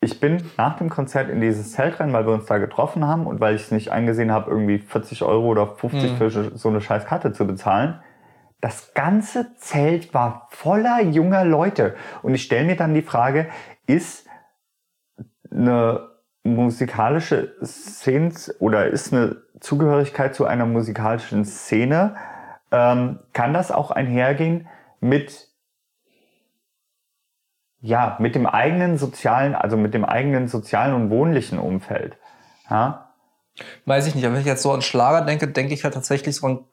ich 0.00 0.20
bin 0.20 0.42
nach 0.56 0.76
dem 0.76 0.90
Konzert 0.90 1.30
in 1.30 1.40
dieses 1.40 1.72
Zelt 1.72 1.98
rein, 1.98 2.12
weil 2.12 2.26
wir 2.26 2.34
uns 2.34 2.46
da 2.46 2.58
getroffen 2.58 3.06
haben 3.06 3.26
und 3.26 3.40
weil 3.40 3.54
ich 3.54 3.62
es 3.62 3.70
nicht 3.70 3.90
eingesehen 3.90 4.30
habe, 4.30 4.50
irgendwie 4.50 4.78
40 4.78 5.22
Euro 5.22 5.46
oder 5.46 5.66
50 5.66 6.12
Mhm. 6.12 6.16
für 6.16 6.30
so 6.30 6.68
eine 6.68 6.80
scheiß 6.80 7.06
Karte 7.06 7.32
zu 7.32 7.46
bezahlen. 7.46 8.00
Das 8.60 8.94
ganze 8.94 9.54
Zelt 9.56 10.14
war 10.14 10.46
voller 10.50 11.02
junger 11.02 11.44
Leute. 11.44 11.94
Und 12.22 12.34
ich 12.34 12.42
stelle 12.44 12.64
mir 12.66 12.76
dann 12.76 12.94
die 12.94 13.02
Frage, 13.02 13.46
ist 13.86 14.26
eine 15.50 16.10
musikalische 16.42 17.54
Szene 17.64 18.32
oder 18.58 18.86
ist 18.86 19.12
eine 19.12 19.42
Zugehörigkeit 19.60 20.34
zu 20.34 20.44
einer 20.44 20.66
musikalischen 20.66 21.44
Szene, 21.44 22.16
ähm, 22.70 23.20
kann 23.32 23.54
das 23.54 23.70
auch 23.70 23.90
einhergehen 23.90 24.68
mit 25.00 25.48
ja, 27.84 28.16
mit 28.18 28.34
dem 28.34 28.46
eigenen 28.46 28.96
sozialen, 28.96 29.54
also 29.54 29.76
mit 29.76 29.92
dem 29.92 30.06
eigenen 30.06 30.48
sozialen 30.48 30.94
und 30.94 31.10
wohnlichen 31.10 31.58
Umfeld. 31.58 32.16
Ja? 32.70 33.12
Weiß 33.84 34.06
ich 34.06 34.14
nicht, 34.14 34.24
aber 34.24 34.34
wenn 34.34 34.40
ich 34.40 34.46
jetzt 34.46 34.62
so 34.62 34.72
an 34.72 34.80
Schlager 34.80 35.20
denke, 35.26 35.48
denke 35.48 35.74
ich 35.74 35.84
halt 35.84 35.92
tatsächlich 35.92 36.36
so 36.36 36.46
an, 36.46 36.64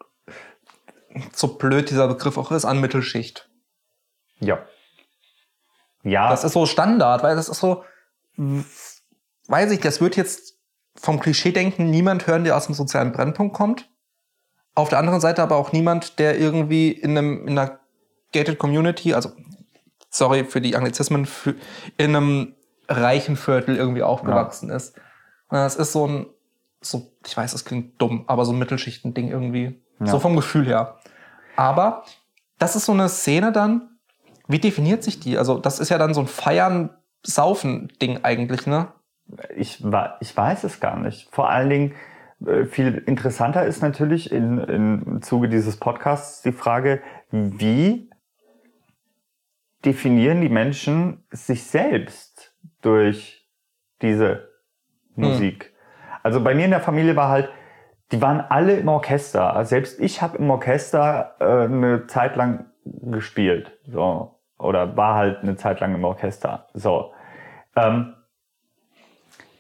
so 1.33 1.57
blöd 1.57 1.89
dieser 1.89 2.07
Begriff 2.07 2.37
auch 2.37 2.51
ist, 2.51 2.63
an 2.63 2.79
Mittelschicht. 2.79 3.49
Ja. 4.39 4.59
Ja. 6.03 6.29
Das 6.29 6.43
ist 6.43 6.53
so 6.53 6.65
Standard, 6.65 7.23
weil 7.23 7.35
das 7.35 7.49
ist 7.49 7.59
so, 7.59 7.83
weiß 9.47 9.71
ich, 9.71 9.79
das 9.79 10.01
wird 10.01 10.15
jetzt 10.15 10.57
vom 10.95 11.19
Klischee-Denken 11.19 11.89
niemand 11.89 12.27
hören, 12.27 12.43
der 12.43 12.57
aus 12.57 12.65
dem 12.65 12.75
sozialen 12.75 13.11
Brennpunkt 13.11 13.55
kommt. 13.55 13.89
Auf 14.73 14.89
der 14.89 14.99
anderen 14.99 15.21
Seite 15.21 15.41
aber 15.43 15.57
auch 15.57 15.71
niemand, 15.71 16.19
der 16.19 16.39
irgendwie 16.39 16.91
in 16.91 17.17
einem, 17.17 17.47
in 17.47 17.57
einer 17.57 17.79
gated 18.31 18.57
Community, 18.57 19.13
also 19.13 19.31
sorry 20.09 20.45
für 20.45 20.61
die 20.61 20.75
Anglizismen, 20.75 21.25
für, 21.25 21.55
in 21.97 22.15
einem 22.15 22.55
reichen 22.87 23.35
Viertel 23.35 23.75
irgendwie 23.75 24.03
aufgewachsen 24.03 24.69
ist. 24.69 24.95
Und 25.49 25.57
Das 25.57 25.75
ist 25.75 25.91
so 25.91 26.07
ein, 26.07 26.25
so, 26.81 27.11
ich 27.25 27.35
weiß, 27.35 27.51
das 27.51 27.65
klingt 27.65 28.01
dumm, 28.01 28.23
aber 28.27 28.45
so 28.45 28.53
ein 28.53 28.59
Mittelschichten-Ding 28.59 29.29
irgendwie. 29.29 29.81
Ja. 29.99 30.07
So 30.07 30.19
vom 30.19 30.35
Gefühl 30.35 30.65
her. 30.65 30.97
Aber 31.55 32.03
das 32.57 32.75
ist 32.75 32.85
so 32.85 32.91
eine 32.91 33.09
Szene 33.09 33.51
dann, 33.51 33.90
wie 34.51 34.59
definiert 34.59 35.03
sich 35.03 35.19
die? 35.19 35.37
Also, 35.37 35.59
das 35.59 35.79
ist 35.79 35.89
ja 35.89 35.97
dann 35.97 36.13
so 36.13 36.21
ein 36.21 36.27
Feiern, 36.27 36.91
Saufen-Ding 37.23 38.23
eigentlich, 38.23 38.65
ne? 38.65 38.87
ich, 39.55 39.83
ich 40.19 40.37
weiß 40.37 40.63
es 40.63 40.79
gar 40.79 40.97
nicht. 40.97 41.29
Vor 41.31 41.49
allen 41.49 41.69
Dingen, 41.69 41.95
äh, 42.45 42.65
viel 42.65 43.03
interessanter 43.05 43.65
ist 43.65 43.81
natürlich 43.81 44.31
in, 44.31 44.59
im 44.59 45.21
Zuge 45.21 45.49
dieses 45.49 45.77
Podcasts 45.77 46.41
die 46.41 46.51
Frage, 46.51 47.01
wie 47.31 48.09
definieren 49.85 50.41
die 50.41 50.49
Menschen 50.49 51.23
sich 51.31 51.63
selbst 51.63 52.55
durch 52.81 53.47
diese 54.01 54.49
Musik? 55.15 55.73
Also 56.23 56.43
bei 56.43 56.53
mir 56.53 56.65
in 56.65 56.71
der 56.71 56.81
Familie 56.81 57.15
war 57.15 57.29
halt, 57.29 57.49
die 58.11 58.21
waren 58.21 58.41
alle 58.41 58.75
im 58.75 58.89
Orchester. 58.89 59.55
Also 59.55 59.69
Selbst 59.69 59.99
ich 59.99 60.21
habe 60.21 60.37
im 60.37 60.49
Orchester 60.49 61.35
äh, 61.39 61.65
eine 61.65 62.07
Zeit 62.07 62.35
lang 62.35 62.65
gespielt. 62.83 63.71
So. 63.87 64.40
Oder 64.61 64.95
war 64.95 65.15
halt 65.15 65.41
eine 65.41 65.55
Zeit 65.55 65.79
lang 65.79 65.95
im 65.95 66.03
Orchester. 66.03 66.67
So. 66.73 67.13
Ähm, 67.75 68.13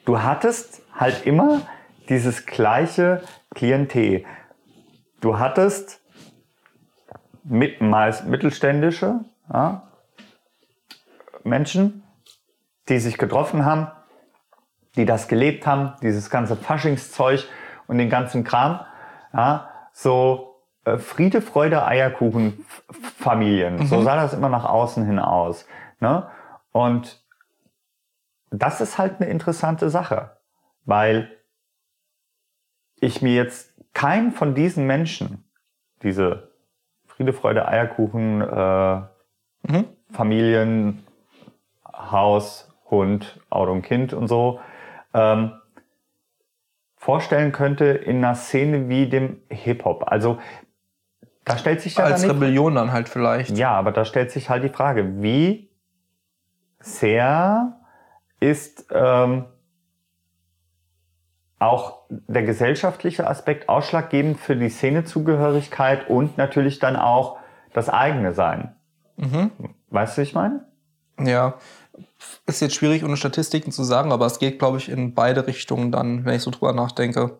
du 0.05 0.21
hattest 0.21 0.83
halt 0.93 1.25
immer 1.25 1.61
dieses 2.09 2.45
gleiche 2.45 3.21
Klientel. 3.55 4.25
Du 5.21 5.39
hattest 5.39 6.01
mit, 7.43 7.81
meist 7.81 8.25
mittelständische 8.25 9.21
ja, 9.51 9.87
Menschen, 11.43 12.03
die 12.89 12.99
sich 12.99 13.17
getroffen 13.17 13.65
haben, 13.65 13.87
die 14.95 15.05
das 15.05 15.27
gelebt 15.27 15.65
haben, 15.65 15.93
dieses 16.01 16.29
ganze 16.29 16.55
Faschingszeug 16.55 17.47
und 17.87 17.97
den 17.97 18.09
ganzen 18.09 18.43
Kram. 18.43 18.81
Ja, 19.33 19.69
so 19.93 20.50
Friede, 20.97 21.41
Freude, 21.41 21.85
Eierkuchen 21.85 22.65
Familien. 23.17 23.85
So 23.85 24.01
sah 24.01 24.15
das 24.15 24.33
immer 24.33 24.49
nach 24.49 24.65
außen 24.65 25.05
hin 25.05 25.19
aus. 25.19 25.67
Ne? 25.99 26.27
Und 26.71 27.23
das 28.49 28.81
ist 28.81 28.97
halt 28.97 29.21
eine 29.21 29.29
interessante 29.29 29.89
Sache, 29.89 30.37
weil 30.85 31.29
ich 32.99 33.21
mir 33.21 33.33
jetzt 33.35 33.73
keinen 33.93 34.31
von 34.31 34.55
diesen 34.55 34.87
Menschen, 34.87 35.43
diese 36.01 36.51
Friede, 37.05 37.33
Freude, 37.33 37.67
Eierkuchen, 37.67 38.41
äh, 38.41 39.01
Mhm. 39.63 39.85
Familien, 40.11 41.03
Haus, 41.85 42.71
Hund, 42.89 43.39
Auto 43.49 43.71
und 43.71 43.81
Kind 43.83 44.13
und 44.13 44.27
so, 44.27 44.59
ähm, 45.13 45.53
vorstellen 46.95 47.51
könnte 47.51 47.85
in 47.85 48.17
einer 48.17 48.35
Szene 48.35 48.89
wie 48.89 49.07
dem 49.07 49.41
Hip-Hop. 49.49 50.05
Also 50.07 50.39
da 51.45 51.57
stellt 51.57 51.81
sich 51.81 51.95
ja 51.95 52.05
Als 52.05 52.21
dann 52.21 52.29
die 52.29 52.35
Rebellion 52.35 52.75
dann 52.75 52.91
halt 52.91 53.09
vielleicht. 53.09 53.57
ja, 53.57 53.71
aber 53.71 53.91
da 53.91 54.05
stellt 54.05 54.31
sich 54.31 54.49
halt 54.49 54.63
die 54.63 54.69
Frage, 54.69 55.21
wie 55.21 55.69
sehr 56.79 57.79
ist 58.39 58.85
ähm, 58.91 59.45
auch 61.59 61.99
der 62.09 62.43
gesellschaftliche 62.43 63.27
Aspekt 63.27 63.69
ausschlaggebend 63.69 64.39
für 64.39 64.55
die 64.55 64.69
Szenezugehörigkeit 64.69 66.09
und 66.09 66.37
natürlich 66.37 66.79
dann 66.79 66.95
auch 66.95 67.37
das 67.73 67.87
eigene 67.87 68.33
Sein. 68.33 68.75
Mhm. 69.17 69.51
Weißt 69.89 70.17
du, 70.17 70.21
wie 70.21 70.25
ich 70.25 70.33
meine? 70.33 70.65
Ja. 71.19 71.55
Ist 72.47 72.61
jetzt 72.61 72.75
schwierig, 72.75 73.03
ohne 73.03 73.15
Statistiken 73.17 73.71
zu 73.71 73.83
sagen, 73.83 74.11
aber 74.11 74.25
es 74.25 74.39
geht, 74.39 74.57
glaube 74.57 74.77
ich, 74.77 74.89
in 74.89 75.13
beide 75.13 75.45
Richtungen 75.45 75.91
dann, 75.91 76.25
wenn 76.25 76.35
ich 76.35 76.41
so 76.41 76.49
drüber 76.49 76.73
nachdenke. 76.73 77.39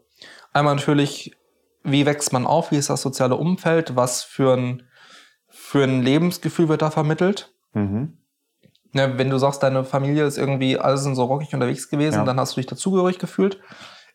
Einmal 0.54 0.76
natürlich, 0.76 1.36
wie 1.84 2.06
wächst 2.06 2.34
man 2.34 2.46
auf, 2.46 2.72
wie 2.72 2.78
ist 2.78 2.90
das 2.90 3.02
soziale 3.02 3.36
Umfeld, 3.36 3.96
was 3.96 4.24
für 4.24 4.56
ein, 4.56 4.84
für 5.48 5.84
ein 5.84 6.02
Lebensgefühl 6.02 6.70
wird 6.70 6.82
da 6.82 6.92
vermittelt. 6.92 7.54
Mhm. 7.74 8.18
Ne, 8.94 9.18
wenn 9.18 9.30
du 9.30 9.38
sagst, 9.38 9.64
deine 9.64 9.86
Familie 9.86 10.26
ist 10.26 10.38
irgendwie, 10.38 10.78
alle 10.78 10.98
sind 10.98 11.16
so 11.16 11.24
rockig 11.24 11.54
unterwegs 11.54 11.90
gewesen, 11.90 12.20
Ja. 12.20 12.26
dann 12.26 12.40
hast 12.40 12.56
du 12.56 12.60
dich 12.60 12.68
dazugehörig 12.68 13.20
gefühlt. 13.20 13.60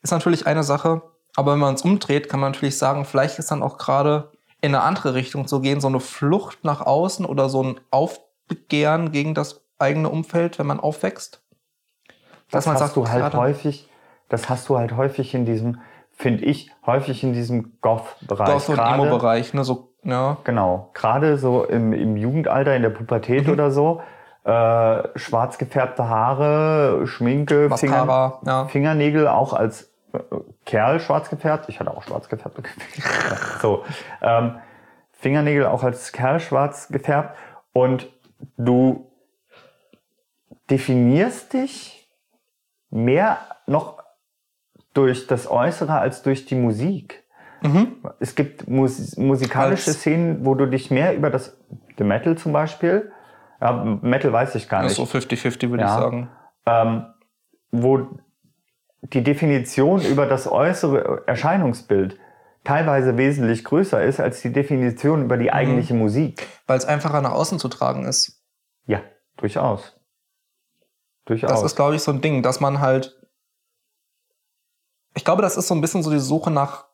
Ist 0.03 0.11
natürlich 0.11 0.47
eine 0.47 0.63
Sache, 0.63 1.03
aber 1.35 1.53
wenn 1.53 1.59
man 1.59 1.75
es 1.75 1.83
umdreht, 1.83 2.29
kann 2.29 2.41
man 2.41 2.53
natürlich 2.53 2.77
sagen, 2.77 3.05
vielleicht 3.07 3.39
ist 3.39 3.51
dann 3.51 3.63
auch 3.63 3.79
gerade 3.79 4.31
in 4.61 4.75
eine 4.75 4.85
andere 4.85 5.15
Richtung 5.15 5.47
zu 5.47 5.61
gehen, 5.61 5.81
so 5.81 5.89
eine 5.89 6.01
Flucht 6.01 6.65
nach 6.65 6.81
außen 6.83 7.25
oder 7.25 7.49
so 7.49 7.63
ein 7.63 7.81
Aufbegehren 7.91 9.13
gegen 9.13 9.35
das 9.35 9.63
eigene 9.79 10.09
Umfeld, 10.11 10.59
wenn 10.59 10.67
man 10.67 10.81
aufwächst. 10.81 11.43
Das 12.51 12.67
man 12.67 12.75
hast 12.75 12.81
sagt, 12.81 12.97
du 12.97 13.09
halt 13.09 13.35
häufig, 13.35 13.89
das 14.29 14.49
hast 14.49 14.69
du 14.69 14.79
halt 14.79 14.97
häufig 14.97 15.35
in 15.35 15.45
diesem, 15.47 15.81
finde 16.17 16.45
ich, 16.45 16.71
häufig 16.85 17.23
in 17.23 17.33
diesem 17.33 17.79
Goth-Bereich. 17.81 18.49
Goth- 18.49 18.69
und 18.71 18.79
Emo-Bereich, 18.79 19.55
ne, 19.55 19.65
so, 19.65 19.93
ja. 20.03 20.39
Genau, 20.45 20.91
gerade 20.95 21.37
so 21.39 21.65
im, 21.65 21.93
im 21.93 22.17
Jugendalter, 22.17 22.75
in 22.75 22.83
der 22.83 22.91
Pubertät 22.91 23.47
Mhm. 23.47 23.53
oder 23.53 23.71
so, 23.71 24.01
äh, 24.45 25.09
schwarz 25.19 25.59
gefärbte 25.59 26.09
Haare, 26.09 27.07
Schminke, 27.07 27.69
Finger, 27.77 28.41
ja. 28.47 28.67
Fingernägel 28.67 29.29
auch 29.29 29.53
als 29.53 29.93
äh, 30.13 30.19
Kerl 30.65 31.01
schwarz 31.01 31.29
gefärbt. 31.31 31.69
Ich 31.69 31.81
hatte 31.81 31.91
auch 31.91 32.03
schwarz 32.03 32.29
gefärbte 32.29 32.63
so. 33.61 33.85
Ähm, 34.23 34.57
Fingernägel 35.13 35.67
auch 35.67 35.83
als 35.83 36.13
Kerl 36.13 36.41
schwarz 36.41 36.89
gefärbt. 36.89 37.37
Und 37.73 38.09
du 38.57 39.11
definierst 40.71 41.53
dich 41.53 42.09
mehr 42.91 43.39
noch 43.67 43.96
durch 44.97 45.27
das 45.27 45.51
Äußere 45.51 45.99
als 45.99 46.23
durch 46.23 46.47
die 46.47 46.55
Musik. 46.55 47.25
Es 48.21 48.35
gibt 48.37 48.69
mus 48.69 49.17
musikalische 49.17 49.91
Als- 49.91 49.99
Szenen, 50.01 50.45
wo 50.47 50.55
du 50.55 50.67
dich 50.67 50.91
mehr 50.91 51.17
über 51.17 51.31
das 51.31 51.59
The 51.99 52.05
Metal 52.05 52.37
zum 52.39 52.53
Beispiel, 52.53 53.11
ja, 53.61 53.73
Metal 54.03 54.33
weiß 54.33 54.55
ich 54.55 54.69
gar 54.69 54.83
nicht, 54.85 54.95
so 54.95 55.05
50-50, 55.05 55.71
würde 55.71 55.83
Ja. 55.83 55.89
ich 55.97 56.03
sagen. 56.03 56.29
ähm, 56.67 57.07
wo 57.73 58.07
die 59.03 59.23
Definition 59.25 60.03
über 60.03 60.27
das 60.27 60.47
äußere 60.51 61.23
Erscheinungsbild 61.27 62.19
teilweise 62.65 63.17
wesentlich 63.19 63.65
größer 63.65 64.03
ist 64.03 64.21
als 64.21 64.43
die 64.43 64.53
Definition 64.53 65.25
über 65.25 65.37
die 65.37 65.53
eigentliche 65.53 65.95
Musik. 65.95 66.47
Weil 66.67 66.79
es 66.79 66.85
einfacher 66.85 67.21
nach 67.23 67.33
außen 67.33 67.59
zu 67.59 67.69
tragen 67.69 68.05
ist. 68.05 68.43
Ja, 68.87 69.01
durchaus. 69.37 69.99
Durchaus. 71.25 71.51
Das 71.51 71.63
ist, 71.63 71.77
glaube 71.77 71.97
ich, 71.97 72.03
so 72.03 72.13
ein 72.13 72.21
Ding, 72.21 72.43
dass 72.43 72.61
man 72.61 72.81
halt. 72.81 73.16
Ich 75.17 75.25
glaube, 75.25 75.43
das 75.43 75.57
ist 75.57 75.67
so 75.67 75.75
ein 75.75 75.81
bisschen 75.81 76.03
so 76.03 76.11
die 76.11 76.21
Suche 76.21 76.51
nach 76.51 76.85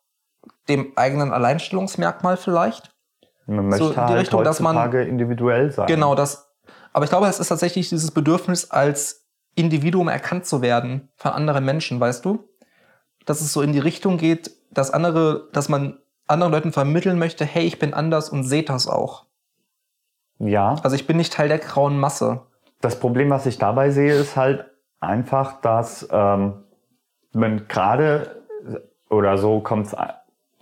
dem 0.69 0.93
eigenen 0.97 1.33
Alleinstellungsmerkmal 1.33 2.37
vielleicht. 2.37 2.95
man 3.47 3.67
möchte 3.67 3.89
so 3.89 3.97
halt 3.97 4.19
Richtung, 4.19 4.45
dass 4.45 4.61
man- 4.61 4.93
individuell 4.93 5.73
sein. 5.73 5.87
Genau, 5.89 6.15
das. 6.15 6.49
Aber 6.93 7.05
ich 7.05 7.11
glaube, 7.11 7.27
es 7.27 7.41
ist 7.41 7.49
tatsächlich 7.49 7.89
dieses 7.89 8.13
Bedürfnis, 8.13 8.71
als 8.71 9.27
Individuum 9.55 10.09
erkannt 10.09 10.47
zu 10.47 10.63
werden 10.63 11.11
von 11.17 11.33
anderen 11.33 11.65
Menschen, 11.65 11.99
weißt 12.01 12.25
du? 12.25 12.49
Dass 13.27 13.41
es 13.41 13.53
so 13.53 13.61
in 13.61 13.73
die 13.73 13.79
Richtung 13.81 14.19
geht, 14.19 14.51
dass 14.71 14.91
andere, 14.93 15.49
dass 15.53 15.69
man 15.69 15.99
anderen 16.29 16.53
Leuten 16.53 16.73
vermitteln 16.73 17.19
möchte, 17.19 17.45
hey, 17.45 17.65
ich 17.65 17.79
bin 17.79 17.93
anders 17.93 18.31
und 18.31 18.45
seht 18.45 18.69
das 18.69 18.87
auch. 18.87 19.27
Ja. 20.39 20.77
Also 20.83 20.95
ich 20.97 21.07
bin 21.07 21.17
nicht 21.17 21.33
Teil 21.33 21.49
der 21.49 21.59
grauen 21.59 21.99
Masse. 21.99 22.43
Das 22.81 22.99
Problem, 22.99 23.31
was 23.31 23.47
ich 23.47 23.59
dabei 23.59 23.91
sehe, 23.91 24.15
ist 24.15 24.37
halt 24.37 24.65
einfach, 25.01 25.61
dass 25.61 26.09
ähm, 26.11 26.62
man 27.35 27.67
gerade, 27.69 28.43
oder 29.09 29.39
so 29.39 29.61
kommt 29.61 29.87
es 29.87 29.97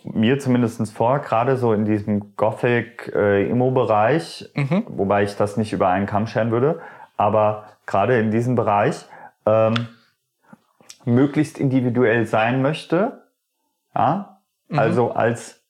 mir 0.05 0.39
zumindest 0.39 0.93
vor, 0.93 1.19
gerade 1.21 1.57
so 1.57 1.73
in 1.73 1.85
diesem 1.85 2.37
Gothic-Immo-Bereich, 2.37 4.51
Mhm. 4.55 4.85
wobei 4.89 5.25
ich 5.25 5.37
das 5.37 5.57
nicht 5.57 5.73
über 5.73 5.89
einen 5.89 6.07
Kamm 6.07 6.27
scheren 6.27 6.51
würde, 6.51 6.81
aber 7.17 7.65
gerade 7.87 8.19
in 8.19 8.31
diesem 8.31 8.55
Bereich 8.55 9.05
ähm, 9.47 9.89
möglichst 11.05 11.59
individuell 11.59 12.27
sein 12.27 12.63
möchte, 12.63 13.23
ja, 13.95 14.41
Mhm. 14.69 14.79
also 14.79 15.13
als 15.13 15.63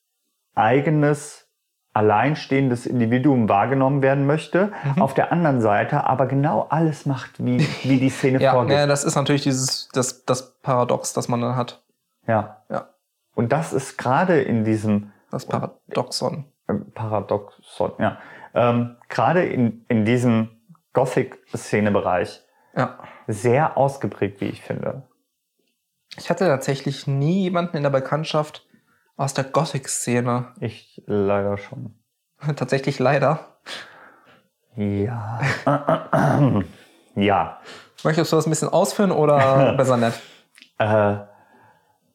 eigenes 0.54 1.49
alleinstehendes 1.92 2.86
Individuum 2.86 3.48
wahrgenommen 3.48 4.00
werden 4.02 4.26
möchte, 4.26 4.72
Mhm. 4.84 5.02
auf 5.02 5.14
der 5.14 5.32
anderen 5.32 5.60
Seite 5.60 6.04
aber 6.04 6.26
genau 6.26 6.66
alles 6.70 7.04
macht, 7.06 7.44
wie, 7.44 7.58
wie 7.82 7.98
die 7.98 8.10
Szene 8.10 8.40
Ja, 8.40 8.52
vorgibt. 8.52 8.78
ja, 8.78 8.86
das 8.86 9.04
ist 9.04 9.16
natürlich 9.16 9.42
dieses, 9.42 9.88
das, 9.92 10.24
das 10.24 10.54
Paradox, 10.62 11.12
das 11.12 11.28
man 11.28 11.40
dann 11.40 11.56
hat. 11.56 11.82
Ja. 12.26 12.62
Ja. 12.70 12.88
Und 13.34 13.50
das 13.52 13.72
ist 13.72 13.96
gerade 13.98 14.40
in 14.40 14.64
diesem 14.64 15.12
Das 15.30 15.46
Paradoxon. 15.46 16.44
äh, 16.68 16.74
Paradoxon, 16.94 17.92
ja, 17.98 18.18
ähm, 18.54 18.96
gerade 19.08 19.44
in, 19.44 19.84
in 19.88 20.04
diesem 20.04 20.50
Gothic-Szene-Bereich 20.92 22.42
Ja. 22.76 22.98
sehr 23.26 23.76
ausgeprägt, 23.76 24.40
wie 24.40 24.46
ich 24.46 24.62
finde. 24.62 25.02
Ich 26.16 26.30
hatte 26.30 26.46
tatsächlich 26.46 27.06
nie 27.06 27.42
jemanden 27.42 27.76
in 27.76 27.82
der 27.84 27.90
Bekanntschaft 27.90 28.66
aus 29.20 29.34
der 29.34 29.44
Gothic-Szene. 29.44 30.54
Ich 30.60 31.02
leider 31.06 31.58
schon. 31.58 31.94
tatsächlich 32.56 32.98
leider. 32.98 33.60
Ja. 34.76 35.40
ja. 37.14 37.60
Möchtest 38.02 38.32
du 38.32 38.36
das 38.36 38.46
ein 38.46 38.50
bisschen 38.50 38.70
ausführen 38.70 39.12
oder 39.12 39.74
besser 39.76 39.98
nicht? 39.98 40.18
Äh, 40.78 41.16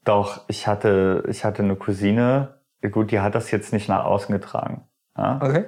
doch, 0.04 0.42
ich 0.48 0.68
hatte, 0.68 1.24
ich 1.30 1.46
hatte 1.46 1.62
eine 1.62 1.76
Cousine, 1.76 2.60
gut, 2.92 3.12
die 3.12 3.20
hat 3.20 3.36
das 3.36 3.52
jetzt 3.52 3.72
nicht 3.72 3.88
nach 3.88 4.06
außen 4.06 4.34
getragen. 4.34 4.88
Ja? 5.16 5.40
Okay. 5.42 5.66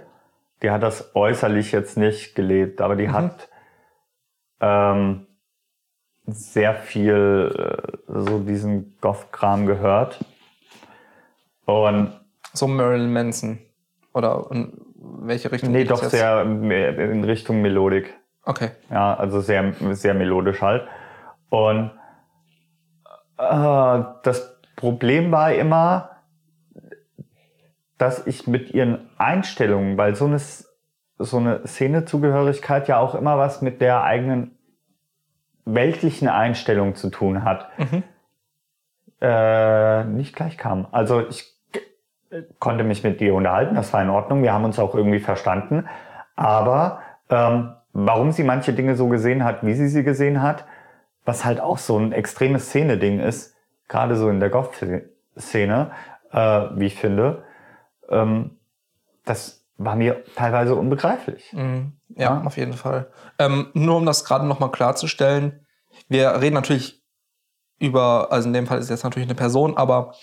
Die 0.64 0.72
hat 0.72 0.82
das 0.82 1.16
äußerlich 1.16 1.72
jetzt 1.72 1.98
nicht 1.98 2.34
gelebt, 2.34 2.82
aber 2.82 2.96
die 2.96 3.08
Mhm. 3.10 3.14
hat 3.14 3.50
ähm, 4.60 5.28
sehr 6.26 6.74
viel 6.74 7.54
äh, 7.56 7.98
so 8.08 8.40
diesen 8.40 8.98
Goth-Kram 9.02 9.68
gehört. 9.68 10.20
Und 11.68 12.20
So 12.54 12.68
Marilyn 12.68 13.14
Manson. 13.14 13.60
Oder 14.14 14.48
in 14.52 14.74
welche 15.22 15.52
Richtung? 15.52 15.72
nee, 15.72 15.84
doch 15.84 16.02
sehr 16.04 16.44
mehr 16.46 16.98
in 16.98 17.24
Richtung 17.24 17.62
Melodik. 17.62 18.16
Okay. 18.44 18.72
Ja, 18.90 19.14
also 19.14 19.42
sehr, 19.42 19.74
sehr 19.92 20.14
melodisch 20.16 20.62
halt. 20.62 20.88
Und 21.50 21.92
äh, 23.38 24.04
das 24.24 24.60
Problem 24.76 25.32
war 25.32 25.54
immer, 25.54 26.10
dass 27.98 28.26
ich 28.26 28.48
mit 28.48 28.72
ihren 28.72 29.10
Einstellungen, 29.18 29.98
weil 29.98 30.16
so 30.16 30.26
eine, 30.26 30.40
so 31.20 31.38
eine 31.38 31.66
Szenezugehörigkeit 31.68 32.88
ja 32.88 32.98
auch 33.00 33.16
immer 33.16 33.38
was 33.38 33.62
mit 33.62 33.82
der 33.82 34.04
eigenen 34.04 34.58
weltlichen 35.66 36.30
Einstellung 36.30 36.96
zu 36.96 37.10
tun 37.10 37.44
hat, 37.44 37.68
Mhm. 37.78 38.04
äh, 39.20 40.04
nicht 40.06 40.36
gleich 40.36 40.58
kam. 40.58 40.88
Also 40.92 41.28
ich 41.28 41.57
konnte 42.60 42.84
mich 42.84 43.04
mit 43.04 43.20
dir 43.20 43.34
unterhalten, 43.36 43.76
das 43.76 43.94
war 43.94 44.02
in 44.02 44.10
Ordnung, 44.10 44.44
wir 44.44 44.54
haben 44.54 44.66
uns 44.66 44.80
auch 44.80 44.96
irgendwie 44.96 45.20
verstanden. 45.20 45.88
Aber 46.36 47.00
ähm, 47.30 47.74
warum 47.94 48.32
sie 48.32 48.44
manche 48.44 48.74
Dinge 48.74 48.96
so 48.96 49.08
gesehen 49.08 49.44
hat, 49.44 49.66
wie 49.66 49.74
sie 49.74 49.88
sie 49.88 50.04
gesehen 50.04 50.42
hat, 50.42 50.66
was 51.26 51.46
halt 51.46 51.60
auch 51.60 51.78
so 51.78 51.98
ein 51.98 52.12
extremes 52.12 52.68
Szene-Ding 52.68 53.20
ist, 53.20 53.56
gerade 53.88 54.16
so 54.16 54.30
in 54.30 54.40
der 54.40 54.50
Goth-Szene, 54.50 55.92
äh, 56.32 56.38
wie 56.76 56.86
ich 56.86 56.96
finde, 56.96 57.44
ähm, 58.10 58.58
das 59.26 59.66
war 59.78 59.96
mir 59.96 60.24
teilweise 60.36 60.76
unbegreiflich. 60.76 61.54
Mhm. 61.54 61.94
Ja, 62.10 62.36
Ja. 62.36 62.44
auf 62.46 62.58
jeden 62.58 62.74
Fall. 62.74 63.08
Ähm, 63.40 63.68
nur 63.74 63.98
um 63.98 64.06
das 64.06 64.26
gerade 64.26 64.46
nochmal 64.46 64.72
klarzustellen, 64.72 65.66
wir 66.10 66.42
reden 66.42 66.56
natürlich 66.56 67.04
über, 67.80 68.32
also 68.32 68.48
in 68.48 68.54
dem 68.54 68.66
Fall 68.66 68.80
ist 68.80 68.90
jetzt 68.90 69.04
natürlich 69.04 69.28
eine 69.28 69.36
Person, 69.36 69.78
aber 69.78 70.14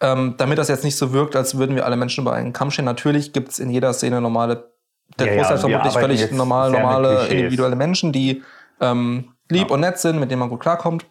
ähm, 0.00 0.34
damit 0.38 0.58
das 0.58 0.68
jetzt 0.68 0.84
nicht 0.84 0.96
so 0.96 1.12
wirkt, 1.12 1.36
als 1.36 1.58
würden 1.58 1.76
wir 1.76 1.84
alle 1.84 1.96
Menschen 1.96 2.22
über 2.22 2.32
einen 2.32 2.52
Kamm 2.52 2.70
stehen, 2.70 2.84
natürlich 2.84 3.32
gibt 3.32 3.50
es 3.50 3.58
in 3.58 3.70
jeder 3.70 3.92
Szene 3.92 4.20
normale, 4.20 4.70
der 5.18 5.26
Ja, 5.26 5.32
ja, 5.32 5.38
Großteil 5.38 5.56
wir 5.56 5.60
vermutlich 5.80 5.92
völlig 5.92 6.32
normal, 6.32 6.70
normale, 6.70 7.26
individuelle 7.28 7.76
Menschen, 7.76 8.12
die 8.12 8.42
ähm, 8.80 9.32
lieb 9.50 9.68
Ja. 9.68 9.74
und 9.74 9.80
nett 9.80 9.98
sind, 9.98 10.18
mit 10.20 10.30
denen 10.30 10.40
man 10.40 10.48
gut 10.48 10.60
klarkommt. 10.60 11.04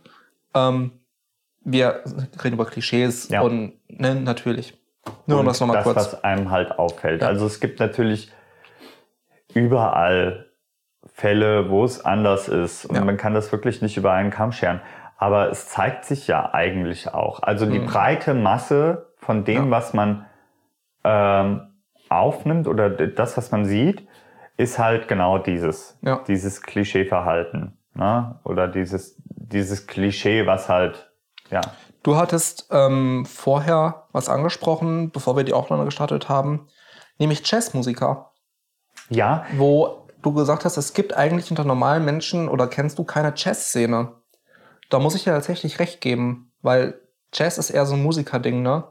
Ähm, 0.55 0.91
wir 1.63 2.03
reden 2.43 2.53
über 2.55 2.65
Klischees 2.65 3.29
Ja. 3.29 3.41
und 3.41 3.73
ne, 3.89 4.15
natürlich. 4.15 4.75
Nur 5.27 5.37
um 5.37 5.41
Und 5.41 5.47
das 5.47 5.59
nochmal 5.59 5.77
das, 5.77 5.83
kurz. 5.83 5.95
was 5.97 6.23
einem 6.23 6.49
halt 6.49 6.71
auffällt. 6.79 7.21
Ja. 7.21 7.27
Also 7.27 7.45
es 7.45 7.59
gibt 7.59 7.79
natürlich 7.79 8.31
überall 9.53 10.45
Fälle, 11.13 11.69
wo 11.69 11.83
es 11.83 12.03
anders 12.05 12.47
ist. 12.47 12.85
Und 12.85 12.95
Ja. 12.95 13.03
man 13.03 13.17
kann 13.17 13.33
das 13.33 13.51
wirklich 13.51 13.81
nicht 13.81 13.97
über 13.97 14.11
einen 14.13 14.31
Kamm 14.31 14.51
scheren. 14.51 14.81
Aber 15.21 15.49
es 15.49 15.67
zeigt 15.67 16.05
sich 16.05 16.27
ja 16.27 16.53
eigentlich 16.53 17.13
auch. 17.13 17.43
Also 17.43 17.65
die 17.65 17.79
Mhm. 17.79 17.85
breite 17.87 18.33
Masse 18.33 19.11
von 19.17 19.43
dem, 19.43 19.65
Ja. 19.65 19.71
was 19.71 19.93
man 19.93 20.25
ähm, 21.05 21.61
aufnimmt 22.09 22.67
oder 22.67 22.89
das, 22.89 23.37
was 23.37 23.51
man 23.51 23.63
sieht, 23.65 24.07
ist 24.57 24.79
halt 24.79 25.07
genau 25.07 25.37
dieses, 25.37 25.97
Ja. 26.01 26.21
dieses 26.27 26.61
Klischeeverhalten. 26.61 27.77
Ne? 27.93 28.39
Oder 28.43 28.67
dieses, 28.67 29.15
dieses 29.25 29.87
Klischee, 29.87 30.45
was 30.47 30.67
halt, 30.69 31.09
ja, 31.51 31.61
Du 32.03 32.15
hattest 32.15 32.67
ähm, 32.71 33.25
vorher 33.25 34.05
was 34.13 34.29
angesprochen, 34.29 35.11
bevor 35.11 35.35
wir 35.35 35.43
die 35.43 35.51
Aufnahme 35.53 35.83
gestartet 35.85 36.29
haben, 36.29 36.67
nämlich 37.17 37.41
Jazzmusiker, 37.49 38.31
ja, 39.09 39.45
wo 39.57 40.07
du 40.21 40.33
gesagt 40.33 40.63
hast, 40.63 40.77
es 40.77 40.93
gibt 40.93 41.15
eigentlich 41.15 41.49
unter 41.49 41.65
normalen 41.65 42.05
Menschen 42.05 42.47
oder 42.47 42.67
kennst 42.67 42.99
du 42.99 43.03
keine 43.03 43.33
Jazzszene. 43.35 44.13
Da 44.89 44.99
muss 44.99 45.15
ich 45.15 45.23
dir 45.23 45.31
tatsächlich 45.31 45.79
recht 45.79 46.01
geben, 46.01 46.51
weil 46.61 46.99
Jazz 47.33 47.57
ist 47.57 47.69
eher 47.69 47.85
so 47.85 47.95
ein 47.95 48.03
Musikerding, 48.03 48.61
ne? 48.61 48.83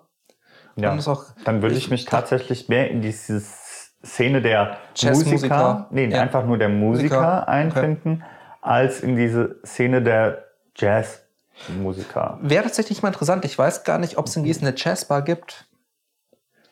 ja. 0.76 0.96
Auch, 1.06 1.24
Dann 1.44 1.60
würde 1.60 1.76
ich 1.76 1.90
mich 1.90 2.04
tatsächlich 2.04 2.68
mehr 2.68 2.90
in 2.90 3.02
diese 3.02 3.40
Szene 3.40 4.40
der 4.40 4.78
Jazzmusiker. 4.94 5.32
Musiker, 5.32 5.86
nee, 5.90 6.06
Ja. 6.06 6.22
einfach 6.22 6.44
nur 6.44 6.56
der 6.56 6.68
Musiker 6.68 7.16
Musiker, 7.16 7.48
einfinden, 7.48 8.24
als 8.60 9.00
in 9.00 9.16
diese 9.16 9.58
Szene 9.66 10.02
der 10.02 10.44
Jazzmusiker. 10.76 12.38
wäre 12.42 12.62
tatsächlich 12.62 13.02
mal 13.02 13.08
interessant. 13.08 13.44
Ich 13.44 13.58
weiß 13.58 13.82
gar 13.82 13.98
nicht, 13.98 14.18
ob 14.18 14.26
es 14.26 14.36
in 14.36 14.44
Gießen 14.44 14.64
eine 14.66 14.76
Jazzbar 14.76 15.22
gibt. 15.22 15.66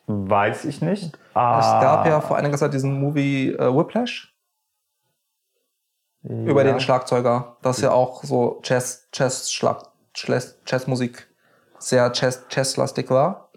Weiß 0.06 0.64
ich 0.66 0.80
nicht. 0.82 1.06
Es 1.06 1.18
Ah, 1.34 1.80
gab 1.80 2.06
ja 2.06 2.20
vor 2.20 2.36
einiger 2.36 2.56
Zeit 2.56 2.72
diesen 2.72 3.00
Movie 3.00 3.50
äh, 3.50 3.74
Whiplash. 3.76 4.35
Über 6.28 6.64
den 6.64 6.80
Schlagzeuger. 6.80 7.56
Das 7.62 7.78
ist 7.78 7.82
ja 7.82 7.92
auch 7.92 8.24
so 8.24 8.60
Jazz, 8.64 9.08
Jazz, 9.12 9.52
Schlag, 9.52 9.82
Jazz, 10.14 10.58
Jazzmusik 10.66 11.28
sehr 11.78 12.10
Jazz, 12.14 12.44
Jazzlastig 12.50 13.10
war. 13.10 13.50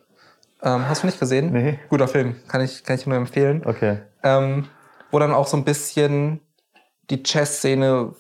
Ähm, 0.62 0.88
hast 0.88 1.04
du 1.04 1.08
nicht 1.08 1.20
gesehen? 1.20 1.52
Nee. 1.52 1.80
Guter 1.90 2.08
Film, 2.08 2.36
kann 2.48 2.62
ich, 2.62 2.84
kann 2.84 2.96
ich 2.98 3.08
nur 3.08 3.18
empfehlen. 3.18 3.64
Okay. 3.66 4.00
Ähm, 4.24 4.68
wo 5.12 5.20
dann 5.20 5.34
auch 5.34 5.48
so 5.48 5.58
ein 5.58 5.64
bisschen 5.64 6.42
die 7.10 7.24
Jazz-Szene 7.26 8.14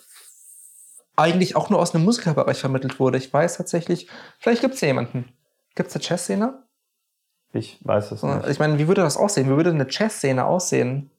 eigentlich 1.15 1.55
auch 1.55 1.69
nur 1.69 1.79
aus 1.79 1.93
einem 1.93 2.05
Musikerbereich 2.05 2.59
vermittelt 2.59 2.99
wurde. 2.99 3.17
Ich 3.17 3.31
weiß 3.31 3.57
tatsächlich, 3.57 4.07
vielleicht 4.39 4.61
gibt 4.61 4.75
es 4.75 4.81
ja 4.81 4.87
jemanden. 4.87 5.25
Gibt 5.75 5.89
es 5.89 5.95
eine 5.95 6.03
Jazz-Szene? 6.03 6.63
Ich 7.51 7.79
weiß 7.83 8.11
es 8.11 8.23
nicht. 8.23 8.47
Ich 8.47 8.59
meine, 8.59 8.79
wie 8.79 8.87
würde 8.87 9.01
das 9.01 9.17
aussehen? 9.17 9.49
Wie 9.49 9.55
würde 9.55 9.71
eine 9.71 9.87
Jazz-Szene 9.89 10.45
aussehen? 10.45 11.11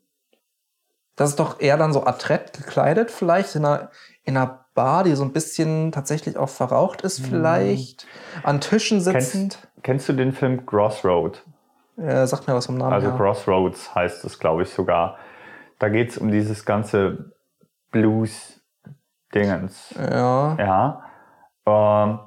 Das 1.20 1.28
ist 1.28 1.38
doch 1.38 1.60
eher 1.60 1.76
dann 1.76 1.92
so 1.92 2.06
adrett 2.06 2.54
gekleidet, 2.54 3.10
vielleicht 3.10 3.54
in 3.54 3.66
einer, 3.66 3.90
in 4.24 4.38
einer 4.38 4.64
Bar, 4.72 5.04
die 5.04 5.14
so 5.14 5.22
ein 5.22 5.34
bisschen 5.34 5.92
tatsächlich 5.92 6.38
auch 6.38 6.48
verraucht 6.48 7.02
ist, 7.02 7.20
vielleicht. 7.20 8.06
An 8.42 8.62
Tischen 8.62 9.02
sitzend. 9.02 9.58
Kennst, 9.60 9.82
kennst 9.82 10.08
du 10.08 10.14
den 10.14 10.32
Film 10.32 10.64
Crossroad? 10.64 11.44
Äh, 11.98 12.26
sagt 12.26 12.48
mir 12.48 12.54
was 12.54 12.64
vom 12.64 12.78
Namen. 12.78 12.94
Also 12.94 13.08
her. 13.08 13.16
Crossroads 13.18 13.94
heißt 13.94 14.24
es, 14.24 14.38
glaube 14.38 14.62
ich, 14.62 14.70
sogar. 14.70 15.18
Da 15.78 15.90
geht 15.90 16.08
es 16.08 16.16
um 16.16 16.30
dieses 16.30 16.64
ganze 16.64 17.34
Blues-Dingens. 17.90 19.94
Ja. 19.98 20.56
Ja. 20.56 21.04
Ähm, 21.66 22.20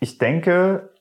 ich 0.00 0.16
denke, 0.16 0.91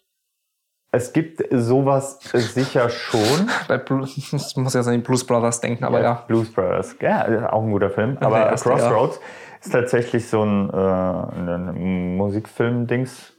es 0.92 1.14
gibt 1.14 1.42
sowas 1.52 2.20
sicher 2.22 2.90
schon. 2.90 3.50
Bei 3.68 3.78
Blues, 3.78 4.18
ich 4.18 4.32
muss 4.58 4.74
jetzt 4.74 4.88
an 4.88 4.94
die 4.94 5.00
Blues 5.00 5.26
Brothers 5.26 5.62
denken, 5.62 5.86
aber 5.86 6.02
ja. 6.02 6.24
Blues 6.28 6.52
Brothers, 6.52 6.98
ja, 7.00 7.52
auch 7.52 7.64
ein 7.64 7.72
guter 7.72 7.90
Film. 7.90 8.18
Aber 8.20 8.48
erste, 8.48 8.70
Crossroads 8.70 9.20
ist 9.62 9.72
tatsächlich 9.72 10.28
so 10.28 10.44
ein, 10.44 10.70
äh, 10.70 10.76
ein 10.76 12.18
Musikfilm-Dings. 12.18 13.34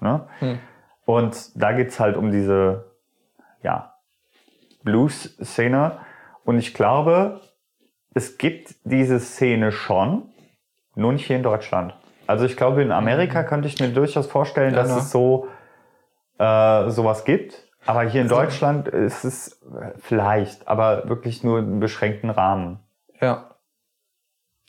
Ne? 0.00 0.26
Hm. 0.38 0.58
Und 1.04 1.50
da 1.54 1.72
geht's 1.72 2.00
halt 2.00 2.16
um 2.16 2.30
diese 2.30 2.86
ja, 3.62 3.94
Blues-Szene. 4.82 5.98
Und 6.44 6.58
ich 6.58 6.72
glaube, 6.72 7.40
es 8.14 8.38
gibt 8.38 8.76
diese 8.84 9.20
Szene 9.20 9.72
schon, 9.72 10.30
nur 10.94 11.12
nicht 11.12 11.26
hier 11.26 11.36
in 11.36 11.42
Deutschland. 11.42 11.94
Also 12.26 12.46
ich 12.46 12.56
glaube, 12.56 12.82
in 12.82 12.92
Amerika 12.92 13.42
könnte 13.42 13.68
ich 13.68 13.78
mir 13.80 13.88
durchaus 13.88 14.26
vorstellen, 14.26 14.72
Ja, 14.72 14.80
dass 14.80 14.90
ne? 14.90 14.98
es 14.98 15.10
so 15.10 15.48
äh, 16.38 16.90
sowas 16.90 17.24
gibt. 17.24 17.62
Aber 17.86 18.02
hier 18.02 18.22
in 18.22 18.28
Also- 18.28 18.40
Deutschland 18.42 18.88
ist 18.88 19.24
es 19.24 19.60
vielleicht, 19.98 20.66
aber 20.68 21.08
wirklich 21.08 21.44
nur 21.44 21.58
im 21.58 21.80
beschränkten 21.80 22.30
Rahmen. 22.30 22.78
ja. 23.20 23.50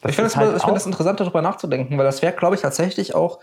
Das 0.01 0.11
ich 0.11 0.15
finde 0.17 0.27
es 0.27 0.35
halt 0.35 0.55
ich 0.57 0.61
find 0.63 0.75
das 0.75 0.85
interessant, 0.85 1.19
darüber 1.19 1.41
nachzudenken, 1.41 1.97
weil 1.97 2.05
das 2.05 2.21
wäre, 2.21 2.33
glaube 2.33 2.53
ich, 2.55 2.61
tatsächlich 2.61 3.15
auch 3.15 3.39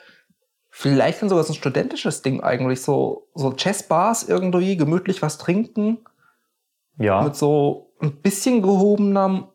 vielleicht 0.69 1.21
dann 1.21 1.29
sogar 1.29 1.43
so 1.43 1.53
ein 1.53 1.57
studentisches 1.57 2.23
Ding 2.23 2.41
eigentlich. 2.43 2.83
So, 2.83 3.27
so 3.35 3.53
Jazzbars 3.57 4.29
irgendwie, 4.29 4.77
gemütlich 4.77 5.23
was 5.23 5.39
trinken, 5.39 5.99
ja, 6.99 7.23
mit 7.23 7.35
so 7.35 7.91
ein 8.01 8.13
bisschen 8.21 8.63
gehobener, 8.63 9.49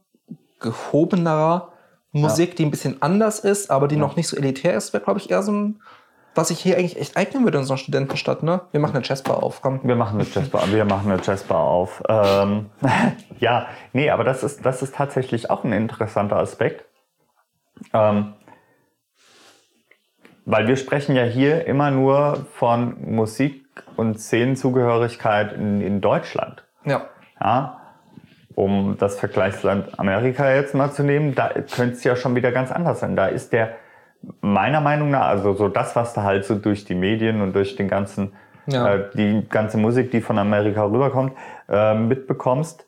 gehobenerer 0.59 1.72
Musik, 2.11 2.55
die 2.55 2.65
ein 2.65 2.72
bisschen 2.72 3.01
anders 3.01 3.39
ist, 3.39 3.70
aber 3.70 3.88
die 3.88 3.95
Ja. 3.95 4.01
noch 4.01 4.15
nicht 4.15 4.28
so 4.28 4.36
elitär 4.36 4.76
ist, 4.76 4.91
wäre, 4.91 5.03
glaube 5.03 5.20
ich, 5.20 5.30
eher 5.30 5.43
so 5.43 5.51
ein, 5.51 5.82
was 6.38 6.49
sich 6.49 6.59
hier 6.59 6.77
eigentlich 6.77 6.99
echt 6.99 7.17
eignen 7.17 7.43
würde 7.43 7.57
in 7.57 7.63
so 7.63 7.73
einer 7.73 7.79
Studentenstadt, 7.79 8.43
ne? 8.43 8.61
Wir 8.71 8.79
machen 8.79 8.95
eine 8.95 9.05
Jazzbar 9.05 9.43
auf, 9.43 9.61
komm. 9.61 9.79
wir 9.83 9.95
machen 9.95 10.19
eine 10.19 10.29
Jazzbar, 10.29 10.71
wir 10.71 10.85
machen 10.85 11.11
eine 11.11 11.21
Jazzbar 11.21 11.59
auf. 11.59 12.03
Ähm, 12.07 12.69
ja, 13.39 13.67
nee, 13.93 14.09
aber 14.09 14.23
das 14.23 14.43
ist, 14.43 14.65
das 14.65 14.81
ist 14.81 14.95
tatsächlich 14.95 15.49
auch 15.49 15.63
ein 15.63 15.73
interessanter 15.73 16.38
Aspekt. 16.38 16.85
Ähm, 17.93 18.33
weil 20.45 20.67
wir 20.67 20.77
sprechen 20.77 21.15
ja 21.15 21.23
hier 21.23 21.65
immer 21.67 21.91
nur 21.91 22.45
von 22.53 22.95
Musik 23.13 23.65
und 23.97 24.19
Szenenzugehörigkeit 24.19 25.51
in, 25.53 25.81
in 25.81 25.99
Deutschland. 25.99 26.63
Ja. 26.85 27.07
Ja, 27.39 27.81
um 28.55 28.95
das 28.97 29.19
Vergleichsland 29.19 29.99
Amerika 29.99 30.51
jetzt 30.51 30.73
mal 30.73 30.91
zu 30.91 31.03
nehmen, 31.03 31.35
da 31.35 31.49
könnte 31.49 31.95
es 31.95 32.03
ja 32.03 32.15
schon 32.15 32.35
wieder 32.35 32.51
ganz 32.51 32.71
anders 32.71 33.01
sein. 33.01 33.15
Da 33.15 33.27
ist 33.27 33.53
der, 33.53 33.75
meiner 34.41 34.82
Meinung 34.82 35.11
nach, 35.11 35.28
also 35.28 35.53
so 35.53 35.70
das, 35.70 35.95
was 35.95 36.13
da 36.13 36.24
halt 36.24 36.45
so 36.45 36.55
durch 36.55 36.86
die 36.86 36.95
Medien 36.95 37.41
und 37.41 37.53
durch 37.53 37.76
den 37.76 37.88
ganzen, 37.88 38.34
Ja. 38.65 38.93
äh, 38.93 39.09
die 39.15 39.47
ganze 39.49 39.78
Musik, 39.78 40.11
die 40.11 40.22
von 40.22 40.38
Amerika 40.38 40.84
rüberkommt, 40.84 41.34
äh, 41.70 41.93
mitbekommst, 41.95 42.86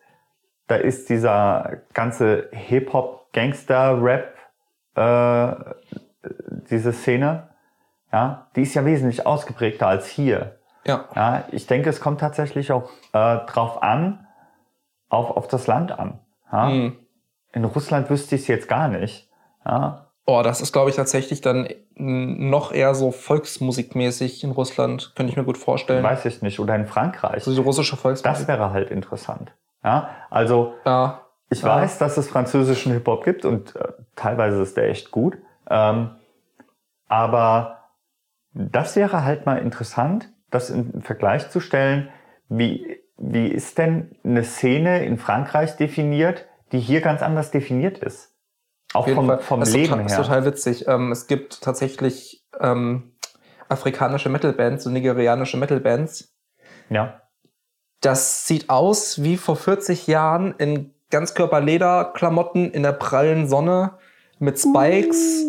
da 0.68 0.76
ist 0.76 1.10
dieser 1.10 1.78
ganze 1.94 2.50
Hip-Hop, 2.52 3.32
Gangster-Rap, 3.34 4.34
äh, 4.96 5.56
diese 6.70 6.94
Szene, 6.94 7.50
ja, 8.12 8.48
die 8.56 8.64
ist 8.64 8.74
ja 8.74 8.86
wesentlich 8.86 9.26
ausgeprägter 9.26 9.88
als 9.88 10.08
hier. 10.08 10.58
Ja. 10.86 11.06
Ja, 11.16 11.44
ich 11.52 11.68
denke, 11.68 11.90
es 11.90 12.00
kommt 12.02 12.20
tatsächlich 12.20 12.72
auch 12.72 12.90
äh, 13.14 13.38
drauf 13.46 13.84
an, 13.84 14.26
auf, 15.10 15.32
auf 15.32 15.48
das 15.48 15.68
Land 15.68 15.92
an. 15.98 16.20
Ja? 16.52 16.70
Hm. 16.70 16.98
In 17.52 17.66
Russland 17.66 18.10
wüsste 18.10 18.36
ich 18.36 18.42
es 18.42 18.48
jetzt 18.48 18.68
gar 18.68 18.88
nicht. 18.88 19.30
Ja? 19.66 20.09
Oh, 20.32 20.44
das 20.44 20.62
ist, 20.62 20.72
glaube 20.72 20.92
ich, 20.92 20.96
tatsächlich 20.96 21.42
dann 21.42 21.68
noch 21.96 22.72
eher 22.72 22.94
so 22.94 23.10
volksmusikmäßig 23.10 24.44
in 24.44 24.52
Russland, 24.52 25.14
könnte 25.16 25.32
ich 25.32 25.38
mir 25.38 25.44
gut 25.44 25.58
vorstellen. 25.58 26.04
Weiß 26.04 26.24
ich 26.26 26.44
nicht. 26.44 26.60
Oder 26.60 26.76
in 26.76 26.86
Frankreich. 26.86 27.44
So 27.44 27.52
die 27.52 27.60
russische 27.60 27.98
Volksmusik. 27.98 28.38
Das 28.38 28.48
wäre 28.48 28.70
halt 28.70 28.92
interessant. 28.92 29.52
Ja? 29.84 30.12
Also 30.30 30.76
ja. 30.86 31.22
ich 31.50 31.64
Ja. 31.64 31.70
weiß, 31.70 31.98
dass 31.98 32.18
es 32.18 32.30
französischen 32.30 32.94
Hip-Hop 32.94 33.24
gibt 33.24 33.44
und 33.44 33.76
äh, 33.76 33.94
teilweise 34.16 34.62
ist 34.62 34.78
der 34.78 34.90
echt 34.90 35.10
gut. 35.10 35.36
Ähm, 35.68 36.12
aber 37.08 37.86
das 38.54 38.96
wäre 38.96 39.24
halt 39.24 39.48
mal 39.48 39.58
interessant, 39.58 40.30
das 40.52 40.70
in 40.70 41.02
Vergleich 41.02 41.50
zu 41.50 41.60
stellen, 41.60 42.10
wie, 42.50 43.00
wie 43.18 43.48
ist 43.48 43.80
denn 43.80 44.16
eine 44.24 44.44
Szene 44.44 45.04
in 45.06 45.18
Frankreich 45.18 45.76
definiert, 45.76 46.46
die 46.72 46.80
hier 46.80 47.02
ganz 47.02 47.24
anders 47.24 47.50
definiert 47.50 47.98
ist? 47.98 48.36
Auch 48.94 49.02
Auf 49.02 49.08
jeden 49.08 49.16
vom, 49.18 49.28
Fall. 49.28 49.40
vom 49.40 49.60
das 49.60 49.70
ist 49.70 49.76
Leben 49.76 49.90
total, 49.90 50.06
ist 50.06 50.12
her. 50.14 50.22
total 50.24 50.46
witzig. 50.46 50.88
Ähm, 50.88 51.12
es 51.12 51.28
gibt 51.28 51.62
tatsächlich 51.62 52.44
ähm, 52.60 53.12
afrikanische 53.68 54.30
Metalbands, 54.30 54.84
so 54.84 54.90
nigerianische 54.90 55.58
Metalbands. 55.58 56.34
Ja, 56.90 57.22
Das 58.02 58.48
sieht 58.48 58.70
aus 58.70 59.22
wie 59.22 59.38
vor 59.38 59.56
40 59.56 60.08
Jahren 60.08 60.56
in 60.58 60.94
Ganzkörper-Lederklamotten 61.12 62.72
in 62.72 62.84
der 62.84 62.94
prallen 62.94 63.48
Sonne 63.48 63.94
mit 64.40 64.60
Spikes. 64.60 65.44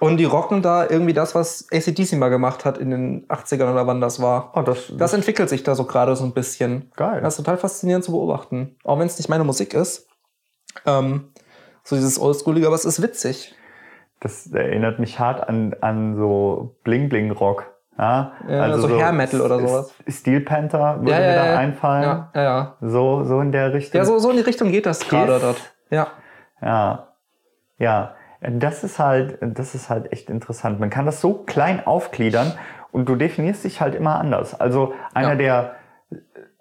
Und 0.00 0.18
die 0.18 0.24
rocken 0.24 0.62
da 0.62 0.88
irgendwie 0.88 1.12
das, 1.12 1.34
was 1.34 1.66
ACDC 1.72 2.12
mal 2.18 2.28
gemacht 2.28 2.64
hat 2.64 2.78
in 2.78 2.90
den 2.90 3.26
80ern 3.28 3.72
oder 3.72 3.86
wann 3.88 4.00
das 4.00 4.20
war. 4.22 4.52
oh, 4.54 4.62
das, 4.62 4.92
Das 4.96 5.12
entwickelt 5.12 5.48
sich 5.48 5.64
da 5.64 5.74
so 5.74 5.84
gerade 5.86 6.14
so 6.14 6.24
ein 6.24 6.32
bisschen. 6.32 6.92
geil. 6.94 7.20
Das 7.20 7.34
ist 7.34 7.38
total 7.44 7.58
faszinierend 7.58 8.04
zu 8.04 8.12
beobachten. 8.12 8.76
Auch 8.84 8.98
wenn 9.00 9.06
es 9.08 9.18
nicht 9.18 9.28
meine 9.28 9.42
Musik 9.44 9.74
ist. 9.74 10.06
Ähm, 10.86 11.32
so 11.88 11.96
dieses 11.96 12.20
Oldschoolige, 12.20 12.66
aber 12.66 12.76
es 12.76 12.84
ist 12.84 13.02
witzig. 13.02 13.54
Das 14.20 14.46
erinnert 14.52 14.98
mich 14.98 15.18
hart 15.18 15.48
an, 15.48 15.74
an 15.80 16.16
so 16.16 16.76
Bling-Bling-Rock. 16.84 17.66
Ja, 17.98 18.32
Ja, 18.48 18.76
so 18.78 18.88
Hair 18.88 19.12
Metal 19.12 19.40
oder 19.40 19.58
sowas. 19.58 19.94
Steel 20.06 20.40
Panther 20.40 20.98
würde 21.00 21.12
Ja, 21.12 21.18
mir 21.18 21.34
da 21.34 21.58
einfallen. 21.58 22.02
Ja, 22.02 22.30
ja, 22.34 22.42
ja. 22.42 22.76
So, 22.80 23.24
so 23.24 23.40
in 23.40 23.52
der 23.52 23.72
Richtung. 23.72 23.98
Ja, 23.98 24.04
so, 24.04 24.18
so 24.18 24.30
in 24.30 24.36
die 24.36 24.42
Richtung 24.42 24.70
geht 24.70 24.86
das 24.86 25.00
gerade 25.00 25.40
dort. 25.40 25.74
Ja. 25.90 26.08
Ja, 26.60 27.08
ja, 27.78 28.14
das 28.40 28.84
ist 28.84 28.98
halt, 28.98 29.38
das 29.40 29.74
ist 29.74 29.88
halt 29.88 30.12
echt 30.12 30.28
interessant. 30.30 30.78
Man 30.80 30.90
kann 30.90 31.06
das 31.06 31.20
so 31.20 31.34
klein 31.34 31.86
aufgliedern 31.86 32.52
und 32.92 33.08
du 33.08 33.16
definierst 33.16 33.64
dich 33.64 33.80
halt 33.80 33.94
immer 33.94 34.18
anders. 34.18 34.60
Also 34.60 34.92
einer, 35.14 35.36
der 35.36 35.76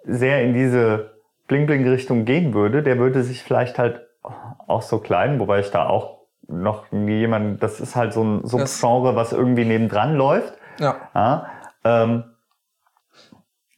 sehr 0.06 0.42
in 0.44 0.54
diese 0.54 1.18
Bling-Bling-Richtung 1.48 2.26
gehen 2.26 2.54
würde, 2.54 2.82
der 2.82 2.98
würde 2.98 3.24
sich 3.24 3.44
vielleicht 3.44 3.78
halt 3.78 4.07
auch 4.24 4.82
so 4.82 5.00
klein, 5.00 5.40
wobei 5.40 5.60
ich 5.60 5.72
da 5.72 5.88
auch 5.88 6.18
noch 6.48 6.92
nie 6.92 7.20
jemand, 7.20 7.62
das 7.62 7.80
ist 7.80 7.96
halt 7.96 8.14
so 8.14 8.24
ein 8.24 8.46
Subgenre, 8.46 9.16
was 9.16 9.34
irgendwie 9.34 9.66
nebendran 9.66 10.16
läuft. 10.16 10.54
Ja. 10.80 10.96
Ja, 11.14 11.48
ähm, 11.84 12.24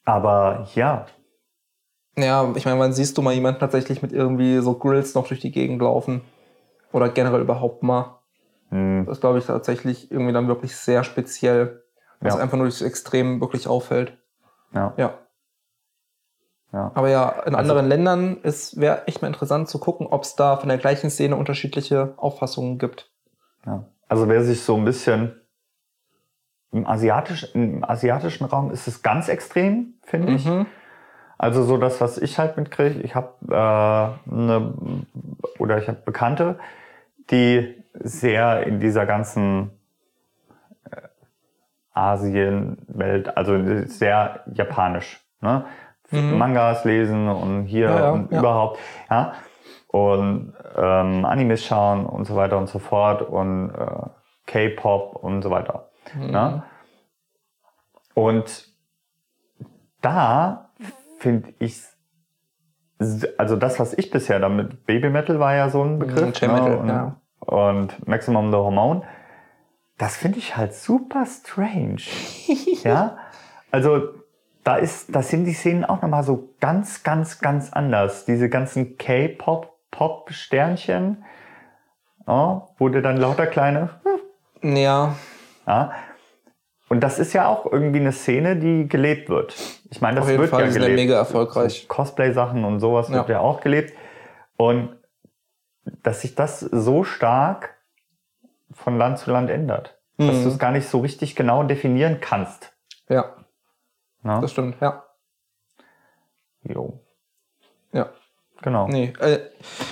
aber 0.05 0.67
ja, 0.75 1.05
Ja, 2.17 2.51
ich 2.55 2.65
meine, 2.65 2.79
wann 2.79 2.93
siehst 2.93 3.17
du 3.17 3.21
mal 3.21 3.33
jemanden 3.33 3.59
tatsächlich 3.59 4.01
mit 4.01 4.11
irgendwie 4.11 4.57
so 4.59 4.77
Grills 4.77 5.15
noch 5.15 5.27
durch 5.27 5.39
die 5.39 5.51
Gegend 5.51 5.81
laufen? 5.81 6.21
Oder 6.91 7.09
generell 7.09 7.41
überhaupt 7.41 7.83
mal? 7.83 8.19
hm, 8.69 9.05
Das 9.07 9.19
glaube 9.21 9.39
ich 9.39 9.45
tatsächlich 9.45 10.11
irgendwie 10.11 10.33
dann 10.33 10.47
wirklich 10.47 10.75
sehr 10.75 11.03
speziell. 11.03 11.83
Was 12.19 12.35
Ja. 12.35 12.41
einfach 12.41 12.57
nur 12.57 12.65
durchs 12.65 12.81
Extrem 12.81 13.39
wirklich 13.39 13.67
auffällt. 13.67 14.17
ja, 14.73 14.93
Ja. 14.97 15.13
Ja. 16.72 16.91
Aber 16.93 17.09
ja, 17.09 17.30
in 17.30 17.55
Also- 17.55 17.57
anderen 17.57 17.88
Ländern 17.88 18.38
wäre 18.43 19.07
echt 19.07 19.22
mal 19.22 19.28
interessant 19.28 19.70
zu 19.70 19.80
gucken, 19.80 20.07
ob 20.07 20.24
es 20.24 20.36
da 20.36 20.57
von 20.57 20.70
der 20.70 20.78
gleichen 20.78 21.09
Szene 21.09 21.36
unterschiedliche 21.36 22.13
Auffassungen 22.17 22.78
gibt. 22.78 23.09
Ja. 23.65 23.86
Also 24.07 24.28
wer 24.28 24.43
sich 24.43 24.63
so 24.63 24.76
ein 24.76 24.86
bisschen 24.86 25.36
im, 26.72 26.86
Asiatisch, 26.86 27.53
im 27.55 27.84
asiatischen 27.84 28.45
Raum 28.45 28.72
ist 28.72 28.88
es 28.88 29.01
ganz 29.01 29.28
extrem, 29.30 29.95
finde 30.03 30.34
ich. 30.34 30.45
Mhm. 30.45 30.67
Also 31.38 31.63
so 31.63 31.78
das, 31.78 32.01
was 32.01 32.17
ich 32.17 32.38
halt 32.38 32.57
mitkriege, 32.57 32.99
ich 32.99 33.15
habe 33.15 33.34
äh, 33.49 34.32
eine 34.32 34.74
oder 35.57 35.78
ich 35.78 35.88
habe 35.88 35.99
Bekannte, 36.05 36.59
die 37.32 37.82
sehr 37.93 38.67
in 38.67 38.80
dieser 38.80 39.05
ganzen 39.05 39.72
äh, 40.91 40.97
Asien-Welt, 41.93 43.38
also 43.38 43.57
sehr 43.86 44.43
japanisch. 44.53 45.22
Ne? 45.41 45.65
Mangas 46.12 46.86
lesen 46.86 47.28
und 47.28 47.66
hier 47.66 47.89
Ja, 47.89 47.99
ja, 47.99 48.10
und 48.12 48.32
ja. 48.32 48.39
überhaupt. 48.39 48.80
Ja? 49.10 49.34
Und 49.88 50.53
ähm, 50.76 51.26
Animes 51.26 51.66
schauen 51.66 52.05
und 52.05 52.26
so 52.26 52.36
weiter 52.36 52.57
und 52.57 52.68
so 52.68 52.80
fort 52.80 53.22
und 53.22 53.72
äh, 53.72 54.10
K-Pop 54.45 55.16
und 55.16 55.41
so 55.41 55.49
weiter. 55.49 55.89
Ne? 56.16 56.64
Und 58.14 58.68
da 60.01 60.72
finde 61.20 61.53
ich, 61.60 61.82
also 63.38 63.55
das, 63.55 63.80
was 63.80 63.93
ich 63.93 64.12
bisher 64.12 64.39
damit, 64.39 64.86
Baby 64.86 65.10
Metal 65.10 65.39
war 65.39 65.55
ja 65.55 65.70
so 65.70 65.84
ein 65.84 65.99
Begriff. 65.99 66.39
J-Metal, 66.39 66.70
ne? 66.70 66.78
und, 66.78 66.88
ja. 66.88 67.16
und 67.39 68.07
Maximum 68.07 68.51
the 68.51 68.57
Hormone, 68.57 69.03
das 69.97 70.18
finde 70.18 70.39
ich 70.39 70.55
halt 70.55 70.74
super 70.74 71.26
strange. 71.26 72.01
ja, 72.84 73.18
also 73.72 74.18
da 74.64 74.76
ist, 74.76 75.16
das 75.16 75.30
sind 75.30 75.45
die 75.45 75.53
Szenen 75.53 75.86
auch 75.86 76.01
nochmal 76.01 76.24
so 76.24 76.49
ganz, 76.60 77.03
ganz, 77.03 77.39
ganz 77.39 77.72
anders. 77.74 78.26
Diese 78.26 78.49
ganzen 78.49 78.97
K-Pop, 78.97 79.74
Pop-Sternchen, 79.91 81.24
ja, 82.28 82.68
wo 82.78 82.89
du 82.89 83.01
dann 83.01 83.18
lauter 83.18 83.47
kleine, 83.47 83.89
Ja, 84.62 85.16
ja. 85.66 85.91
Und 86.89 87.01
das 87.01 87.20
ist 87.20 87.34
ja 87.34 87.47
auch 87.47 87.66
irgendwie 87.72 87.99
eine 87.99 88.12
Szene, 88.12 88.55
die 88.57 88.88
gelebt 88.88 89.30
wird. 89.30 89.55
Ich 89.91 90.01
meine, 90.01 90.16
das 90.16 90.24
auf 90.26 90.30
jeden 90.32 90.41
wird 90.41 90.49
Fall 90.49 90.62
ja 90.62 90.68
ja 90.68 90.74
gelebt. 90.74 90.95
mega 90.95 91.16
erfolgreich. 91.18 91.88
Cosplay-Sachen 91.88 92.66
und 92.66 92.80
sowas 92.80 93.12
wird 93.12 93.30
Ja. 93.30 93.36
ja 93.36 93.39
auch 93.41 93.62
gelebt. 93.62 93.93
Und 94.57 94.97
dass 96.03 96.22
sich 96.22 96.34
das 96.36 96.60
so 96.60 97.03
stark 97.03 97.76
von 98.74 98.97
Land 98.97 99.20
zu 99.20 99.32
Land 99.32 99.49
ändert. 99.51 99.99
Dass 100.18 100.38
Mhm. 100.38 100.43
du 100.43 100.49
es 100.49 100.60
gar 100.60 100.72
nicht 100.72 100.88
so 100.88 100.99
richtig 100.99 101.36
genau 101.36 101.64
definieren 101.64 102.20
kannst. 102.22 102.74
Ja, 103.07 103.36
Ne? 104.24 104.39
das 104.41 104.51
stimmt, 104.51 104.76
ja. 104.82 105.03
Jo. 106.63 106.99
Ja. 107.93 108.09
Genau. 108.61 108.88
Nee, 108.89 109.13
äh, 109.20 109.39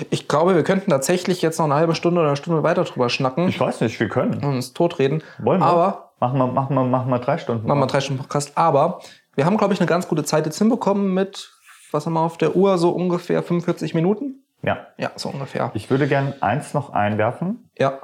ich 0.09 0.27
glaube, 0.27 0.53
wir 0.55 0.63
könnten 0.63 0.91
tatsächlich 0.91 1.41
jetzt 1.41 1.57
noch 1.57 1.65
eine 1.65 1.75
halbe 1.75 1.95
Stunde 1.95 2.19
oder 2.19 2.29
eine 2.29 2.35
Stunde 2.37 2.63
weiter 2.63 2.83
drüber 2.83 3.09
schnacken 3.09 3.47
Ich 3.47 3.59
weiß 3.59 3.79
nicht, 3.81 3.97
wir 3.99 4.09
können. 4.09 4.33
und 4.33 4.43
uns 4.43 4.73
totreden. 4.73 5.23
Wollen 5.39 5.61
wir? 5.61 5.65
Aber, 5.67 6.11
Machen 6.19 6.39
wir, 6.39 6.47
machen 6.47 6.73
wir, 6.75 6.83
machen 6.83 7.09
wir 7.11 7.19
drei 7.19 7.37
Stunden. 7.37 7.67
machen 7.67 7.79
wir 7.79 7.85
drei 7.87 8.01
Stunden 8.01 8.21
Podcast. 8.21 8.57
Aber 8.57 8.99
wir 9.35 9.45
haben, 9.45 9.55
glaube 9.57 9.73
ich, 9.73 9.79
eine 9.79 9.87
ganz 9.87 10.07
gute 10.07 10.23
Zeit 10.23 10.45
jetzt 10.47 10.57
hinbekommen 10.57 11.13
mit, 11.13 11.51
was 11.91 12.05
haben 12.07 12.13
wir 12.13 12.21
auf 12.21 12.37
der 12.37 12.55
Uhr, 12.55 12.77
so 12.79 12.89
ungefähr 12.89 13.41
45 13.43 13.93
Minuten? 13.93 14.43
Ja. 14.63 14.87
Ja, 14.97 15.11
so 15.15 15.29
ungefähr. 15.29 15.69
Ich 15.75 15.89
würde 15.91 16.07
gern 16.07 16.33
eins 16.41 16.73
noch 16.73 16.89
einwerfen. 16.89 17.69
Ja, 17.77 17.99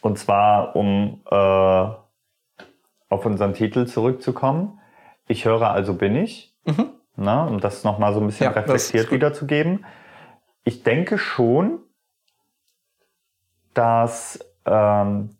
Und 0.00 0.18
zwar, 0.18 0.74
um 0.74 1.20
äh, 1.30 1.34
auf 1.36 3.26
unseren 3.26 3.52
Titel 3.54 3.86
zurückzukommen. 3.86 4.80
Ich 5.26 5.44
höre, 5.44 5.70
also 5.70 5.94
bin 5.94 6.16
ich. 6.16 6.54
Mhm. 6.64 6.90
Na, 7.16 7.44
um 7.46 7.60
das 7.60 7.84
nochmal 7.84 8.12
so 8.12 8.20
ein 8.20 8.26
bisschen 8.26 8.44
Ja, 8.44 8.50
reflektiert 8.50 9.10
wiederzugeben. 9.10 9.84
Ich 10.64 10.82
denke 10.82 11.18
schon, 11.18 11.80
dass 13.72 14.38
ähm, 14.66 15.36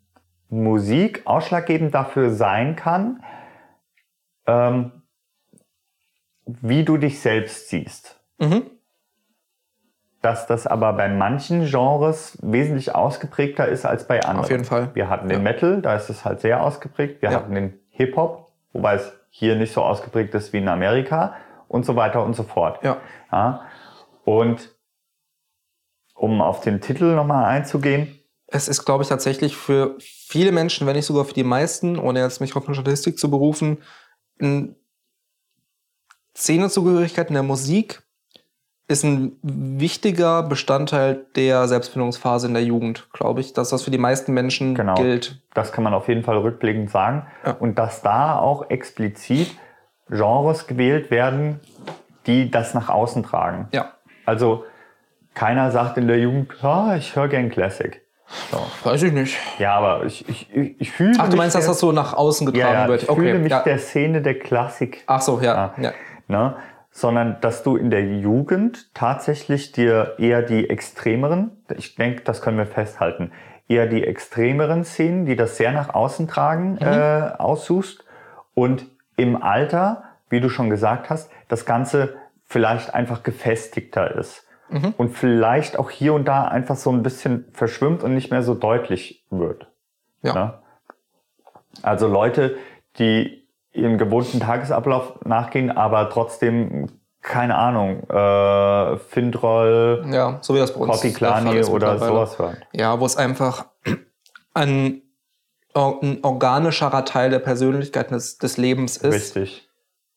Musik 0.48 1.22
ausschlaggebend 1.26 1.94
dafür 1.94 2.30
sein 2.30 2.76
kann, 2.76 3.22
ähm, 4.46 5.02
wie 6.46 6.84
du 6.84 6.96
dich 6.96 7.20
selbst 7.20 7.68
siehst. 7.70 8.20
Mhm. 8.38 8.70
Dass 10.20 10.46
das 10.46 10.66
aber 10.66 10.92
bei 10.92 11.08
manchen 11.08 11.66
Genres 11.66 12.38
wesentlich 12.42 12.94
ausgeprägter 12.94 13.66
ist 13.68 13.84
als 13.84 14.06
bei 14.06 14.20
anderen. 14.22 14.44
Auf 14.44 14.50
jeden 14.50 14.64
Fall. 14.64 14.94
Wir 14.94 15.08
hatten 15.08 15.28
den 15.28 15.38
Ja. 15.38 15.42
Metal, 15.42 15.82
da 15.82 15.96
ist 15.96 16.08
es 16.08 16.24
halt 16.24 16.40
sehr 16.40 16.62
ausgeprägt. 16.62 17.20
Wir 17.22 17.30
Ja. 17.30 17.36
hatten 17.36 17.54
den 17.54 17.78
Hip-Hop, 17.90 18.52
wobei 18.72 18.94
es 18.94 19.12
hier 19.36 19.56
nicht 19.56 19.72
so 19.72 19.82
ausgeprägt 19.82 20.32
ist 20.34 20.52
wie 20.52 20.58
in 20.58 20.68
Amerika 20.68 21.34
und 21.66 21.84
so 21.84 21.96
weiter 21.96 22.24
und 22.24 22.36
so 22.36 22.44
fort. 22.44 22.78
Ja. 22.84 22.98
Ja. 23.32 23.66
Und 24.24 24.70
um 26.14 26.40
auf 26.40 26.60
den 26.60 26.80
Titel 26.80 27.16
nochmal 27.16 27.44
einzugehen, 27.46 28.20
Es 28.46 28.68
ist, 28.68 28.84
glaube 28.84 29.02
ich, 29.02 29.08
tatsächlich 29.08 29.56
für 29.56 29.96
viele 29.98 30.52
Menschen, 30.52 30.86
wenn 30.86 30.94
nicht 30.94 31.06
sogar 31.06 31.24
für 31.24 31.34
die 31.34 31.42
meisten, 31.42 31.98
ohne 31.98 32.20
jetzt 32.20 32.40
mich 32.40 32.54
auf 32.54 32.64
eine 32.66 32.76
Statistik 32.76 33.18
zu 33.18 33.28
berufen, 33.28 33.82
ein 34.40 34.76
Szenezugehörigkeit 36.36 37.26
in 37.26 37.34
der 37.34 37.42
Musik 37.42 38.03
ist 38.86 39.02
ein 39.04 39.32
wichtiger 39.42 40.42
Bestandteil 40.42 41.24
der 41.36 41.66
Selbstfindungsphase 41.68 42.48
in 42.48 42.54
der 42.54 42.64
Jugend, 42.64 43.08
glaube 43.12 43.40
ich, 43.40 43.52
dass 43.54 43.70
das 43.70 43.82
für 43.82 43.90
die 43.90 43.98
meisten 43.98 44.32
Menschen 44.34 44.74
Genau. 44.74 44.94
gilt. 44.94 45.40
das 45.54 45.72
kann 45.72 45.84
man 45.84 45.94
auf 45.94 46.08
jeden 46.08 46.22
Fall 46.22 46.36
rückblickend 46.38 46.90
sagen. 46.90 47.26
Ja. 47.46 47.52
Und 47.52 47.78
dass 47.78 48.02
da 48.02 48.38
auch 48.38 48.68
explizit 48.70 49.56
Genres 50.10 50.66
gewählt 50.66 51.10
werden, 51.10 51.60
die 52.26 52.50
das 52.50 52.74
nach 52.74 52.88
außen 52.90 53.22
tragen. 53.22 53.68
Ja, 53.72 53.92
Also 54.26 54.64
keiner 55.34 55.70
sagt 55.70 55.96
in 55.96 56.06
der 56.06 56.18
Jugend, 56.18 56.52
ja, 56.62 56.96
ich 56.96 57.16
höre 57.16 57.28
gern 57.28 57.48
Classic. 57.50 58.00
So. 58.50 58.58
weiß 58.88 59.02
ich 59.04 59.12
nicht. 59.12 59.36
Ja, 59.58 59.74
aber 59.76 60.04
ich, 60.04 60.28
ich, 60.28 60.48
ich, 60.54 60.80
ich 60.80 60.90
fühle 60.90 61.12
Ach, 61.18 61.28
du 61.28 61.36
meinst, 61.36 61.54
dass 61.54 61.64
der- 61.64 61.70
das 61.72 61.80
so 61.80 61.92
nach 61.92 62.12
außen 62.14 62.46
getragen 62.46 62.72
ja, 62.74 62.82
ja, 62.82 62.88
wird? 62.88 63.02
ich 63.04 63.10
fühle 63.10 63.38
mich 63.38 63.52
der 63.54 63.78
Szene 63.78 64.20
der 64.22 64.38
Klassik 64.38 65.04
Ach 65.06 65.20
so, 65.20 65.40
ja. 65.40 65.72
Ja. 65.78 65.92
ne? 66.28 66.56
Sondern 66.96 67.40
dass 67.40 67.64
du 67.64 67.76
in 67.76 67.90
der 67.90 68.04
Jugend 68.04 68.94
tatsächlich 68.94 69.72
dir 69.72 70.14
eher 70.18 70.42
die 70.42 70.70
extremeren, 70.70 71.50
ich 71.76 71.96
denke, 71.96 72.22
das 72.22 72.40
können 72.40 72.56
wir 72.56 72.66
festhalten, 72.66 73.32
eher 73.66 73.86
die 73.86 74.04
extremeren 74.04 74.84
Szenen, 74.84 75.26
die 75.26 75.34
das 75.34 75.56
sehr 75.56 75.72
nach 75.72 75.92
außen 75.92 76.28
tragen, 76.28 76.78
äh, 76.78 77.32
aussuchst 77.36 78.04
und 78.54 78.86
im 79.16 79.42
Alter, 79.42 80.04
wie 80.30 80.40
du 80.40 80.48
schon 80.48 80.70
gesagt 80.70 81.10
hast, 81.10 81.30
das 81.48 81.66
Ganze 81.66 82.14
vielleicht 82.44 82.94
einfach 82.94 83.24
gefestigter 83.24 84.14
ist 84.14 84.46
und 84.96 85.10
vielleicht 85.10 85.78
auch 85.78 85.90
hier 85.90 86.14
und 86.14 86.26
da 86.26 86.44
einfach 86.44 86.76
so 86.76 86.92
ein 86.92 87.02
bisschen 87.02 87.46
verschwimmt 87.52 88.04
und 88.04 88.14
nicht 88.14 88.30
mehr 88.30 88.42
so 88.42 88.54
deutlich 88.54 89.24
wird. 89.30 89.66
Ja. 90.22 90.34
Ne? 90.34 90.54
Also 91.82 92.06
Leute, 92.06 92.56
die 92.98 93.43
ihrem 93.74 93.98
gewohnten 93.98 94.40
Tagesablauf 94.40 95.14
nachgehen, 95.24 95.70
aber 95.70 96.08
trotzdem, 96.08 96.86
keine 97.20 97.56
Ahnung, 97.56 98.08
äh, 98.08 98.96
Fintroll, 98.98 100.06
Ja, 100.10 100.38
so 100.40 100.54
wie 100.54 100.58
das 100.58 100.72
bei 100.72 100.80
uns 100.80 101.00
Copy 101.02 101.64
oder 101.64 101.98
sowas 101.98 102.38
hören. 102.38 102.56
Ja, 102.72 102.98
wo 103.00 103.04
es 103.06 103.16
einfach 103.16 103.66
ein, 104.54 105.02
ein 105.74 106.18
organischerer 106.22 107.04
Teil 107.04 107.30
der 107.30 107.40
Persönlichkeit 107.40 108.10
des, 108.10 108.38
des 108.38 108.56
Lebens 108.56 108.96
ist 108.96 109.12
Richtig. 109.36 109.68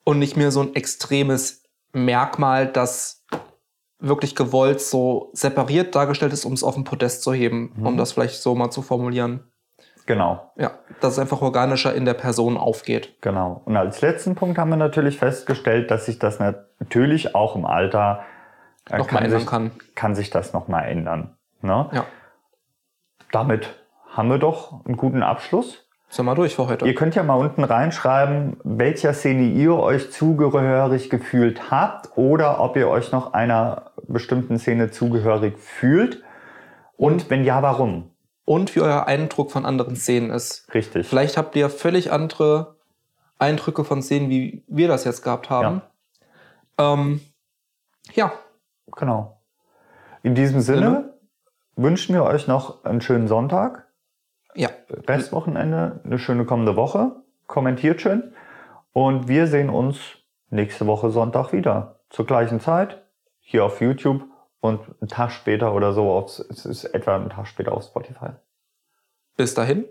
und 0.03 0.19
nicht 0.19 0.37
mehr 0.37 0.51
so 0.51 0.61
ein 0.61 0.75
extremes 0.75 1.63
Merkmal, 1.93 2.67
das 2.67 3.25
wirklich 3.99 4.35
gewollt 4.35 4.79
so 4.79 5.31
separiert 5.33 5.95
dargestellt 5.95 6.31
ist, 6.33 6.45
um 6.45 6.53
es 6.53 6.63
auf 6.63 6.75
den 6.75 6.83
Podest 6.83 7.23
zu 7.23 7.33
heben, 7.33 7.73
Mhm. 7.75 7.87
um 7.87 7.97
das 7.97 8.11
vielleicht 8.11 8.41
so 8.43 8.53
mal 8.53 8.69
zu 8.69 8.83
formulieren. 8.83 9.51
Genau, 10.07 10.51
Ja, 10.55 10.71
dass 11.01 11.13
es 11.13 11.19
einfach 11.19 11.41
organischer 11.43 11.93
in 11.93 12.05
der 12.05 12.15
Person 12.15 12.57
aufgeht. 12.57 13.15
genau. 13.21 13.61
Und 13.65 13.77
als 13.77 14.01
letzten 14.01 14.33
Punkt 14.35 14.57
haben 14.57 14.69
wir 14.69 14.77
natürlich 14.77 15.19
festgestellt, 15.19 15.91
dass 15.91 16.05
sich 16.07 16.17
das 16.17 16.39
natürlich 16.39 17.35
auch 17.35 17.55
im 17.55 17.65
Alter 17.65 18.23
äh, 18.89 18.97
Noch 18.97 19.11
mal 19.11 19.23
ändern 19.23 19.39
sich, 19.41 19.47
kann. 19.49 19.71
kann 19.95 20.15
sich 20.15 20.29
das 20.31 20.53
nochmal 20.53 20.87
ändern. 20.89 21.35
Ne? 21.61 21.89
Ja, 21.91 22.05
Damit 23.31 23.75
haben 24.13 24.29
wir 24.29 24.37
doch 24.37 24.85
einen 24.85 24.97
guten 24.97 25.21
Abschluss. 25.23 25.85
sind 26.09 26.25
wir 26.25 26.35
durch 26.35 26.55
für 26.55 26.67
heute. 26.67 26.85
Ihr 26.87 26.95
könnt 26.95 27.15
ja 27.15 27.23
mal 27.23 27.35
unten 27.35 27.63
reinschreiben, 27.63 28.57
welcher 28.63 29.13
Szene 29.13 29.43
ihr 29.43 29.75
euch 29.75 30.11
zugehörig 30.11 31.09
gefühlt 31.09 31.69
habt 31.69 32.17
oder 32.17 32.61
ob 32.61 32.77
ihr 32.77 32.87
euch 32.87 33.11
noch 33.11 33.33
einer 33.33 33.91
bestimmten 34.07 34.57
Szene 34.57 34.89
zugehörig 34.91 35.57
fühlt. 35.59 36.23
Und 36.95 37.29
wenn 37.29 37.43
ja, 37.43 37.61
warum? 37.61 38.11
Und 38.47 38.75
wie 38.75 38.79
euer 38.79 39.07
Eindruck 39.07 39.51
von 39.51 39.65
anderen 39.65 39.97
Szenen 39.97 40.31
ist. 40.31 40.73
Richtig. 40.73 41.05
Vielleicht 41.05 41.37
habt 41.37 41.55
ihr 41.57 41.69
völlig 41.69 42.11
andere 42.11 42.77
Eindrücke 43.37 43.83
von 43.83 44.01
Szenen, 44.01 44.29
wie 44.29 44.63
wir 44.67 44.87
das 44.87 45.03
jetzt 45.03 45.21
gehabt 45.21 45.49
haben. 45.49 45.81
Ja, 46.79 46.93
ähm, 46.93 47.21
ja 48.13 48.31
Genau. 48.95 49.41
In 50.23 50.35
diesem 50.35 50.61
Sinne 50.61 50.79
Sinne. 50.79 51.13
wünschen 51.75 52.15
wir 52.15 52.23
euch 52.23 52.47
noch 52.47 52.83
einen 52.83 53.01
schönen 53.01 53.27
Sonntag, 53.27 53.87
ja. 54.55 54.69
Restwochenende, 54.89 56.01
eine 56.03 56.17
schöne 56.17 56.45
kommende 56.45 56.75
Woche. 56.75 57.17
Kommentiert 57.45 58.01
schön. 58.01 58.33
Und 58.91 59.27
wir 59.27 59.45
sehen 59.47 59.69
uns 59.69 59.99
nächste 60.49 60.87
Woche 60.87 61.11
Sonntag 61.11 61.53
wieder. 61.53 61.99
Zur 62.09 62.25
gleichen 62.25 62.59
Zeit. 62.59 63.03
Hier 63.39 63.63
auf 63.63 63.79
YouTube 63.81 64.23
und 64.67 64.81
einen 65.01 65.09
Tag 65.09 65.31
später 65.31 65.73
oder 65.73 65.93
so 65.93 66.11
auf, 66.11 66.39
es 66.49 66.65
ist 66.65 66.83
etwa 66.85 67.15
einen 67.15 67.29
Tag 67.29 67.47
später 67.47 67.71
auf 67.71 67.83
Spotify. 67.83 68.31
Bis 69.35 69.53
dahin. 69.53 69.85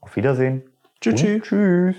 Auf 0.00 0.16
Wiedersehen. 0.16 0.70
Tschüss. 1.00 1.42
Tschüss. 1.42 1.96